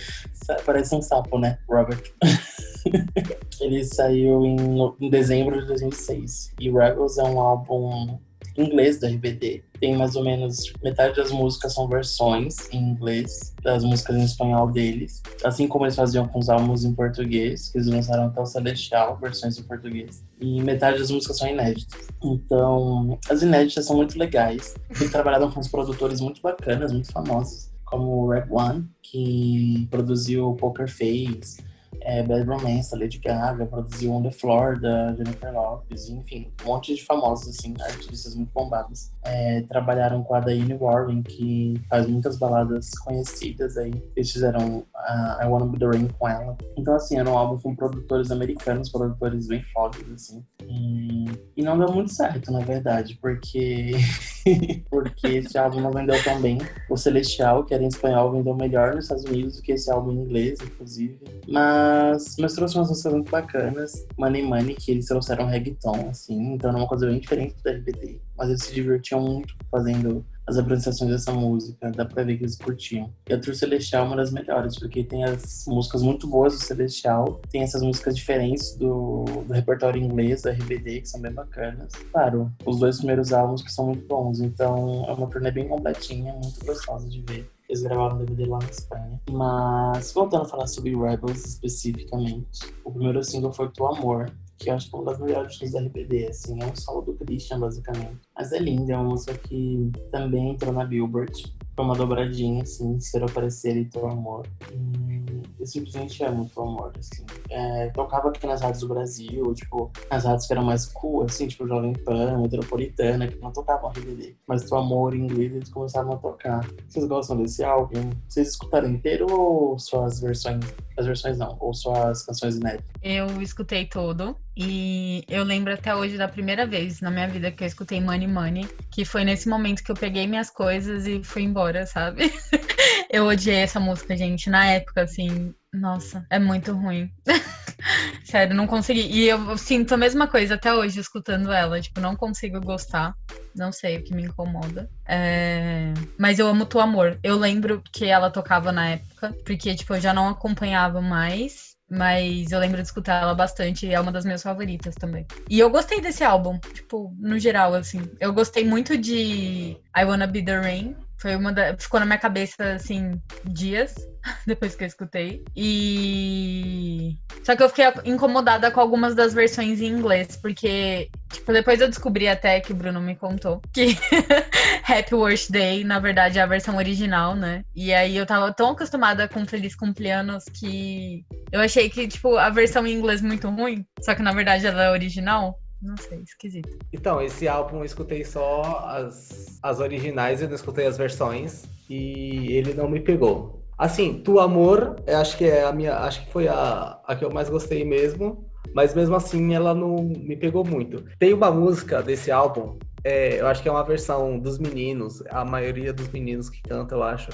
Parece 0.64 0.94
um 0.94 1.02
sapo, 1.02 1.38
né? 1.38 1.58
Robert. 1.68 2.02
Ele 3.60 3.84
saiu 3.84 4.44
em, 4.44 4.56
em 5.00 5.10
dezembro 5.10 5.60
de 5.60 5.66
2006. 5.66 6.54
E 6.60 6.70
Rebels 6.70 7.18
é 7.18 7.24
um 7.24 7.40
álbum 7.40 8.18
inglês 8.62 8.98
da 8.98 9.08
RBD. 9.08 9.62
Tem 9.80 9.96
mais 9.96 10.16
ou 10.16 10.24
menos 10.24 10.72
metade 10.82 11.16
das 11.16 11.30
músicas 11.30 11.74
são 11.74 11.88
versões 11.88 12.56
em 12.72 12.78
inglês 12.78 13.54
das 13.62 13.84
músicas 13.84 14.16
em 14.16 14.24
espanhol 14.24 14.70
deles, 14.70 15.22
assim 15.44 15.68
como 15.68 15.84
eles 15.84 15.94
faziam 15.94 16.26
com 16.26 16.38
os 16.38 16.48
álbuns 16.48 16.84
em 16.84 16.92
português, 16.92 17.68
que 17.68 17.78
eles 17.78 17.86
lançaram 17.86 18.26
até 18.26 18.40
o 18.40 18.46
Celestial, 18.46 19.16
versões 19.18 19.58
em 19.58 19.62
português. 19.62 20.24
E 20.40 20.60
metade 20.62 20.98
das 20.98 21.10
músicas 21.10 21.38
são 21.38 21.48
inéditas. 21.48 22.08
Então, 22.22 23.18
as 23.30 23.42
inéditas 23.42 23.86
são 23.86 23.96
muito 23.96 24.18
legais. 24.18 24.74
Eles 24.90 25.12
trabalharam 25.12 25.50
com 25.50 25.60
os 25.60 25.68
produtores 25.68 26.20
muito 26.20 26.42
bacanas, 26.42 26.92
muito 26.92 27.12
famosos, 27.12 27.70
como 27.84 28.24
o 28.24 28.30
Red 28.30 28.46
One, 28.50 28.88
que 29.02 29.86
produziu 29.90 30.52
Poker 30.54 30.88
Face, 30.88 31.62
é, 32.02 32.22
Bad 32.22 32.44
Romance, 32.44 32.96
Lady 32.96 33.18
Gaga, 33.18 33.66
produziu 33.66 34.12
On 34.12 34.22
The 34.22 34.30
Floor, 34.30 34.80
da 34.80 35.14
Jennifer 35.14 35.52
Lopez, 35.52 36.08
enfim, 36.08 36.52
um 36.62 36.66
monte 36.66 36.94
de 36.94 37.04
famosos, 37.04 37.48
assim, 37.48 37.74
artistas 37.80 38.34
muito 38.34 38.50
bombados. 38.52 39.10
É, 39.24 39.62
trabalharam 39.62 40.22
com 40.22 40.34
a 40.34 40.40
Diane 40.40 40.74
Warren, 40.74 41.22
que 41.22 41.80
faz 41.88 42.06
muitas 42.06 42.38
baladas 42.38 42.90
conhecidas 43.04 43.76
aí. 43.76 43.92
Eles 44.16 44.30
fizeram 44.30 44.78
uh, 44.78 45.42
I 45.42 45.46
Wanna 45.46 45.66
Be 45.66 45.78
The 45.78 45.86
Rain 45.86 46.08
com 46.18 46.28
ela. 46.28 46.56
Então, 46.76 46.94
assim, 46.94 47.18
era 47.18 47.28
um 47.28 47.36
álbum 47.36 47.60
com 47.60 47.74
produtores 47.74 48.30
americanos, 48.30 48.90
produtores 48.90 49.46
bem 49.48 49.62
fodas, 49.72 50.02
assim. 50.10 50.44
E, 50.66 51.26
e 51.56 51.62
não 51.62 51.78
deu 51.78 51.92
muito 51.92 52.12
certo, 52.12 52.52
na 52.52 52.60
verdade, 52.60 53.18
porque... 53.20 53.92
porque 54.90 55.26
esse 55.26 55.58
álbum 55.58 55.80
não 55.80 55.90
vendeu 55.90 56.22
tão 56.22 56.40
bem. 56.40 56.58
O 56.88 56.96
Celestial, 56.96 57.64
que 57.64 57.74
era 57.74 57.82
em 57.82 57.88
espanhol, 57.88 58.32
vendeu 58.32 58.54
melhor 58.54 58.94
nos 58.94 59.04
Estados 59.04 59.24
Unidos 59.24 59.56
do 59.56 59.62
que 59.62 59.72
esse 59.72 59.90
álbum 59.90 60.12
em 60.12 60.22
inglês, 60.22 60.58
inclusive. 60.60 61.18
Mas, 61.46 62.36
mas 62.38 62.54
trouxe 62.54 62.76
umas 62.76 62.88
músicas 62.88 63.12
muito 63.12 63.30
bacanas. 63.30 64.06
Money 64.16 64.42
Money, 64.42 64.74
que 64.74 64.90
eles 64.90 65.06
trouxeram 65.06 65.46
reggaeton, 65.46 66.08
assim, 66.10 66.54
então 66.54 66.70
era 66.70 66.78
uma 66.78 66.88
coisa 66.88 67.06
bem 67.06 67.18
diferente 67.18 67.54
do 67.62 67.70
RBD. 67.70 68.20
Mas 68.36 68.48
eles 68.48 68.62
se 68.62 68.74
divertiam 68.74 69.20
muito 69.20 69.54
fazendo 69.70 70.24
as 70.48 70.56
apresentações 70.56 71.10
dessa 71.10 71.30
música, 71.30 71.92
dá 71.92 72.06
pra 72.06 72.24
ver 72.24 72.38
que 72.38 72.44
eles 72.44 72.56
curtiam. 72.56 73.12
E 73.28 73.34
a 73.34 73.38
Tour 73.38 73.54
Celestial 73.54 74.04
é 74.04 74.06
uma 74.06 74.16
das 74.16 74.32
melhores, 74.32 74.78
porque 74.78 75.04
tem 75.04 75.22
as 75.24 75.66
músicas 75.68 76.02
muito 76.02 76.26
boas 76.26 76.54
do 76.54 76.60
Celestial, 76.60 77.40
tem 77.50 77.62
essas 77.62 77.82
músicas 77.82 78.16
diferentes 78.16 78.74
do, 78.74 79.24
do 79.24 79.52
repertório 79.52 80.02
inglês, 80.02 80.42
da 80.42 80.50
RBD, 80.50 81.02
que 81.02 81.08
são 81.08 81.20
bem 81.20 81.32
bacanas. 81.32 81.92
Claro, 82.10 82.50
os 82.64 82.78
dois 82.78 82.96
primeiros 82.96 83.32
álbuns 83.32 83.62
que 83.62 83.70
são 83.70 83.86
muito 83.86 84.06
bons, 84.06 84.40
então 84.40 85.04
é 85.06 85.12
uma 85.12 85.28
turnê 85.28 85.50
bem 85.50 85.68
completinha, 85.68 86.32
muito 86.32 86.64
gostosa 86.64 87.06
de 87.08 87.20
ver. 87.22 87.50
Eles 87.68 87.82
gravaram 87.82 88.16
o 88.16 88.18
DVD 88.20 88.46
lá 88.46 88.58
na 88.58 88.70
Espanha. 88.70 89.20
Mas, 89.30 90.12
voltando 90.12 90.42
a 90.42 90.48
falar 90.48 90.66
sobre 90.66 90.96
Rebels 90.96 91.44
especificamente, 91.44 92.60
o 92.82 92.90
primeiro 92.90 93.22
single 93.22 93.52
foi 93.52 93.68
Tu 93.68 93.84
Amor, 93.84 94.32
que 94.58 94.70
eu 94.70 94.74
acho 94.74 94.90
que 94.90 94.96
é 94.96 94.98
uma 94.98 95.10
das 95.10 95.20
melhores 95.20 95.48
músicas 95.48 95.72
da 95.72 95.80
RBD, 95.80 96.26
assim, 96.26 96.62
é 96.62 96.66
um 96.66 96.74
solo 96.74 97.02
do 97.02 97.14
Christian, 97.14 97.60
basicamente. 97.60 98.20
Mas 98.38 98.52
é 98.52 98.58
linda, 98.60 98.92
é 98.92 98.96
uma 98.96 99.10
música 99.10 99.34
que 99.34 99.90
também 100.12 100.50
entrou 100.50 100.72
na 100.72 100.84
Billboard. 100.84 101.52
Foi 101.74 101.84
uma 101.84 101.96
dobradinha, 101.96 102.62
assim, 102.62 102.98
Ser 103.00 103.24
Aparecer 103.24 103.76
e 103.76 103.84
Teu 103.84 104.06
Amor. 104.06 104.46
E 104.72 105.60
eu 105.60 105.66
simplesmente 105.66 106.22
amo 106.22 106.48
Teu 106.54 106.62
Amor, 106.62 106.92
assim. 106.96 107.24
É, 107.50 107.88
tocava 107.90 108.28
aqui 108.28 108.46
nas 108.46 108.60
rádios 108.60 108.82
do 108.82 108.88
Brasil, 108.88 109.52
tipo, 109.54 109.90
nas 110.08 110.24
rádios 110.24 110.46
que 110.46 110.52
eram 110.52 110.62
mais 110.64 110.86
cool, 110.86 111.24
assim, 111.24 111.48
tipo 111.48 111.66
Jovem 111.66 111.92
Pan, 111.92 112.38
Metropolitana, 112.40 113.26
que 113.26 113.40
não 113.40 113.52
tocavam 113.52 113.90
RBD. 113.90 114.36
Mas 114.46 114.62
Teu 114.62 114.78
Amor 114.78 115.16
em 115.16 115.24
inglês 115.24 115.52
eles 115.52 115.68
começaram 115.68 116.12
a 116.12 116.16
tocar. 116.16 116.64
Vocês 116.88 117.04
gostam 117.06 117.36
desse 117.38 117.64
álbum? 117.64 118.10
Vocês 118.28 118.50
escutaram 118.50 118.88
inteiro 118.88 119.26
ou 119.28 119.76
só 119.80 120.04
as 120.04 120.20
versões? 120.20 120.64
As 120.96 121.06
versões 121.06 121.38
não, 121.38 121.56
ou 121.60 121.72
só 121.74 122.08
as 122.08 122.24
canções 122.24 122.56
inéditas? 122.56 122.86
Eu 123.02 123.40
escutei 123.42 123.86
todo. 123.86 124.36
E 124.56 125.24
eu 125.28 125.44
lembro 125.44 125.72
até 125.72 125.94
hoje 125.94 126.18
da 126.18 126.26
primeira 126.26 126.66
vez 126.66 127.00
na 127.00 127.12
minha 127.12 127.28
vida 127.28 127.52
que 127.52 127.62
eu 127.62 127.66
escutei 127.68 128.00
Money 128.00 128.26
Money, 128.28 128.68
que 128.90 129.04
foi 129.04 129.24
nesse 129.24 129.48
momento 129.48 129.82
que 129.82 129.90
eu 129.90 129.96
peguei 129.96 130.26
minhas 130.26 130.50
coisas 130.50 131.06
e 131.06 131.22
fui 131.22 131.42
embora, 131.42 131.86
sabe? 131.86 132.32
eu 133.10 133.26
odiei 133.26 133.56
essa 133.56 133.80
música, 133.80 134.16
gente. 134.16 134.50
Na 134.50 134.66
época, 134.66 135.02
assim, 135.02 135.54
nossa, 135.72 136.26
é 136.30 136.38
muito 136.38 136.72
ruim. 136.72 137.10
Sério, 138.24 138.54
não 138.54 138.66
consegui. 138.66 139.02
E 139.02 139.28
eu 139.28 139.56
sinto 139.56 139.94
a 139.94 139.96
mesma 139.96 140.26
coisa 140.26 140.54
até 140.54 140.74
hoje 140.74 141.00
escutando 141.00 141.52
ela. 141.52 141.80
Tipo, 141.80 142.00
não 142.00 142.16
consigo 142.16 142.60
gostar. 142.60 143.14
Não 143.54 143.72
sei 143.72 143.98
o 143.98 144.04
que 144.04 144.14
me 144.14 144.24
incomoda. 144.24 144.90
É... 145.06 145.92
Mas 146.18 146.38
eu 146.38 146.46
amo 146.46 146.66
Tu 146.66 146.78
Amor. 146.80 147.18
Eu 147.22 147.38
lembro 147.38 147.82
que 147.92 148.04
ela 148.04 148.30
tocava 148.30 148.72
na 148.72 148.90
época, 148.90 149.34
porque, 149.44 149.74
tipo, 149.74 149.94
eu 149.94 150.00
já 150.00 150.12
não 150.12 150.28
acompanhava 150.28 151.00
mais. 151.00 151.77
Mas 151.90 152.52
eu 152.52 152.58
lembro 152.60 152.80
de 152.82 152.86
escutar 152.88 153.22
ela 153.22 153.34
bastante 153.34 153.86
e 153.86 153.92
é 153.94 154.00
uma 154.00 154.12
das 154.12 154.24
minhas 154.24 154.42
favoritas 154.42 154.96
também. 154.96 155.26
E 155.48 155.58
eu 155.58 155.70
gostei 155.70 156.00
desse 156.02 156.22
álbum, 156.24 156.60
tipo, 156.72 157.14
no 157.18 157.38
geral, 157.38 157.74
assim. 157.74 158.10
Eu 158.20 158.32
gostei 158.34 158.64
muito 158.64 158.96
de 158.98 159.72
I 159.96 160.04
Wanna 160.04 160.26
Be 160.26 160.44
the 160.44 160.58
Rain. 160.60 160.96
Foi 161.18 161.34
uma 161.34 161.52
da... 161.52 161.76
Ficou 161.76 161.98
na 161.98 162.06
minha 162.06 162.18
cabeça, 162.18 162.74
assim, 162.74 163.20
dias 163.44 163.94
depois 164.46 164.74
que 164.74 164.84
eu 164.84 164.88
escutei. 164.88 165.42
E. 165.56 167.18
Só 167.44 167.56
que 167.56 167.62
eu 167.62 167.68
fiquei 167.68 167.86
incomodada 168.04 168.70
com 168.70 168.80
algumas 168.80 169.14
das 169.14 169.32
versões 169.32 169.80
em 169.80 169.86
inglês, 169.86 170.36
porque, 170.36 171.08
tipo, 171.32 171.52
depois 171.52 171.80
eu 171.80 171.88
descobri 171.88 172.28
até 172.28 172.60
que 172.60 172.72
o 172.72 172.76
Bruno 172.76 173.00
me 173.00 173.16
contou 173.16 173.60
que 173.72 173.96
Happy 174.86 175.14
Worst 175.14 175.50
Day, 175.50 175.82
na 175.82 175.98
verdade, 175.98 176.38
é 176.38 176.42
a 176.42 176.46
versão 176.46 176.76
original, 176.76 177.34
né? 177.34 177.64
E 177.74 177.92
aí 177.92 178.16
eu 178.16 178.26
tava 178.26 178.52
tão 178.52 178.70
acostumada 178.70 179.26
com 179.28 179.46
Feliz 179.46 179.74
Cumpleanos 179.74 180.44
que 180.44 181.24
eu 181.50 181.60
achei 181.60 181.88
que, 181.88 182.06
tipo, 182.06 182.36
a 182.36 182.50
versão 182.50 182.86
em 182.86 182.94
inglês 182.94 183.22
muito 183.22 183.48
ruim, 183.48 183.84
só 184.00 184.14
que 184.14 184.22
na 184.22 184.32
verdade 184.32 184.66
ela 184.66 184.84
é 184.84 184.90
original. 184.90 185.58
Não 185.80 185.96
sei, 185.96 186.20
esquisito. 186.20 186.76
Então, 186.92 187.20
esse 187.22 187.46
álbum 187.46 187.78
eu 187.78 187.84
escutei 187.84 188.24
só 188.24 188.84
as, 188.88 189.58
as 189.62 189.80
originais, 189.80 190.42
eu 190.42 190.48
não 190.48 190.54
escutei 190.54 190.86
as 190.86 190.98
versões 190.98 191.64
e 191.88 192.52
ele 192.52 192.74
não 192.74 192.88
me 192.88 193.00
pegou. 193.00 193.64
Assim, 193.76 194.20
Tu 194.24 194.40
Amor, 194.40 194.96
acho 195.06 195.36
que 195.38 195.44
é 195.44 195.64
a 195.64 195.72
minha, 195.72 195.96
acho 195.98 196.24
que 196.24 196.32
foi 196.32 196.48
a, 196.48 196.98
a 197.04 197.14
que 197.14 197.24
eu 197.24 197.30
mais 197.30 197.48
gostei 197.48 197.84
mesmo, 197.84 198.50
mas 198.74 198.92
mesmo 198.92 199.14
assim 199.14 199.54
ela 199.54 199.72
não 199.72 199.96
me 200.02 200.36
pegou 200.36 200.64
muito. 200.64 201.04
Tem 201.18 201.32
uma 201.32 201.50
música 201.50 202.02
desse 202.02 202.30
álbum, 202.30 202.76
é, 203.04 203.40
eu 203.40 203.46
acho 203.46 203.62
que 203.62 203.68
é 203.68 203.72
uma 203.72 203.84
versão 203.84 204.38
dos 204.38 204.58
meninos, 204.58 205.22
a 205.30 205.44
maioria 205.44 205.92
dos 205.92 206.08
meninos 206.08 206.50
que 206.50 206.60
canta, 206.62 206.96
eu 206.96 207.02
acho, 207.04 207.30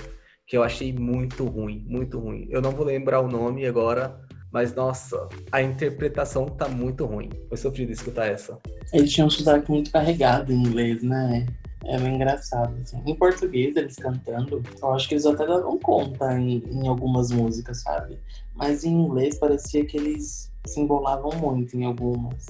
que 0.47 0.57
eu 0.57 0.63
achei 0.63 0.93
muito 0.93 1.45
ruim, 1.47 1.85
muito 1.89 2.19
ruim. 2.19 2.47
Eu 2.51 2.61
não 2.61 2.71
vou 2.71 2.85
lembrar 2.85 3.21
o 3.21 3.29
nome 3.29 3.67
agora, 3.67 4.21
mas, 4.55 4.73
nossa, 4.73 5.29
a 5.51 5.61
interpretação 5.61 6.47
tá 6.47 6.69
muito 6.69 7.05
ruim. 7.05 7.29
Foi 7.49 7.59
sofrido 7.59 7.91
escutar 7.91 8.27
essa. 8.27 8.57
Eles 8.93 9.13
tinham 9.13 9.27
um 9.27 9.31
sotaque 9.31 9.69
muito 9.69 9.91
carregado 9.91 10.53
em 10.53 10.63
inglês, 10.63 11.03
né? 11.03 11.45
É 11.85 11.99
bem 11.99 12.15
engraçado. 12.15 12.73
Assim. 12.81 13.03
Em 13.05 13.17
português, 13.17 13.75
eles 13.75 13.97
cantando, 13.97 14.63
eu 14.81 14.93
acho 14.93 15.09
que 15.09 15.15
eles 15.15 15.27
até 15.27 15.45
davam 15.45 15.77
conta 15.81 16.39
em, 16.39 16.63
em 16.71 16.87
algumas 16.87 17.33
músicas, 17.33 17.83
sabe? 17.83 18.17
Mas 18.55 18.85
em 18.85 18.93
inglês 18.93 19.41
parecia 19.41 19.85
que 19.85 19.97
eles 19.97 20.53
se 20.65 20.81
embolavam 20.81 21.33
muito 21.33 21.77
em 21.77 21.85
algumas. 21.85 22.47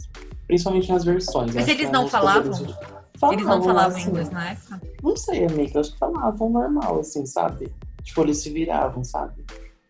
Principalmente 0.46 0.92
nas 0.92 1.04
versões. 1.06 1.54
Mas 1.54 1.66
eles 1.68 1.90
não 1.90 2.06
falavam? 2.06 2.52
Deles... 2.52 2.76
falavam? 3.16 3.32
Eles 3.32 3.46
não 3.46 3.62
falavam 3.62 3.96
assim, 3.96 4.10
inglês 4.10 4.28
na 4.28 4.50
época? 4.50 4.82
Não 5.02 5.16
sei, 5.16 5.46
amiga. 5.46 5.80
Acho 5.80 5.92
que 5.92 5.98
falavam 5.98 6.50
normal, 6.50 7.00
assim, 7.00 7.24
sabe? 7.24 7.72
Tipo, 8.02 8.20
eles 8.20 8.42
se 8.42 8.50
viravam, 8.50 9.02
sabe? 9.02 9.42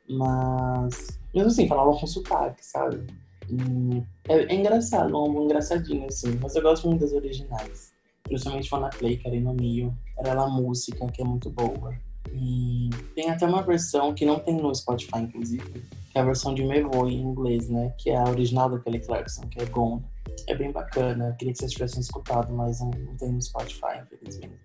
Mas 0.08 1.18
mesmo 1.34 1.48
assim, 1.48 1.68
falavam 1.68 1.96
com 1.98 2.06
sotaque, 2.06 2.64
sabe? 2.64 3.06
E 3.48 4.02
é, 4.28 4.52
é 4.52 4.54
engraçado, 4.54 5.16
um 5.16 5.44
engraçadinho, 5.44 6.06
assim. 6.06 6.38
Mas 6.40 6.54
eu 6.54 6.62
gosto 6.62 6.88
muito 6.88 7.00
das 7.00 7.12
originais. 7.12 7.92
Principalmente 8.22 8.68
Fana 8.68 8.88
Play, 8.90 9.18
Karina 9.18 9.52
Mio. 9.52 9.94
Era 10.18 10.30
ela 10.30 10.48
música, 10.48 11.06
que 11.08 11.20
é 11.20 11.24
muito 11.24 11.50
boa. 11.50 11.94
E 12.32 12.88
tem 13.14 13.30
até 13.30 13.46
uma 13.46 13.62
versão 13.62 14.14
que 14.14 14.24
não 14.24 14.38
tem 14.38 14.56
no 14.56 14.74
Spotify, 14.74 15.18
inclusive, 15.18 15.82
que 16.10 16.18
é 16.18 16.20
a 16.20 16.24
versão 16.24 16.54
de 16.54 16.64
Mevo 16.64 17.06
em 17.08 17.20
inglês, 17.20 17.68
né? 17.68 17.92
Que 17.98 18.10
é 18.10 18.16
a 18.16 18.24
original 18.24 18.70
da 18.70 18.78
Kelly 18.78 19.00
Clarkson, 19.00 19.42
que 19.48 19.60
é 19.60 19.66
Gone. 19.66 20.02
É 20.48 20.54
bem 20.54 20.72
bacana. 20.72 21.34
Queria 21.38 21.52
que 21.52 21.58
vocês 21.58 21.72
tivessem 21.72 22.00
escutado, 22.00 22.52
mas 22.52 22.80
não, 22.80 22.90
não 22.90 23.16
tem 23.16 23.30
no 23.30 23.42
Spotify, 23.42 24.00
infelizmente. 24.02 24.56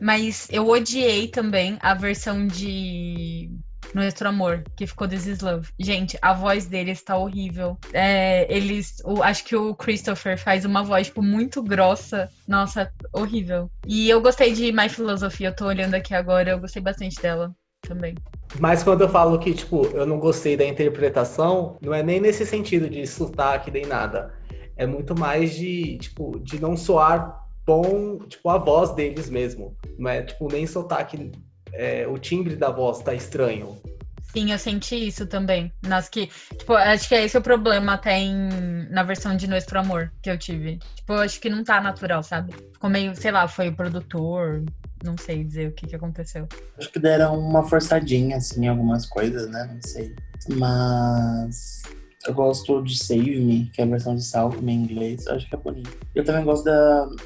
Mas 0.00 0.48
eu 0.50 0.68
odiei 0.68 1.28
também 1.28 1.78
a 1.80 1.94
versão 1.94 2.46
de 2.46 3.50
Nuestro 3.94 4.28
Amor, 4.28 4.64
que 4.76 4.86
ficou 4.86 5.06
This 5.06 5.26
Is 5.26 5.40
Love. 5.40 5.68
Gente, 5.78 6.18
a 6.20 6.32
voz 6.32 6.66
dele 6.66 6.90
está 6.90 7.16
horrível. 7.16 7.78
É, 7.92 8.46
eles, 8.54 9.00
o, 9.04 9.22
acho 9.22 9.44
que 9.44 9.54
o 9.54 9.74
Christopher 9.74 10.36
faz 10.38 10.64
uma 10.64 10.82
voz, 10.82 11.06
tipo, 11.06 11.22
muito 11.22 11.62
grossa. 11.62 12.28
Nossa, 12.48 12.90
horrível. 13.12 13.70
E 13.86 14.10
eu 14.10 14.20
gostei 14.20 14.52
de 14.52 14.72
My 14.72 14.88
Philosophy, 14.88 15.44
eu 15.44 15.54
tô 15.54 15.66
olhando 15.66 15.94
aqui 15.94 16.14
agora, 16.14 16.50
eu 16.50 16.58
gostei 16.58 16.82
bastante 16.82 17.20
dela. 17.22 17.54
também. 17.86 18.14
Mas 18.58 18.82
quando 18.82 19.02
eu 19.02 19.08
falo 19.08 19.38
que, 19.38 19.52
tipo, 19.52 19.86
eu 19.88 20.06
não 20.06 20.18
gostei 20.18 20.56
da 20.56 20.64
interpretação, 20.64 21.76
não 21.80 21.92
é 21.92 22.02
nem 22.02 22.20
nesse 22.20 22.46
sentido 22.46 22.88
de 22.88 23.06
sotaque 23.06 23.70
nem 23.70 23.86
nada. 23.86 24.34
É 24.76 24.86
muito 24.86 25.18
mais 25.18 25.54
de, 25.54 25.98
tipo, 25.98 26.38
de 26.40 26.60
não 26.60 26.76
soar 26.76 27.44
bom, 27.66 28.18
tipo, 28.18 28.48
a 28.48 28.58
voz 28.58 28.90
deles 28.92 29.30
mesmo. 29.30 29.76
Não 29.98 30.10
é, 30.10 30.22
tipo, 30.22 30.48
nem 30.50 30.66
sotaque, 30.66 31.30
é, 31.74 32.06
o 32.06 32.18
timbre 32.18 32.56
da 32.56 32.70
voz 32.70 33.00
tá 33.00 33.14
estranho. 33.14 33.76
Sim, 34.34 34.50
eu 34.50 34.58
senti 34.58 34.96
isso 34.96 35.26
também. 35.26 35.72
Nas 35.80 36.08
que, 36.08 36.28
tipo, 36.58 36.74
acho 36.74 37.08
que 37.08 37.14
é 37.14 37.24
esse 37.24 37.38
o 37.38 37.40
problema 37.40 37.94
até 37.94 38.18
em, 38.18 38.88
na 38.90 39.04
versão 39.04 39.36
de 39.36 39.46
Nuestro 39.46 39.78
Amor 39.78 40.12
que 40.20 40.28
eu 40.28 40.36
tive. 40.36 40.78
Tipo, 40.96 41.12
eu 41.12 41.18
acho 41.20 41.40
que 41.40 41.48
não 41.48 41.62
tá 41.62 41.80
natural, 41.80 42.20
sabe? 42.22 42.52
Ficou 42.72 42.90
meio, 42.90 43.14
sei 43.14 43.30
lá, 43.30 43.46
foi 43.46 43.68
o 43.68 43.76
produtor, 43.76 44.64
não 45.04 45.16
sei 45.16 45.44
dizer 45.44 45.68
o 45.68 45.72
que, 45.72 45.86
que 45.86 45.94
aconteceu. 45.94 46.48
Acho 46.76 46.90
que 46.90 46.98
deram 46.98 47.38
uma 47.38 47.62
forçadinha, 47.62 48.38
assim, 48.38 48.64
em 48.64 48.68
algumas 48.68 49.06
coisas, 49.06 49.48
né? 49.48 49.70
Não 49.72 49.80
sei. 49.82 50.12
Mas 50.56 51.82
eu 52.26 52.34
gosto 52.34 52.82
de 52.82 52.96
Save 52.96 53.38
Me, 53.40 53.70
que 53.72 53.80
é 53.80 53.84
a 53.84 53.86
versão 53.86 54.14
de 54.14 54.22
Salve 54.22 54.62
Me 54.62 54.72
em 54.72 54.82
inglês. 54.82 55.26
Eu 55.26 55.34
acho 55.34 55.48
que 55.48 55.54
é 55.54 55.58
bonito. 55.58 55.90
Eu 56.14 56.24
também 56.24 56.44
gosto 56.44 56.64
de 56.64 56.70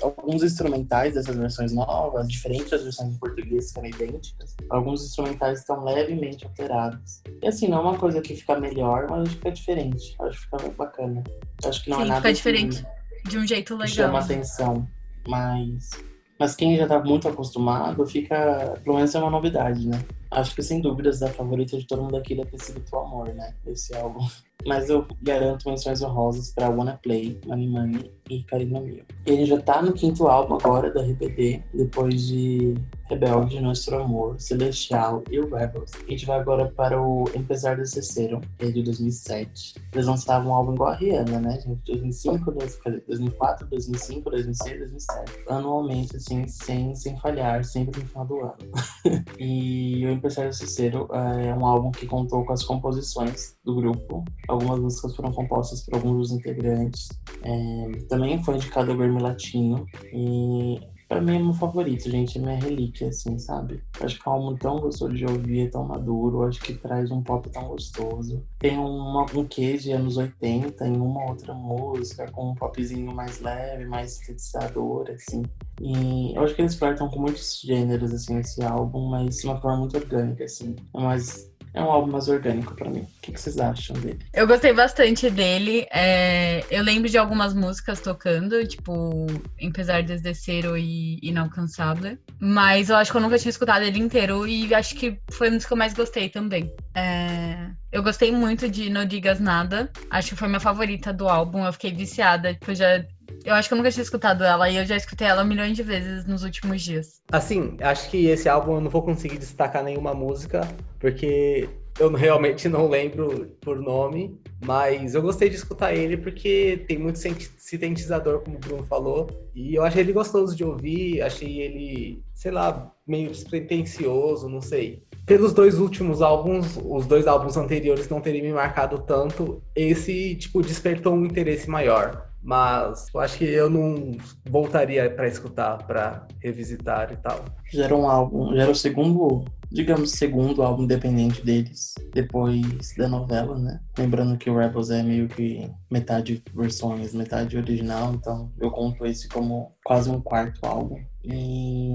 alguns 0.02 0.42
instrumentais 0.42 1.14
dessas 1.14 1.36
versões 1.36 1.72
novas, 1.72 2.28
diferentes 2.28 2.70
das 2.70 2.82
versões 2.82 3.14
em 3.14 3.18
português, 3.18 3.72
que 3.72 3.78
eram 3.78 3.88
idênticas. 3.88 4.56
Alguns 4.70 5.04
instrumentais 5.04 5.60
estão 5.60 5.84
levemente 5.84 6.44
alterados. 6.44 7.22
E 7.42 7.46
assim, 7.46 7.68
não 7.68 7.78
é 7.78 7.80
uma 7.82 7.98
coisa 7.98 8.20
que 8.20 8.34
fica 8.34 8.58
melhor, 8.58 9.06
mas 9.08 9.22
acho 9.22 9.30
que 9.30 9.36
fica 9.36 9.52
diferente. 9.52 10.16
Eu 10.18 10.26
acho 10.26 10.38
que 10.38 10.44
fica 10.44 10.70
bacana. 10.70 11.22
Eu 11.62 11.68
acho 11.68 11.84
que 11.84 11.90
não 11.90 11.98
Sim, 11.98 12.04
é 12.04 12.08
nada 12.08 12.20
fica 12.20 12.32
diferente. 12.32 12.86
De 13.28 13.38
um 13.38 13.46
jeito 13.46 13.76
que 13.76 13.82
legal. 13.82 13.88
chama 13.88 14.18
atenção. 14.18 14.88
Mas 15.26 15.90
mas 16.38 16.54
quem 16.54 16.76
já 16.76 16.86
tá 16.86 17.00
muito 17.02 17.26
acostumado, 17.26 18.06
fica. 18.06 18.80
Pelo 18.84 18.96
menos 18.96 19.14
é 19.14 19.18
uma 19.18 19.30
novidade, 19.30 19.88
né? 19.88 20.00
Acho 20.30 20.54
que 20.54 20.62
sem 20.62 20.80
dúvidas 20.80 21.22
a 21.22 21.28
favorita 21.28 21.76
de 21.76 21.86
todo 21.86 22.02
mundo 22.02 22.16
aqui 22.16 22.34
deve 22.34 22.50
ter 22.50 22.60
sido 22.60 22.82
o 22.92 22.98
Amor, 22.98 23.32
né? 23.34 23.54
Esse 23.66 23.94
álbum. 23.96 24.26
Mas 24.66 24.90
eu 24.90 25.06
garanto 25.22 25.68
menções 25.68 26.02
honrosas 26.02 26.50
pra 26.50 26.68
Wanna 26.68 26.98
Play, 27.02 27.40
Money 27.46 27.68
Money 27.68 28.12
e 28.28 28.42
Karina 28.42 28.80
Mio. 28.80 29.04
Ele 29.24 29.46
já 29.46 29.60
tá 29.60 29.80
no 29.80 29.92
quinto 29.92 30.26
álbum 30.26 30.56
agora 30.56 30.92
da 30.92 31.00
RBD, 31.00 31.62
depois 31.72 32.26
de 32.26 32.74
Rebelde, 33.08 33.60
Nosso 33.60 33.94
Amor, 33.94 34.38
Celestial 34.40 35.22
e 35.30 35.38
o 35.38 35.48
Rebels. 35.48 35.92
A 36.06 36.10
gente 36.10 36.26
vai 36.26 36.40
agora 36.40 36.66
para 36.66 37.00
o 37.00 37.24
Empezar 37.34 37.84
Ceceram, 37.86 38.40
que 38.58 38.66
é 38.66 38.70
de 38.70 38.82
2007. 38.82 39.76
Eles 39.92 40.06
lançavam 40.06 40.50
um 40.50 40.54
álbum 40.54 40.74
igual 40.74 40.90
a 40.90 40.96
Rihanna, 40.96 41.40
né, 41.40 41.60
gente? 41.60 41.80
2005, 41.86 42.50
2004, 42.52 43.66
2005, 43.68 44.30
2006, 44.30 44.78
2007. 44.78 45.32
Anualmente, 45.48 46.16
assim, 46.16 46.46
sem, 46.48 46.94
sem 46.94 47.16
falhar, 47.16 47.64
sempre 47.64 48.00
no 48.00 48.08
final 48.08 48.26
do 48.26 48.40
ano. 48.40 48.56
e 49.38 50.04
o 50.06 50.10
Empezar 50.18 50.48
de 50.48 50.56
Ceceram 50.56 51.08
é 51.12 51.54
um 51.54 51.64
álbum 51.64 51.92
que 51.92 52.06
contou 52.06 52.44
com 52.44 52.52
as 52.52 52.64
composições 52.64 53.56
do 53.64 53.76
grupo. 53.76 54.24
Algumas 54.48 54.80
músicas 54.80 55.14
foram 55.14 55.32
compostas 55.32 55.84
por 55.84 55.94
alguns 55.94 56.28
dos 56.28 56.32
integrantes. 56.32 57.08
É, 57.42 57.98
também 58.08 58.42
foi 58.42 58.56
indicado 58.56 58.90
ao 58.90 58.96
Grammy 58.96 59.22
Latino. 59.22 59.86
E 60.12 60.80
pra 61.08 61.20
mim 61.20 61.36
é 61.36 61.38
meu 61.38 61.54
favorito, 61.54 62.10
gente. 62.10 62.36
É 62.36 62.40
minha 62.40 62.58
relíquia, 62.58 63.08
assim, 63.08 63.38
sabe? 63.38 63.80
Acho 64.00 64.20
que 64.20 64.28
é 64.28 64.32
um 64.32 64.34
álbum 64.34 64.56
tão 64.56 64.80
gostoso 64.80 65.14
de 65.14 65.24
ouvir, 65.24 65.66
é 65.66 65.70
tão 65.70 65.84
maduro. 65.84 66.42
Acho 66.42 66.60
que 66.60 66.74
traz 66.74 67.12
um 67.12 67.22
pop 67.22 67.48
tão 67.48 67.68
gostoso. 67.68 68.44
Tem 68.58 68.76
uma, 68.76 69.24
um 69.34 69.44
quê 69.44 69.76
de 69.76 69.92
anos 69.92 70.16
80 70.16 70.84
em 70.84 70.96
uma 70.96 71.30
outra 71.30 71.54
música, 71.54 72.28
com 72.32 72.50
um 72.50 72.54
popzinho 72.56 73.14
mais 73.14 73.40
leve, 73.40 73.86
mais 73.86 74.12
sintetizador, 74.12 75.10
assim. 75.10 75.42
E 75.80 76.34
eu 76.34 76.42
acho 76.42 76.54
que 76.54 76.62
eles 76.62 76.74
flertam 76.74 77.08
com 77.08 77.20
muitos 77.20 77.60
gêneros, 77.60 78.12
assim, 78.12 78.34
nesse 78.34 78.62
álbum, 78.62 79.08
mas 79.08 79.38
de 79.38 79.46
uma 79.46 79.60
forma 79.60 79.78
muito 79.78 79.96
orgânica, 79.96 80.44
assim. 80.44 80.74
É 80.94 81.00
mais 81.00 81.48
é 81.74 81.82
um 81.82 81.90
álbum 81.90 82.10
mais 82.10 82.28
orgânico 82.28 82.74
para 82.74 82.90
mim. 82.90 83.00
O 83.00 83.20
que, 83.22 83.38
vocês 83.38 83.58
acham 83.58 83.96
dele? 84.00 84.18
Eu 84.32 84.46
gostei 84.46 84.72
bastante 84.72 85.30
dele. 85.30 85.86
É... 85.92 86.64
Eu 86.70 86.82
lembro 86.82 87.08
de 87.08 87.18
algumas 87.18 87.54
músicas 87.54 88.00
tocando, 88.00 88.66
tipo, 88.66 89.26
Empezar 89.60 90.02
desde 90.02 90.34
Cero 90.34 90.76
e 90.76 91.18
Inalcançável. 91.22 92.18
Mas 92.40 92.90
eu 92.90 92.96
acho 92.96 93.10
que 93.10 93.16
eu 93.16 93.20
nunca 93.20 93.38
tinha 93.38 93.50
escutado 93.50 93.82
ele 93.82 93.98
inteiro 93.98 94.46
e 94.46 94.74
acho 94.74 94.94
que 94.94 95.18
foi 95.30 95.50
um 95.50 95.56
dos 95.56 95.66
que 95.66 95.72
eu 95.72 95.76
mais 95.76 95.94
gostei 95.94 96.28
também. 96.28 96.72
É... 96.94 97.70
Eu 97.92 98.02
gostei 98.02 98.32
muito 98.32 98.68
de 98.68 98.90
No 98.90 99.06
Digas 99.06 99.40
Nada. 99.40 99.90
Acho 100.10 100.30
que 100.30 100.36
foi 100.36 100.48
minha 100.48 100.60
favorita 100.60 101.12
do 101.12 101.28
álbum. 101.28 101.64
Eu 101.64 101.72
fiquei 101.72 101.92
viciada. 101.92 102.54
Tipo, 102.54 102.74
já 102.74 103.04
eu 103.44 103.54
acho 103.54 103.68
que 103.68 103.74
eu 103.74 103.78
nunca 103.78 103.90
tinha 103.90 104.02
escutado 104.02 104.44
ela 104.44 104.68
e 104.68 104.76
eu 104.76 104.84
já 104.84 104.96
escutei 104.96 105.26
ela 105.26 105.44
milhões 105.44 105.76
de 105.76 105.82
vezes 105.82 106.26
nos 106.26 106.42
últimos 106.42 106.82
dias. 106.82 107.20
Assim, 107.32 107.76
acho 107.80 108.10
que 108.10 108.26
esse 108.26 108.48
álbum 108.48 108.74
eu 108.74 108.80
não 108.80 108.90
vou 108.90 109.02
conseguir 109.02 109.38
destacar 109.38 109.82
nenhuma 109.82 110.14
música, 110.14 110.66
porque 110.98 111.68
eu 111.98 112.12
realmente 112.12 112.68
não 112.68 112.88
lembro 112.88 113.56
por 113.60 113.80
nome, 113.80 114.38
mas 114.64 115.14
eu 115.14 115.22
gostei 115.22 115.48
de 115.48 115.56
escutar 115.56 115.94
ele 115.94 116.16
porque 116.16 116.84
tem 116.86 116.96
muito 116.98 117.18
sintetizador, 117.18 118.40
como 118.40 118.56
o 118.56 118.60
Bruno 118.60 118.84
falou, 118.84 119.28
e 119.54 119.74
eu 119.74 119.82
achei 119.82 120.02
ele 120.02 120.12
gostoso 120.12 120.56
de 120.56 120.64
ouvir, 120.64 121.20
achei 121.22 121.60
ele, 121.60 122.22
sei 122.34 122.52
lá, 122.52 122.92
meio 123.06 123.30
despretensioso, 123.30 124.48
não 124.48 124.60
sei. 124.60 125.02
Pelos 125.26 125.52
dois 125.52 125.78
últimos 125.78 126.22
álbuns, 126.22 126.78
os 126.82 127.06
dois 127.06 127.26
álbuns 127.26 127.56
anteriores 127.56 128.08
não 128.08 128.20
terem 128.20 128.42
me 128.42 128.52
marcado 128.52 128.98
tanto, 129.00 129.62
esse, 129.74 130.36
tipo, 130.36 130.62
despertou 130.62 131.14
um 131.14 131.26
interesse 131.26 131.68
maior. 131.68 132.27
Mas 132.42 133.06
eu 133.12 133.20
acho 133.20 133.38
que 133.38 133.44
eu 133.44 133.68
não 133.68 134.16
voltaria 134.48 135.10
para 135.10 135.28
escutar, 135.28 135.78
para 135.86 136.26
revisitar 136.40 137.12
e 137.12 137.16
tal. 137.16 137.44
Já 137.70 137.92
um 137.94 138.08
álbum, 138.08 138.54
já 138.54 138.68
o 138.68 138.74
segundo, 138.74 139.44
digamos, 139.70 140.12
segundo 140.12 140.62
álbum 140.62 140.84
independente 140.84 141.44
deles, 141.44 141.94
depois 142.14 142.94
da 142.96 143.08
novela, 143.08 143.58
né? 143.58 143.80
Lembrando 143.98 144.38
que 144.38 144.48
o 144.48 144.56
Rebels 144.56 144.90
é 144.90 145.02
meio 145.02 145.28
que 145.28 145.70
metade 145.90 146.42
versões, 146.54 147.12
metade 147.12 147.56
original, 147.56 148.14
então 148.14 148.52
eu 148.58 148.70
conto 148.70 149.04
esse 149.04 149.28
como 149.28 149.72
quase 149.84 150.08
um 150.10 150.20
quarto 150.20 150.64
álbum. 150.64 151.00
E 151.24 151.94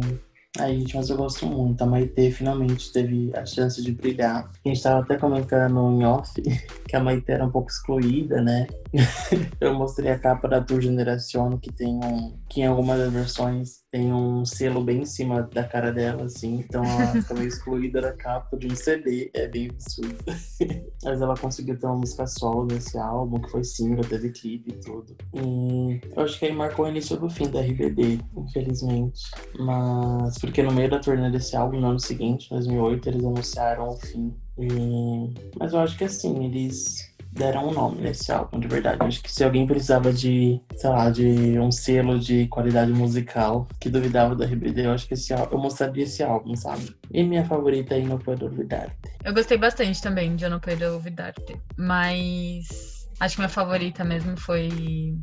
Aí, 0.59 0.79
gente, 0.81 0.95
mas 0.95 1.09
eu 1.09 1.17
gosto 1.17 1.47
muito. 1.47 1.81
A 1.81 1.85
Maite 1.85 2.31
finalmente 2.31 2.91
teve 2.91 3.31
a 3.35 3.43
chance 3.43 3.81
de 3.81 3.91
brilhar. 3.91 4.51
A 4.63 4.69
gente 4.69 4.83
tava 4.83 5.01
até 5.01 5.17
comentando 5.17 5.91
em 5.91 6.05
off 6.05 6.39
que 6.87 6.95
a 6.95 6.99
Maite 6.99 7.31
era 7.31 7.45
um 7.45 7.51
pouco 7.51 7.71
excluída, 7.71 8.41
né? 8.41 8.67
eu 9.59 9.73
mostrei 9.73 10.11
a 10.11 10.19
capa 10.19 10.47
da 10.47 10.61
Tour 10.61 10.79
Generación, 10.79 11.57
que 11.57 11.71
tem 11.71 11.95
um. 11.95 12.37
que 12.47 12.61
em 12.61 12.67
algumas 12.67 12.99
das 12.99 13.11
versões 13.11 13.82
tem 13.93 14.11
um 14.11 14.43
selo 14.43 14.83
bem 14.83 15.03
em 15.03 15.05
cima 15.05 15.43
da 15.43 15.63
cara 15.63 15.93
dela, 15.93 16.23
assim. 16.23 16.55
Então 16.55 16.83
ela 16.83 17.11
fica 17.13 17.35
meio 17.35 17.47
excluída 17.47 18.01
da 18.01 18.11
capa 18.11 18.57
de 18.57 18.65
um 18.65 18.75
CD. 18.75 19.29
É 19.35 19.47
bem 19.47 19.69
absurdo. 19.69 20.17
mas 21.05 21.21
ela 21.21 21.37
conseguiu 21.37 21.77
ter 21.77 21.85
uma 21.85 21.97
música 21.97 22.25
solo 22.25 22.65
nesse 22.65 22.97
álbum, 22.97 23.39
que 23.39 23.51
foi 23.51 23.63
single, 23.63 24.03
teve 24.03 24.31
clipe 24.31 24.71
e 24.71 24.79
tudo. 24.81 25.15
E 25.35 26.01
eu 26.15 26.23
acho 26.23 26.39
que 26.39 26.45
aí 26.45 26.55
marcou 26.55 26.85
o 26.85 26.89
início 26.89 27.15
do 27.17 27.29
fim 27.29 27.47
da 27.47 27.61
RBD, 27.61 28.19
infelizmente. 28.35 29.29
Mas 29.59 30.39
porque 30.39 30.63
no 30.63 30.71
meio 30.71 30.89
da 30.89 30.97
turnê 30.97 31.29
desse 31.29 31.55
álbum, 31.55 31.79
no 31.79 31.89
ano 31.89 31.99
seguinte, 31.99 32.49
2008, 32.49 33.09
eles 33.09 33.23
anunciaram 33.23 33.89
o 33.89 33.97
fim. 33.97 34.33
E... 34.57 35.35
Mas 35.59 35.71
eu 35.71 35.79
acho 35.79 35.95
que 35.95 36.05
assim, 36.05 36.45
eles 36.45 37.12
deram 37.33 37.69
um 37.69 37.73
nome 37.73 38.01
nesse 38.01 38.31
álbum, 38.31 38.59
de 38.59 38.67
verdade. 38.67 38.97
Eu 38.99 39.07
acho 39.07 39.21
que 39.21 39.31
se 39.31 39.43
alguém 39.43 39.65
precisava 39.65 40.13
de, 40.13 40.61
sei 40.75 40.89
lá, 40.89 41.09
de 41.09 41.59
um 41.59 41.71
selo 41.71 42.19
de 42.19 42.47
qualidade 42.47 42.91
musical 42.91 43.67
que 43.79 43.89
duvidava 43.89 44.35
da 44.35 44.45
RBD, 44.45 44.85
eu 44.85 44.91
acho 44.91 45.07
que 45.07 45.15
esse 45.15 45.33
álbum, 45.33 45.55
eu 45.55 45.61
mostraria 45.61 46.03
esse 46.03 46.23
álbum, 46.23 46.55
sabe? 46.55 46.95
E 47.11 47.23
minha 47.23 47.45
favorita 47.45 47.95
é 47.95 48.01
No 48.01 48.19
Puedo 48.19 48.45
Olvidarte. 48.45 48.93
Eu 49.23 49.33
gostei 49.33 49.57
bastante 49.57 50.01
também 50.01 50.35
de 50.35 50.47
No 50.47 50.59
Puedo 50.59 50.85
Olvidarte, 50.85 51.59
mas 51.77 52.93
Acho 53.19 53.35
que 53.35 53.41
minha 53.41 53.49
favorita 53.49 54.03
mesmo 54.03 54.35
foi 54.37 55.17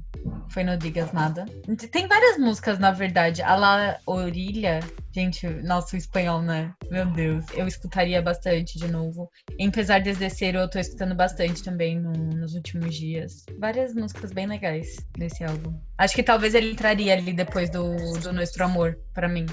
foi 0.49 0.65
No 0.65 0.77
Digas 0.77 1.13
Nada. 1.13 1.45
Tem 1.91 2.07
várias 2.07 2.39
músicas, 2.39 2.79
na 2.79 2.93
verdade. 2.93 3.43
A 3.43 3.57
La 3.57 3.99
Orilha, 4.07 4.81
gente, 5.13 5.47
nosso 5.47 5.97
espanhol, 5.97 6.43
né? 6.43 6.73
Meu 6.91 7.07
Deus, 7.07 7.45
eu 7.55 7.67
escutaria 7.67 8.21
bastante 8.23 8.79
de 8.79 8.89
novo. 8.89 9.31
Apesar 9.69 9.99
de 10.01 10.13
descer, 10.13 10.55
eu 10.55 10.69
tô 10.69 10.79
escutando 10.79 11.15
bastante 11.15 11.63
também 11.63 11.99
no, 11.99 12.13
nos 12.13 12.55
últimos 12.55 12.95
dias. 12.95 13.45
Várias 13.59 13.95
músicas 13.95 14.33
bem 14.33 14.47
legais 14.47 14.97
nesse 15.17 15.45
álbum. 15.45 15.75
Acho 15.99 16.15
que 16.15 16.23
talvez 16.23 16.55
ele 16.55 16.73
entraria 16.73 17.13
ali 17.13 17.33
depois 17.33 17.71
do, 17.71 17.95
do 18.21 18.33
Nosso 18.33 18.63
Amor, 18.63 18.99
para 19.13 19.29
mim. 19.29 19.47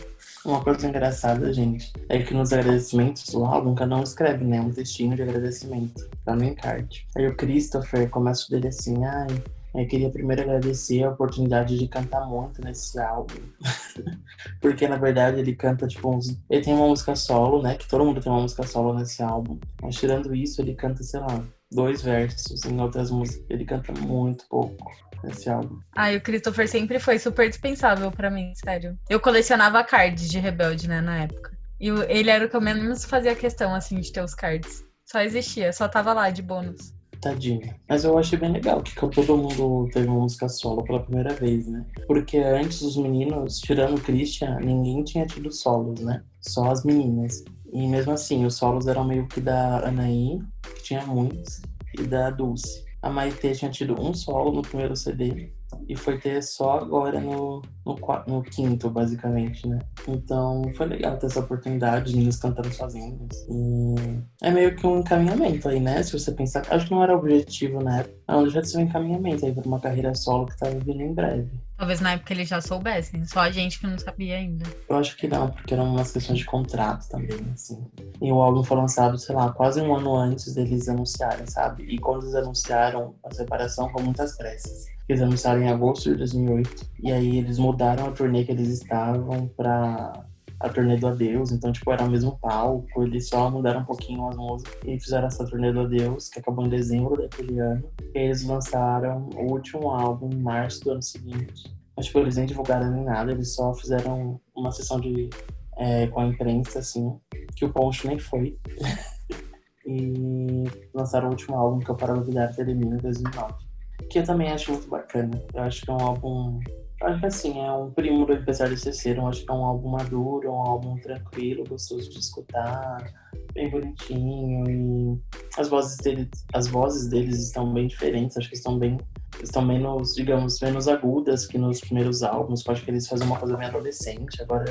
Uma 0.45 0.63
coisa 0.63 0.87
engraçada, 0.87 1.51
gente, 1.51 1.91
é 2.07 2.21
que 2.21 2.33
nos 2.33 2.53
agradecimentos 2.53 3.25
do 3.29 3.43
álbum, 3.43 3.75
cada 3.75 3.95
um 3.95 4.03
escreve, 4.03 4.45
né? 4.45 4.61
Um 4.61 4.71
textinho 4.71 5.15
de 5.15 5.23
agradecimento 5.23 6.09
pra 6.23 6.35
no 6.35 6.43
encarte. 6.43 7.05
Aí 7.17 7.27
o 7.27 7.35
Christopher 7.35 8.09
começa 8.09 8.49
dele 8.49 8.67
assim, 8.69 9.03
ai, 9.03 9.27
eu 9.73 9.87
queria 9.87 10.09
primeiro 10.09 10.41
agradecer 10.41 11.03
a 11.03 11.11
oportunidade 11.11 11.77
de 11.77 11.87
cantar 11.87 12.25
muito 12.25 12.61
nesse 12.61 12.99
álbum. 12.99 13.35
Porque, 14.61 14.87
na 14.87 14.97
verdade, 14.97 15.39
ele 15.39 15.55
canta, 15.55 15.87
tipo, 15.87 16.15
uns... 16.15 16.37
Ele 16.49 16.63
tem 16.63 16.73
uma 16.73 16.87
música 16.87 17.15
solo, 17.15 17.61
né? 17.61 17.75
Que 17.75 17.87
todo 17.87 18.05
mundo 18.05 18.21
tem 18.21 18.31
uma 18.31 18.41
música 18.41 18.63
solo 18.63 18.93
nesse 18.93 19.21
álbum. 19.21 19.59
Mas, 19.81 19.95
tirando 19.95 20.33
isso, 20.33 20.61
ele 20.61 20.73
canta, 20.73 21.03
sei 21.03 21.19
lá, 21.19 21.43
dois 21.71 22.01
versos 22.01 22.65
em 22.65 22.79
outras 22.81 23.11
músicas. 23.11 23.45
Ele 23.49 23.65
canta 23.65 23.91
muito 23.93 24.45
pouco 24.49 24.91
nesse 25.23 25.49
álbum. 25.49 25.79
Ai, 25.95 26.17
o 26.17 26.21
Christopher 26.21 26.67
sempre 26.67 26.99
foi 26.99 27.19
super 27.19 27.49
dispensável 27.49 28.11
para 28.11 28.29
mim, 28.29 28.53
sério. 28.55 28.97
Eu 29.09 29.19
colecionava 29.19 29.83
cards 29.83 30.29
de 30.29 30.39
Rebelde, 30.39 30.87
né, 30.87 31.01
na 31.01 31.23
época. 31.23 31.57
E 31.79 31.89
ele 32.09 32.29
era 32.29 32.45
o 32.45 32.49
que 32.49 32.55
eu 32.55 32.61
menos 32.61 33.05
fazia 33.05 33.35
questão, 33.35 33.73
assim, 33.73 33.99
de 33.99 34.11
ter 34.11 34.23
os 34.23 34.33
cards. 34.33 34.83
Só 35.05 35.21
existia, 35.21 35.71
só 35.71 35.87
tava 35.87 36.13
lá 36.13 36.29
de 36.29 36.41
bônus. 36.41 36.93
Tadinho. 37.19 37.73
Mas 37.87 38.03
eu 38.03 38.17
achei 38.17 38.37
bem 38.37 38.51
legal 38.51 38.81
que 38.81 38.95
todo 38.95 39.37
mundo 39.37 39.89
teve 39.91 40.07
uma 40.07 40.21
música 40.21 40.47
solo 40.47 40.83
pela 40.83 41.01
primeira 41.01 41.33
vez, 41.33 41.67
né? 41.67 41.85
Porque 42.07 42.37
antes 42.37 42.81
os 42.81 42.97
meninos, 42.97 43.59
tirando 43.59 43.95
o 43.97 44.01
Christian, 44.01 44.59
ninguém 44.59 45.03
tinha 45.03 45.25
tido 45.25 45.51
solos, 45.51 45.99
né? 46.01 46.23
Só 46.41 46.71
as 46.71 46.83
meninas. 46.83 47.43
E 47.71 47.87
mesmo 47.87 48.13
assim, 48.13 48.45
os 48.45 48.55
solos 48.55 48.87
eram 48.87 49.03
meio 49.03 49.27
que 49.27 49.41
da 49.41 49.87
Anaí, 49.87 50.39
que 50.75 50.83
tinha 50.83 51.05
muitos, 51.05 51.61
e 51.97 52.03
da 52.03 52.29
Dulce. 52.29 52.85
A 53.01 53.09
Maitê 53.09 53.51
tinha 53.51 53.69
tido 53.69 53.99
um 53.99 54.13
solo 54.13 54.51
no 54.51 54.61
primeiro 54.61 54.95
CD 54.95 55.51
e 55.87 55.95
foi 55.95 56.17
ter 56.17 56.41
só 56.43 56.79
agora 56.79 57.19
no, 57.19 57.61
no, 57.85 57.95
no 58.27 58.43
quinto, 58.43 58.89
basicamente, 58.89 59.67
né? 59.67 59.79
Então 60.07 60.63
foi 60.75 60.87
legal 60.87 61.17
ter 61.17 61.27
essa 61.27 61.39
oportunidade 61.39 62.13
de 62.13 62.37
cantando 62.39 62.71
sozinhos. 62.73 63.45
E 63.49 63.95
é 64.41 64.51
meio 64.51 64.75
que 64.75 64.85
um 64.85 64.99
encaminhamento 64.99 65.69
aí, 65.69 65.79
né? 65.79 66.03
Se 66.03 66.13
você 66.13 66.31
pensar. 66.31 66.65
Acho 66.69 66.85
que 66.85 66.91
não 66.91 67.03
era 67.03 67.15
objetivo 67.15 67.81
na 67.81 67.99
época. 67.99 68.17
Não, 68.27 68.45
de 68.45 68.67
ser 68.67 68.77
um 68.77 68.81
encaminhamento 68.81 69.45
aí 69.45 69.53
pra 69.53 69.63
uma 69.63 69.79
carreira 69.79 70.13
solo 70.13 70.45
que 70.45 70.57
tá 70.57 70.67
vindo 70.69 71.01
em 71.01 71.13
breve. 71.13 71.49
Talvez 71.77 72.01
na 72.01 72.13
época 72.13 72.33
eles 72.33 72.49
já 72.49 72.59
soubessem, 72.59 73.23
só 73.23 73.41
a 73.41 73.51
gente 73.51 73.79
que 73.79 73.85
não 73.85 73.99
sabia 73.99 74.37
ainda. 74.37 74.65
Eu 74.89 74.97
acho 74.97 75.15
que 75.15 75.27
não, 75.27 75.51
porque 75.51 75.75
eram 75.75 75.85
umas 75.91 76.11
questões 76.11 76.39
de 76.39 76.45
contrato 76.45 77.07
também, 77.07 77.39
assim. 77.53 77.85
E 78.19 78.31
o 78.31 78.41
álbum 78.41 78.63
foi 78.63 78.77
lançado, 78.77 79.17
sei 79.19 79.35
lá, 79.35 79.53
quase 79.53 79.79
um 79.79 79.95
ano 79.95 80.15
antes 80.15 80.55
deles 80.55 80.89
anunciarem, 80.89 81.45
sabe? 81.45 81.83
E 81.83 81.99
quando 81.99 82.23
eles 82.23 82.33
anunciaram 82.33 83.13
a 83.23 83.31
separação, 83.31 83.89
com 83.89 84.01
muitas 84.01 84.35
pressas. 84.35 84.96
Eles 85.07 85.21
anunciaram 85.21 85.61
em 85.61 85.69
agosto 85.69 86.09
de 86.09 86.17
2008. 86.17 86.89
E 87.03 87.11
aí 87.11 87.37
eles 87.37 87.57
mudaram 87.57 88.07
a 88.07 88.11
turnê 88.11 88.43
que 88.43 88.51
eles 88.51 88.69
estavam 88.69 89.47
pra 89.55 90.25
a 90.59 90.69
turnê 90.69 90.97
do 90.97 91.07
Adeus. 91.07 91.51
Então, 91.51 91.71
tipo, 91.71 91.91
era 91.91 92.03
o 92.03 92.09
mesmo 92.09 92.37
palco. 92.39 93.03
Eles 93.03 93.29
só 93.29 93.49
mudaram 93.49 93.81
um 93.81 93.85
pouquinho 93.85 94.27
as 94.27 94.35
músicas 94.35 94.75
e 94.85 94.99
fizeram 94.99 95.27
essa 95.27 95.45
turnê 95.45 95.71
do 95.71 95.81
Adeus, 95.81 96.29
que 96.29 96.39
acabou 96.39 96.65
em 96.65 96.69
dezembro 96.69 97.15
daquele 97.15 97.59
ano. 97.59 97.89
E 98.13 98.19
eles 98.19 98.43
lançaram 98.43 99.29
o 99.35 99.51
último 99.51 99.89
álbum 99.89 100.29
em 100.31 100.39
março 100.39 100.83
do 100.83 100.91
ano 100.91 101.03
seguinte. 101.03 101.75
Mas, 101.95 102.07
tipo, 102.07 102.19
eles 102.19 102.37
nem 102.37 102.45
divulgaram 102.45 102.91
nem 102.91 103.03
nada. 103.03 103.31
Eles 103.31 103.53
só 103.53 103.73
fizeram 103.73 104.39
uma 104.55 104.71
sessão 104.71 104.99
de 104.99 105.29
é, 105.77 106.07
com 106.07 106.21
a 106.21 106.25
imprensa, 106.25 106.79
assim, 106.79 107.15
que 107.55 107.65
o 107.65 107.71
Poncho 107.71 108.07
nem 108.07 108.19
foi. 108.19 108.57
e 109.85 110.63
lançaram 110.93 111.27
o 111.27 111.31
último 111.31 111.55
álbum, 111.55 111.79
que 111.79 111.89
é 111.89 111.93
o 111.93 111.97
Para 111.97 112.13
Olvidar 112.13 112.53
Teremina, 112.53 112.95
em 112.95 112.99
2009. 112.99 113.66
Que 114.09 114.19
eu 114.19 114.23
também 114.23 114.51
acho 114.51 114.71
muito 114.71 114.87
bacana. 114.87 115.41
Eu 115.53 115.63
acho 115.63 115.81
que 115.81 115.91
é 115.91 115.93
um 115.93 116.01
álbum... 116.01 116.59
Acho 117.01 117.19
que 117.19 117.25
assim, 117.27 117.61
é 117.61 117.71
um 117.71 117.91
primo 117.91 118.31
Apesar 118.31 118.69
de 118.69 118.77
Ser. 118.77 119.17
Eu 119.17 119.27
acho 119.27 119.45
que 119.45 119.51
é 119.51 119.53
um 119.53 119.63
álbum 119.63 119.89
maduro, 119.89 120.51
um 120.51 120.61
álbum 120.61 120.97
tranquilo, 120.97 121.63
gostoso 121.67 122.09
de 122.09 122.17
escutar, 122.17 123.13
bem 123.53 123.69
bonitinho. 123.69 124.67
E 124.67 125.21
as 125.59 125.67
vozes 125.67 125.97
deles, 125.97 126.29
as 126.53 126.67
vozes 126.67 127.07
deles 127.09 127.39
estão 127.39 127.71
bem 127.71 127.87
diferentes. 127.87 128.35
Acho 128.37 128.49
que 128.49 128.55
estão 128.55 128.79
bem 128.79 128.97
estão 129.43 129.61
menos, 129.61 130.15
digamos, 130.15 130.59
menos 130.59 130.87
agudas 130.87 131.45
que 131.45 131.57
nos 131.57 131.79
primeiros 131.79 132.23
álbuns. 132.23 132.65
Eu 132.65 132.73
acho 132.73 132.83
que 132.83 132.91
eles 132.91 133.07
fazem 133.07 133.27
uma 133.27 133.37
coisa 133.37 133.57
meio 133.57 133.69
adolescente. 133.69 134.41
Agora 134.41 134.65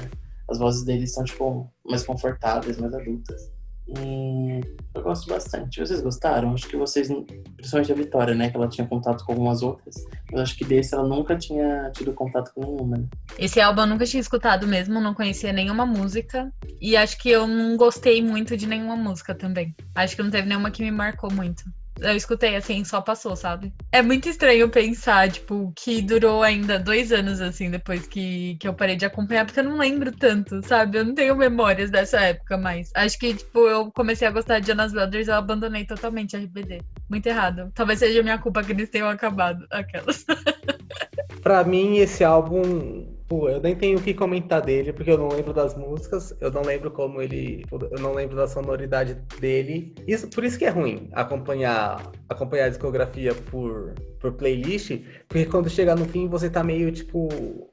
as 0.49 0.59
vozes 0.59 0.84
deles 0.84 1.12
são, 1.12 1.24
tipo, 1.24 1.70
mais 1.84 2.05
confortáveis, 2.05 2.78
mais 2.78 2.95
adultas. 2.95 3.55
E 3.89 4.61
eu 4.95 5.03
gosto 5.03 5.28
bastante. 5.28 5.80
Vocês 5.80 6.01
gostaram? 6.01 6.53
Acho 6.53 6.68
que 6.68 6.76
vocês, 6.76 7.09
principalmente 7.57 7.93
a 7.93 7.95
Vitória, 7.95 8.34
né? 8.34 8.51
Que 8.51 8.57
ela 8.57 8.68
tinha 8.68 8.87
contato 8.87 9.24
com 9.24 9.32
algumas 9.32 9.62
outras. 9.62 9.95
Mas 10.32 10.41
acho 10.43 10.57
que 10.57 10.64
desse 10.64 10.95
ela 10.95 11.07
nunca 11.07 11.37
tinha 11.37 11.91
tido 11.95 12.12
contato 12.12 12.53
com 12.55 12.62
nenhuma. 12.62 12.99
né? 12.99 13.07
Esse 13.39 13.61
álbum 13.61 13.82
eu 13.82 13.87
nunca 13.87 14.05
tinha 14.05 14.20
escutado 14.20 14.66
mesmo, 14.66 15.01
não 15.01 15.14
conhecia 15.14 15.53
nenhuma 15.53 15.87
música. 15.87 16.53
E 16.80 16.97
acho 16.97 17.18
que 17.18 17.30
eu 17.30 17.47
não 17.47 17.76
gostei 17.76 18.22
muito 18.22 18.57
de 18.57 18.66
nenhuma 18.66 18.97
música 18.97 19.34
também. 19.34 19.74
Acho 19.95 20.16
que 20.16 20.22
não 20.22 20.30
teve 20.30 20.49
nenhuma 20.49 20.70
que 20.70 20.82
me 20.82 20.91
marcou 20.91 21.32
muito. 21.32 21.64
Eu 22.01 22.14
escutei 22.14 22.57
assim, 22.57 22.84
só 22.84 23.01
passou, 23.01 23.34
sabe? 23.34 23.72
É 23.90 24.03
muito 24.03 24.28
estranho 24.28 24.68
pensar, 24.68 25.30
tipo, 25.30 25.72
que 25.74 26.03
durou 26.03 26.42
ainda 26.42 26.78
dois 26.78 27.12
anos, 27.12 27.40
assim, 27.40 27.70
depois 27.70 28.07
que, 28.07 28.57
que 28.57 28.68
eu 28.68 28.74
parei 28.74 28.97
de 28.97 29.07
acompanhar, 29.07 29.47
porque 29.47 29.61
eu 29.61 29.64
não 29.64 29.78
lembro 29.78 30.12
tanto, 30.12 30.66
sabe? 30.66 30.99
Eu 30.99 31.05
não 31.05 31.14
tenho 31.14 31.34
memórias 31.36 31.90
dessa 31.90 32.20
época 32.20 32.59
mais. 32.59 32.90
Acho 32.94 33.18
que, 33.18 33.34
tipo, 33.34 33.61
eu 33.66 33.90
comecei 33.92 34.28
a 34.28 34.30
gostar 34.30 34.59
de 34.59 34.68
Jonas 34.68 34.92
Brothers, 34.92 35.28
eu 35.28 35.34
abandonei 35.34 35.84
totalmente 35.84 36.36
a 36.36 36.38
RBD. 36.38 36.82
Muito 37.09 37.26
errado. 37.26 37.70
Talvez 37.74 37.99
seja 37.99 38.22
minha 38.22 38.38
culpa 38.38 38.62
que 38.62 38.72
eles 38.72 38.90
tenham 38.90 39.09
acabado 39.09 39.66
aquelas. 39.70 40.24
Pra 41.42 41.62
mim, 41.62 41.99
esse 41.99 42.24
álbum, 42.24 43.16
pô, 43.29 43.49
eu 43.49 43.61
nem 43.61 43.74
tenho 43.74 43.99
o 43.99 44.03
que 44.03 44.14
comentar 44.14 44.62
dele, 44.62 44.93
porque 44.93 45.11
eu 45.11 45.18
não 45.18 45.29
lembro 45.29 45.53
das 45.53 45.77
músicas, 45.77 46.37
eu 46.41 46.51
não 46.51 46.62
lembro 46.62 46.91
como 46.91 47.20
ele. 47.20 47.64
Eu 47.70 48.01
não 48.01 48.12
lembro 48.14 48.37
da 48.37 48.47
sonoridade 48.47 49.14
dele. 49.41 49.95
Isso, 50.07 50.29
por 50.29 50.45
isso 50.45 50.59
que 50.59 50.64
é 50.64 50.70
ruim 50.70 51.09
acompanhar, 51.12 52.11
acompanhar 52.29 52.66
a 52.66 52.68
discografia 52.68 53.35
por, 53.35 53.95
por 54.20 54.33
playlist, 54.33 55.01
porque 55.29 55.47
quando 55.47 55.68
chega 55.68 55.95
no 55.95 56.07
fim 56.07 56.29
você 56.29 56.49
tá 56.49 56.62
meio, 56.62 56.91
tipo, 56.93 57.29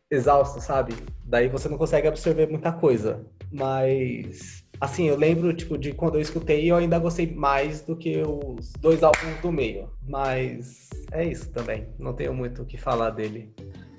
exausto, 0.10 0.62
sabe? 0.62 0.94
Daí 1.26 1.48
você 1.48 1.70
não 1.70 1.78
consegue 1.78 2.08
absorver 2.08 2.48
muita 2.48 2.72
coisa. 2.72 3.26
Mas. 3.52 4.64
Assim, 4.82 5.08
eu 5.08 5.16
lembro, 5.16 5.54
tipo, 5.54 5.78
de 5.78 5.94
quando 5.94 6.16
eu 6.16 6.22
escutei, 6.22 6.70
eu 6.70 6.76
ainda 6.76 7.00
gostei 7.00 7.32
mais 7.32 7.82
do 7.82 7.96
que 7.96 8.22
os 8.22 8.74
dois 8.82 9.02
álbuns 9.02 9.40
do 9.42 9.52
meio. 9.52 9.90
Mas 10.06 10.90
é 11.12 11.24
isso 11.24 11.50
também. 11.52 11.88
Não 11.98 12.14
tenho 12.14 12.34
muito 12.34 12.64
o 12.64 12.66
que 12.66 12.78
falar 12.78 13.12
dele. 13.12 13.54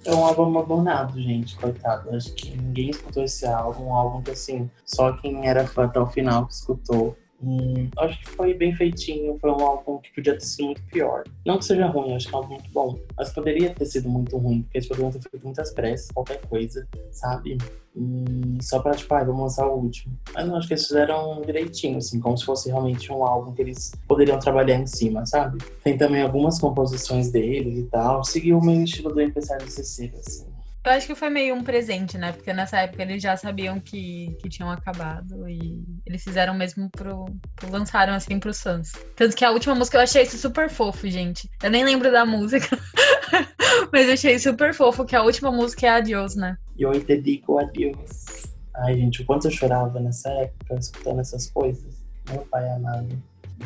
É 0.07 0.15
um 0.15 0.25
álbum 0.25 0.59
abandonado, 0.59 1.21
gente, 1.21 1.57
coitado. 1.57 2.15
Acho 2.15 2.33
que 2.35 2.51
ninguém 2.51 2.91
escutou 2.91 3.25
esse 3.25 3.47
álbum, 3.47 3.87
um 3.87 3.95
álbum 3.95 4.23
que 4.23 4.33
assim, 4.33 4.71
só 4.85 5.13
quem 5.13 5.47
era 5.47 5.67
fã 5.67 5.87
até 5.87 5.99
o 5.99 6.07
final 6.07 6.47
que 6.47 6.53
escutou. 6.53 7.17
Hum, 7.47 7.91
acho 7.99 8.19
que 8.21 8.31
foi 8.31 8.55
bem 8.55 8.75
feitinho, 8.75 9.39
foi 9.39 9.51
um 9.51 9.61
álbum 9.61 9.99
que 9.99 10.11
podia 10.15 10.33
ter 10.33 10.45
sido 10.45 10.65
muito 10.67 10.83
pior. 10.85 11.25
Não 11.45 11.59
que 11.59 11.67
seja 11.67 11.87
ruim, 11.87 12.15
acho 12.15 12.29
que 12.29 12.35
é 12.35 12.39
um 12.39 12.41
álbum 12.41 12.55
muito 12.55 12.71
bom, 12.71 12.99
mas 13.17 13.31
poderia 13.33 13.71
ter 13.71 13.85
sido 13.85 14.09
muito 14.09 14.37
ruim, 14.39 14.63
porque 14.63 14.79
eles 14.79 14.89
poderiam 14.89 15.11
ter 15.13 15.21
feito 15.21 15.45
muitas 15.45 15.73
pressas, 15.75 16.11
qualquer 16.11 16.41
coisa, 16.47 16.89
sabe? 17.13 17.59
E 17.95 18.59
só 18.63 18.81
pra, 18.81 18.93
tipo, 18.93 19.13
ah, 19.15 19.23
vamos 19.23 19.43
lançar 19.43 19.69
o 19.69 19.77
último. 19.77 20.19
Mas 20.33 20.49
não, 20.49 20.57
acho 20.57 20.67
que 20.67 20.75
eles 20.75 20.87
fizeram 20.87 21.43
direitinho, 21.43 21.99
assim, 21.99 22.19
como 22.19 22.37
se 22.37 22.45
fosse 22.45 22.69
realmente 22.69 23.13
um 23.13 23.23
álbum 23.23 23.53
que 23.53 23.63
eles 23.63 23.93
poderiam 24.09 24.39
trabalhar 24.39 24.77
em 24.77 24.87
cima, 24.87 25.27
sabe? 25.27 25.59
Tem 25.83 25.97
também 25.97 26.23
algumas 26.23 26.59
composições 26.59 27.31
deles 27.31 27.79
e 27.79 27.85
tal. 27.85 28.25
Seguiu 28.25 28.59
o 28.59 28.65
meio 28.65 28.83
estilo 28.83 29.13
do 29.13 29.21
Empresário 29.21 29.69
Cecília, 29.69 30.19
assim. 30.19 30.54
Eu 30.85 30.93
acho 30.93 31.07
que 31.07 31.14
foi 31.14 31.30
meio 31.30 31.55
um 31.55 31.64
presente, 31.64 32.18
né? 32.18 32.32
Porque 32.32 32.53
nessa 32.53 32.78
época 32.80 33.03
eles 33.03 33.22
já 33.22 33.35
sabiam 33.39 33.80
que, 33.80 34.37
que 34.39 34.51
tinham 34.51 34.70
acabado 34.70 35.49
e 35.49 35.82
eles 36.05 36.22
fizeram 36.22 36.53
mesmo 36.53 36.91
pro, 36.91 37.24
pro 37.57 37.70
lançaram 37.72 38.12
assim 38.12 38.39
pros 38.39 38.61
fãs. 38.61 38.93
Tanto 39.16 39.35
que 39.35 39.47
a 39.47 39.51
última 39.51 39.74
música 39.74 39.97
eu 39.97 40.03
achei 40.03 40.22
isso 40.22 40.37
super 40.37 40.68
fofo, 40.68 41.09
gente. 41.09 41.49
Eu 41.62 41.70
nem 41.70 41.85
lembro 41.85 42.12
da 42.12 42.26
música, 42.26 42.78
mas 43.91 44.07
eu 44.09 44.12
achei 44.12 44.39
super 44.39 44.74
fofo 44.74 45.07
que 45.07 45.16
a 45.16 45.22
última 45.22 45.51
música 45.51 45.87
é 45.87 45.91
Adios, 45.91 46.37
né? 46.37 46.59
E 46.76 46.85
hoje 46.85 47.01
te 47.01 47.16
digo 47.16 47.59
adeus. 47.59 48.45
Ai, 48.76 48.97
gente, 48.97 49.22
o 49.22 49.24
quanto 49.24 49.47
eu 49.47 49.51
chorava 49.51 49.99
nessa 49.99 50.28
época, 50.30 50.74
escutando 50.74 51.20
essas 51.20 51.49
coisas. 51.49 51.95
Meu 52.28 52.43
pai 52.43 52.68
amado. 52.68 53.09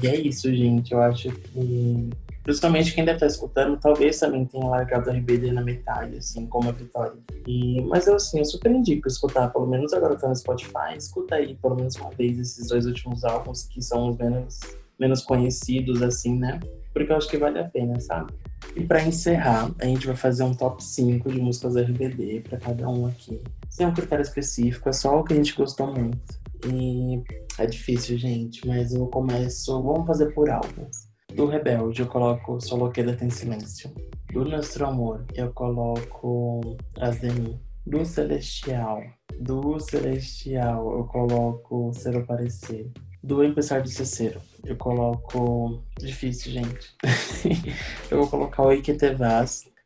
E 0.00 0.06
é 0.06 0.16
isso, 0.16 0.54
gente. 0.54 0.92
Eu 0.92 1.02
acho 1.02 1.32
que, 1.32 2.10
principalmente 2.49 2.94
quem 2.94 3.05
deve 3.05 3.16
estar 3.16 3.26
escutando, 3.26 3.78
talvez 3.78 4.18
também 4.18 4.46
tenha 4.46 4.64
largado 4.64 5.11
a 5.11 5.12
RBD 5.12 5.53
na 5.53 5.61
metade, 5.61 6.16
assim, 6.16 6.46
como 6.46 6.70
a 6.70 6.72
Vitória. 6.72 7.18
E, 7.46 7.82
mas 7.82 8.07
eu, 8.07 8.14
assim, 8.14 8.38
eu 8.38 8.44
super 8.46 8.72
indico 8.72 9.07
escutar, 9.07 9.53
pelo 9.53 9.66
menos 9.66 9.92
agora 9.92 10.16
tá 10.16 10.26
no 10.26 10.34
Spotify, 10.34 10.96
escuta 10.96 11.34
aí 11.34 11.57
pelo 11.57 11.76
menos 11.76 11.94
uma 11.96 12.09
vez 12.09 12.38
esses 12.38 12.68
dois 12.68 12.86
últimos 12.86 13.22
álbuns, 13.22 13.64
que 13.64 13.82
são 13.82 14.09
os 14.09 14.16
menos, 14.16 14.61
menos 14.99 15.20
conhecidos, 15.20 16.01
assim, 16.01 16.38
né? 16.38 16.59
Porque 16.94 17.12
eu 17.12 17.18
acho 17.18 17.28
que 17.28 17.36
vale 17.36 17.59
a 17.59 17.64
pena, 17.64 18.01
sabe? 18.01 18.32
E 18.74 18.82
pra 18.82 19.03
encerrar, 19.03 19.70
a 19.78 19.84
gente 19.84 20.07
vai 20.07 20.16
fazer 20.16 20.42
um 20.42 20.55
top 20.55 20.82
5 20.82 21.30
de 21.30 21.42
músicas 21.42 21.76
RBD 21.76 22.44
pra 22.49 22.59
cada 22.59 22.88
um 22.88 23.05
aqui. 23.05 23.42
Sem 23.68 23.86
um 23.86 23.92
critério 23.92 24.22
específico, 24.22 24.88
é 24.88 24.92
só 24.94 25.20
o 25.20 25.22
que 25.22 25.34
a 25.34 25.36
gente 25.36 25.55
gostou 25.55 25.88
muito. 25.88 26.40
E 26.66 27.22
é 27.59 27.66
difícil, 27.66 28.16
gente, 28.16 28.66
mas 28.66 28.94
eu 28.94 29.07
começo. 29.09 29.82
Vamos 29.82 30.07
fazer 30.07 30.32
por 30.32 30.49
álbuns. 30.49 31.07
Do 31.35 31.47
Rebelde, 31.47 32.03
eu 32.03 32.07
coloco 32.07 32.61
Solo 32.61 32.91
Queda 32.91 33.14
Tem 33.14 33.31
Silêncio. 33.31 33.91
Do 34.33 34.45
Nostro 34.45 34.87
Amor, 34.87 35.24
eu 35.35 35.53
coloco 35.53 36.76
Traz 36.95 37.20
de 37.20 37.31
Mim. 37.31 37.61
Do 37.87 38.05
Celestial, 38.05 39.03
do 39.41 39.79
Celestial, 39.79 40.99
eu 40.99 41.05
coloco 41.05 41.93
Ser 41.95 42.16
ou 42.16 42.24
Parecer. 42.24 42.91
Do 43.22 43.43
Empezar 43.45 43.83
de 43.83 43.91
Cicero, 43.91 44.41
eu 44.64 44.76
coloco. 44.76 45.83
Difícil, 45.99 46.53
gente. 46.53 46.95
eu 48.11 48.18
vou 48.18 48.29
colocar 48.29 48.62
o 48.62 48.72
Ike 48.72 48.95
Te 48.95 49.14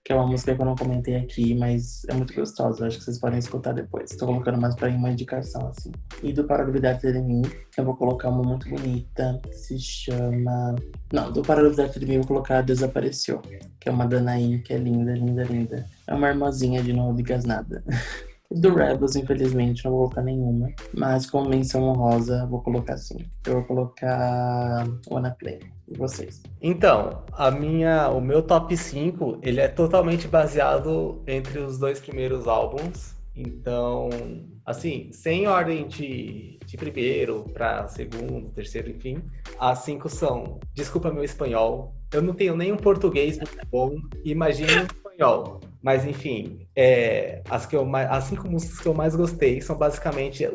que 0.05 0.13
é 0.13 0.17
uma 0.17 0.27
música 0.27 0.55
que 0.55 0.61
eu 0.61 0.67
não 0.67 0.75
comentei 0.75 1.17
aqui, 1.17 1.55
mas 1.55 2.05
é 2.09 2.15
muito 2.15 2.35
gostosa. 2.35 2.87
Acho 2.87 2.99
que 2.99 3.05
vocês 3.05 3.21
podem 3.21 3.39
escutar 3.39 3.73
depois. 3.73 4.11
Tô 4.17 4.27
colocando 4.27 4.61
mais 4.61 4.75
pra 4.75 4.89
uma 4.89 5.11
indicação, 5.11 5.69
assim. 5.69 5.93
E 6.23 6.33
do 6.33 6.45
Para 6.45 6.65
Duvidar 6.65 6.99
de 6.99 7.21
Mim, 7.21 7.43
eu 7.77 7.85
vou 7.85 7.95
colocar 7.95 8.29
uma 8.29 8.43
muito 8.43 8.69
bonita, 8.69 9.41
que 9.45 9.55
se 9.55 9.79
chama. 9.79 10.75
Não, 11.13 11.31
do 11.31 11.43
Para 11.43 11.63
Duvidar 11.63 11.89
de 11.89 12.05
Mim, 12.05 12.15
eu 12.15 12.21
vou 12.21 12.29
colocar 12.29 12.63
Desapareceu, 12.63 13.41
que 13.79 13.89
é 13.89 13.93
uma 13.93 14.07
Danaí, 14.07 14.59
que 14.61 14.73
é 14.73 14.79
linda, 14.79 15.13
linda, 15.15 15.45
linda. 15.45 15.87
É 16.07 16.15
uma 16.15 16.29
irmãzinha 16.29 16.83
de 16.83 16.93
Não 16.93 17.15
Digas 17.15 17.45
Nada. 17.45 17.85
Do 18.57 18.75
Rebels, 18.75 19.17
infelizmente, 19.17 19.85
não 19.85 19.93
vou 19.93 20.01
colocar 20.03 20.23
nenhuma. 20.23 20.69
Mas 20.93 21.29
como 21.29 21.49
menção 21.49 21.83
honrosa, 21.85 22.47
vou 22.47 22.61
colocar 22.61 22.97
sim. 22.97 23.19
Eu 23.47 23.55
vou 23.55 23.65
colocar 23.65 24.87
Wanna 25.11 25.31
Play. 25.33 25.61
E 25.89 25.97
vocês? 25.97 26.43
Então, 26.61 27.25
a 27.33 27.51
minha, 27.51 28.09
o 28.11 28.21
meu 28.21 28.43
top 28.43 28.77
5, 28.77 29.39
ele 29.43 29.61
é 29.61 29.69
totalmente 29.69 30.29
baseado 30.29 31.23
entre 31.27 31.59
os 31.59 31.79
dois 31.79 32.01
primeiros 32.01 32.47
álbuns. 32.47 33.15
Então, 33.35 34.11
assim, 34.67 35.11
sem 35.13 35.47
ordem 35.47 35.89
de, 35.89 36.59
de 36.67 36.77
primeiro 36.77 37.45
para 37.55 37.89
segundo, 37.89 38.51
terceiro, 38.51 38.91
enfim, 38.91 39.23
as 39.59 39.79
cinco 39.79 40.09
são 40.09 40.61
Desculpa 40.75 41.11
meu 41.11 41.25
espanhol. 41.25 41.95
Eu 42.13 42.21
não 42.21 42.35
tenho 42.35 42.55
nenhum 42.55 42.77
português 42.77 43.39
muito 43.39 43.67
bom, 43.71 43.97
imagina 44.23 44.83
espanhol. 44.83 45.61
Mas 45.83 46.05
enfim, 46.05 46.67
é, 46.77 47.43
as, 47.51 47.67
que 47.67 47.75
eu, 47.75 47.89
as 47.97 48.25
cinco 48.25 48.49
músicas 48.49 48.79
que 48.79 48.87
eu 48.87 48.95
mais 48.95 49.17
gostei 49.17 49.61
são 49.61 49.77
basicamente, 49.77 50.49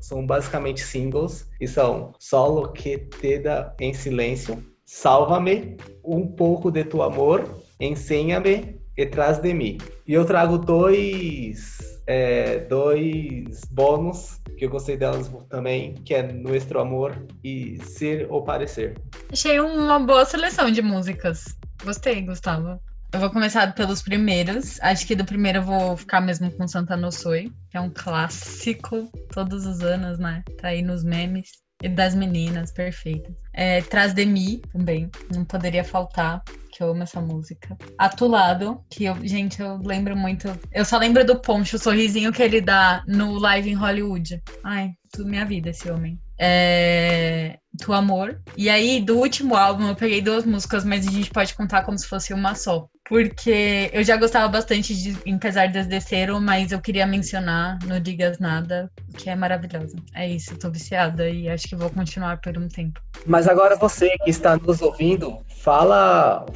são 0.00 0.26
basicamente 0.26 0.82
singles 0.82 1.48
e 1.60 1.68
são 1.68 2.12
Solo 2.18 2.72
que 2.72 2.98
te 2.98 3.38
da 3.38 3.74
em 3.80 3.94
silêncio, 3.94 4.62
Salva-me, 4.84 5.76
Um 6.04 6.26
pouco 6.26 6.70
de 6.70 6.84
tu 6.84 7.02
amor, 7.02 7.48
Ensina-me 7.80 8.80
e 8.96 9.06
Traz 9.06 9.38
de 9.38 9.54
mim. 9.54 9.78
E 10.06 10.12
eu 10.12 10.24
trago 10.24 10.58
dois 10.58 11.92
é, 12.06 12.58
dois 12.60 13.64
bônus 13.70 14.40
que 14.58 14.64
eu 14.64 14.70
gostei 14.70 14.96
delas 14.96 15.30
também, 15.48 15.94
que 15.94 16.14
é 16.14 16.22
Nuestro 16.22 16.80
Amor 16.80 17.16
e 17.42 17.78
Ser 17.84 18.26
ou 18.30 18.42
Parecer. 18.42 18.96
Achei 19.30 19.58
uma 19.60 19.98
boa 19.98 20.24
seleção 20.24 20.70
de 20.70 20.82
músicas. 20.82 21.56
Gostei, 21.84 22.22
Gustavo. 22.22 22.80
Eu 23.12 23.20
vou 23.20 23.28
começar 23.28 23.74
pelos 23.74 24.00
primeiros. 24.00 24.80
Acho 24.80 25.06
que 25.06 25.14
do 25.14 25.24
primeiro 25.24 25.58
eu 25.58 25.62
vou 25.62 25.96
ficar 25.98 26.20
mesmo 26.22 26.50
com 26.50 26.66
Santa 26.66 26.96
No 26.96 27.12
Soy, 27.12 27.52
que 27.70 27.76
é 27.76 27.80
um 27.80 27.90
clássico 27.90 29.10
todos 29.30 29.66
os 29.66 29.80
anos, 29.82 30.18
né? 30.18 30.42
Tá 30.58 30.68
aí 30.68 30.80
nos 30.80 31.04
memes. 31.04 31.50
E 31.82 31.88
das 31.88 32.14
meninas, 32.14 32.72
perfeito. 32.72 33.34
É, 33.52 33.82
Traz 33.82 34.14
de 34.14 34.24
mim 34.24 34.62
também, 34.72 35.10
não 35.34 35.44
poderia 35.44 35.82
faltar 35.82 36.42
que 36.72 36.82
eu 36.82 36.90
amo 36.90 37.02
essa 37.02 37.20
música. 37.20 37.76
Atulado, 37.98 38.82
que 38.88 39.04
eu, 39.04 39.16
gente, 39.26 39.60
eu 39.60 39.76
lembro 39.84 40.16
muito. 40.16 40.48
Eu 40.72 40.84
só 40.84 40.96
lembro 40.96 41.24
do 41.26 41.38
Poncho, 41.38 41.76
o 41.76 41.78
sorrisinho 41.78 42.32
que 42.32 42.42
ele 42.42 42.60
dá 42.60 43.04
no 43.06 43.34
live 43.38 43.68
em 43.68 43.74
Hollywood. 43.74 44.40
Ai, 44.64 44.92
tudo 45.12 45.28
minha 45.28 45.44
vida, 45.44 45.70
esse 45.70 45.90
homem. 45.90 46.18
É... 46.38 47.58
Tu 47.78 47.92
Amor. 47.92 48.40
E 48.56 48.68
aí, 48.68 49.00
do 49.04 49.18
último 49.18 49.54
álbum, 49.54 49.88
eu 49.88 49.96
peguei 49.96 50.22
duas 50.22 50.46
músicas, 50.46 50.84
mas 50.84 51.06
a 51.06 51.10
gente 51.10 51.30
pode 51.30 51.54
contar 51.54 51.82
como 51.82 51.98
se 51.98 52.06
fosse 52.06 52.32
uma 52.32 52.54
só. 52.54 52.88
Porque 53.12 53.90
eu 53.92 54.02
já 54.02 54.16
gostava 54.16 54.48
bastante 54.48 54.96
de 54.96 55.14
Apesar 55.30 55.66
de 55.66 55.84
Desceram, 55.84 56.40
mas 56.40 56.72
eu 56.72 56.80
queria 56.80 57.06
mencionar 57.06 57.78
No 57.84 58.00
Digas 58.00 58.38
Nada, 58.38 58.90
que 59.18 59.28
é 59.28 59.36
maravilhosa. 59.36 59.94
É 60.14 60.26
isso, 60.26 60.58
tô 60.58 60.70
viciada 60.70 61.28
e 61.28 61.46
acho 61.46 61.68
que 61.68 61.76
vou 61.76 61.90
continuar 61.90 62.40
por 62.40 62.56
um 62.56 62.66
tempo. 62.68 62.98
Mas 63.26 63.46
agora 63.46 63.76
você 63.76 64.16
que 64.24 64.30
está 64.30 64.56
nos 64.56 64.80
ouvindo, 64.80 65.40
fala, 65.58 66.46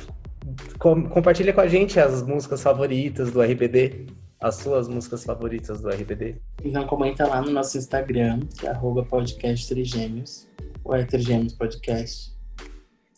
com, 0.78 1.06
compartilha 1.10 1.52
com 1.52 1.60
a 1.60 1.68
gente 1.68 2.00
as 2.00 2.22
músicas 2.22 2.62
favoritas 2.62 3.30
do 3.30 3.42
RBD, 3.42 4.06
as 4.40 4.54
suas 4.54 4.88
músicas 4.88 5.24
favoritas 5.24 5.82
do 5.82 5.90
RBD. 5.90 6.36
Então 6.64 6.86
comenta 6.86 7.26
lá 7.26 7.42
no 7.42 7.50
nosso 7.50 7.76
Instagram, 7.76 8.40
que 8.58 8.66
é 8.66 8.70
arroba 8.70 9.04
podcast 9.04 9.68
Trigêmeos, 9.68 10.48
ou 10.82 10.94
é 10.96 11.04
Trigêmeos 11.04 11.52
Podcast. 11.52 12.34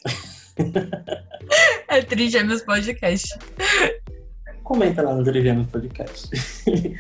é 1.89 2.03
Trigêmeos 2.03 2.63
Podcast. 2.63 3.39
Comenta 4.63 5.03
lá 5.03 5.15
no 5.15 5.25
Trigêmeos 5.25 5.69
Podcast. 5.69 6.31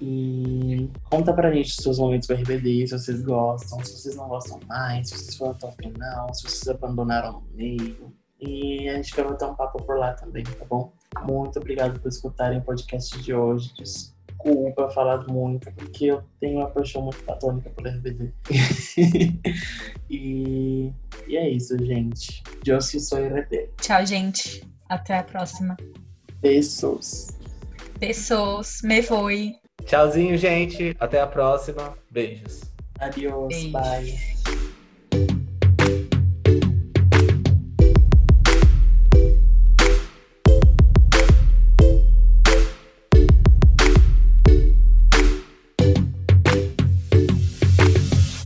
E 0.00 0.90
conta 1.04 1.32
pra 1.32 1.50
gente 1.50 1.70
os 1.70 1.76
seus 1.76 1.98
momentos 1.98 2.28
com 2.28 2.34
RBD, 2.34 2.86
se 2.86 2.98
vocês 2.98 3.22
gostam, 3.22 3.82
se 3.82 3.92
vocês 3.98 4.14
não 4.14 4.28
gostam 4.28 4.60
mais, 4.66 5.08
se 5.08 5.16
vocês 5.16 5.36
foram 5.36 5.52
até 5.52 5.66
o 5.66 5.72
final, 5.72 6.34
se 6.34 6.42
vocês 6.42 6.68
abandonaram 6.68 7.32
no 7.32 7.44
meio. 7.54 8.12
E 8.38 8.88
a 8.90 8.96
gente 8.96 9.14
vai 9.16 9.24
botar 9.24 9.48
um 9.48 9.54
papo 9.54 9.82
por 9.82 9.96
lá 9.96 10.12
também, 10.12 10.44
tá 10.44 10.66
bom? 10.68 10.92
Muito 11.26 11.58
obrigado 11.58 11.98
por 11.98 12.08
escutarem 12.08 12.58
o 12.58 12.62
podcast 12.62 13.18
de 13.22 13.32
hoje. 13.32 13.72
Desculpa 14.46 14.88
falar 14.90 15.26
muito, 15.26 15.72
porque 15.72 16.06
eu 16.06 16.22
tenho 16.38 16.58
uma 16.58 16.70
paixão 16.70 17.02
muito 17.02 17.20
platônica 17.24 17.68
por 17.70 17.84
RBD. 17.84 18.32
e, 20.08 20.92
e 21.26 21.36
é 21.36 21.48
isso, 21.48 21.76
gente. 21.84 22.44
Eu 22.64 22.80
sou 22.80 23.18
RBD. 23.18 23.70
Tchau, 23.80 24.06
gente. 24.06 24.62
Até 24.88 25.18
a 25.18 25.24
próxima. 25.24 25.76
Beijos. 26.40 27.28
Beijos. 27.98 28.82
Me 28.84 29.02
foi. 29.02 29.56
Tchauzinho, 29.84 30.38
gente. 30.38 30.96
Até 31.00 31.20
a 31.20 31.26
próxima. 31.26 31.98
Beijos. 32.10 32.62
Adiós. 33.00 33.66
Bye. 33.72 34.35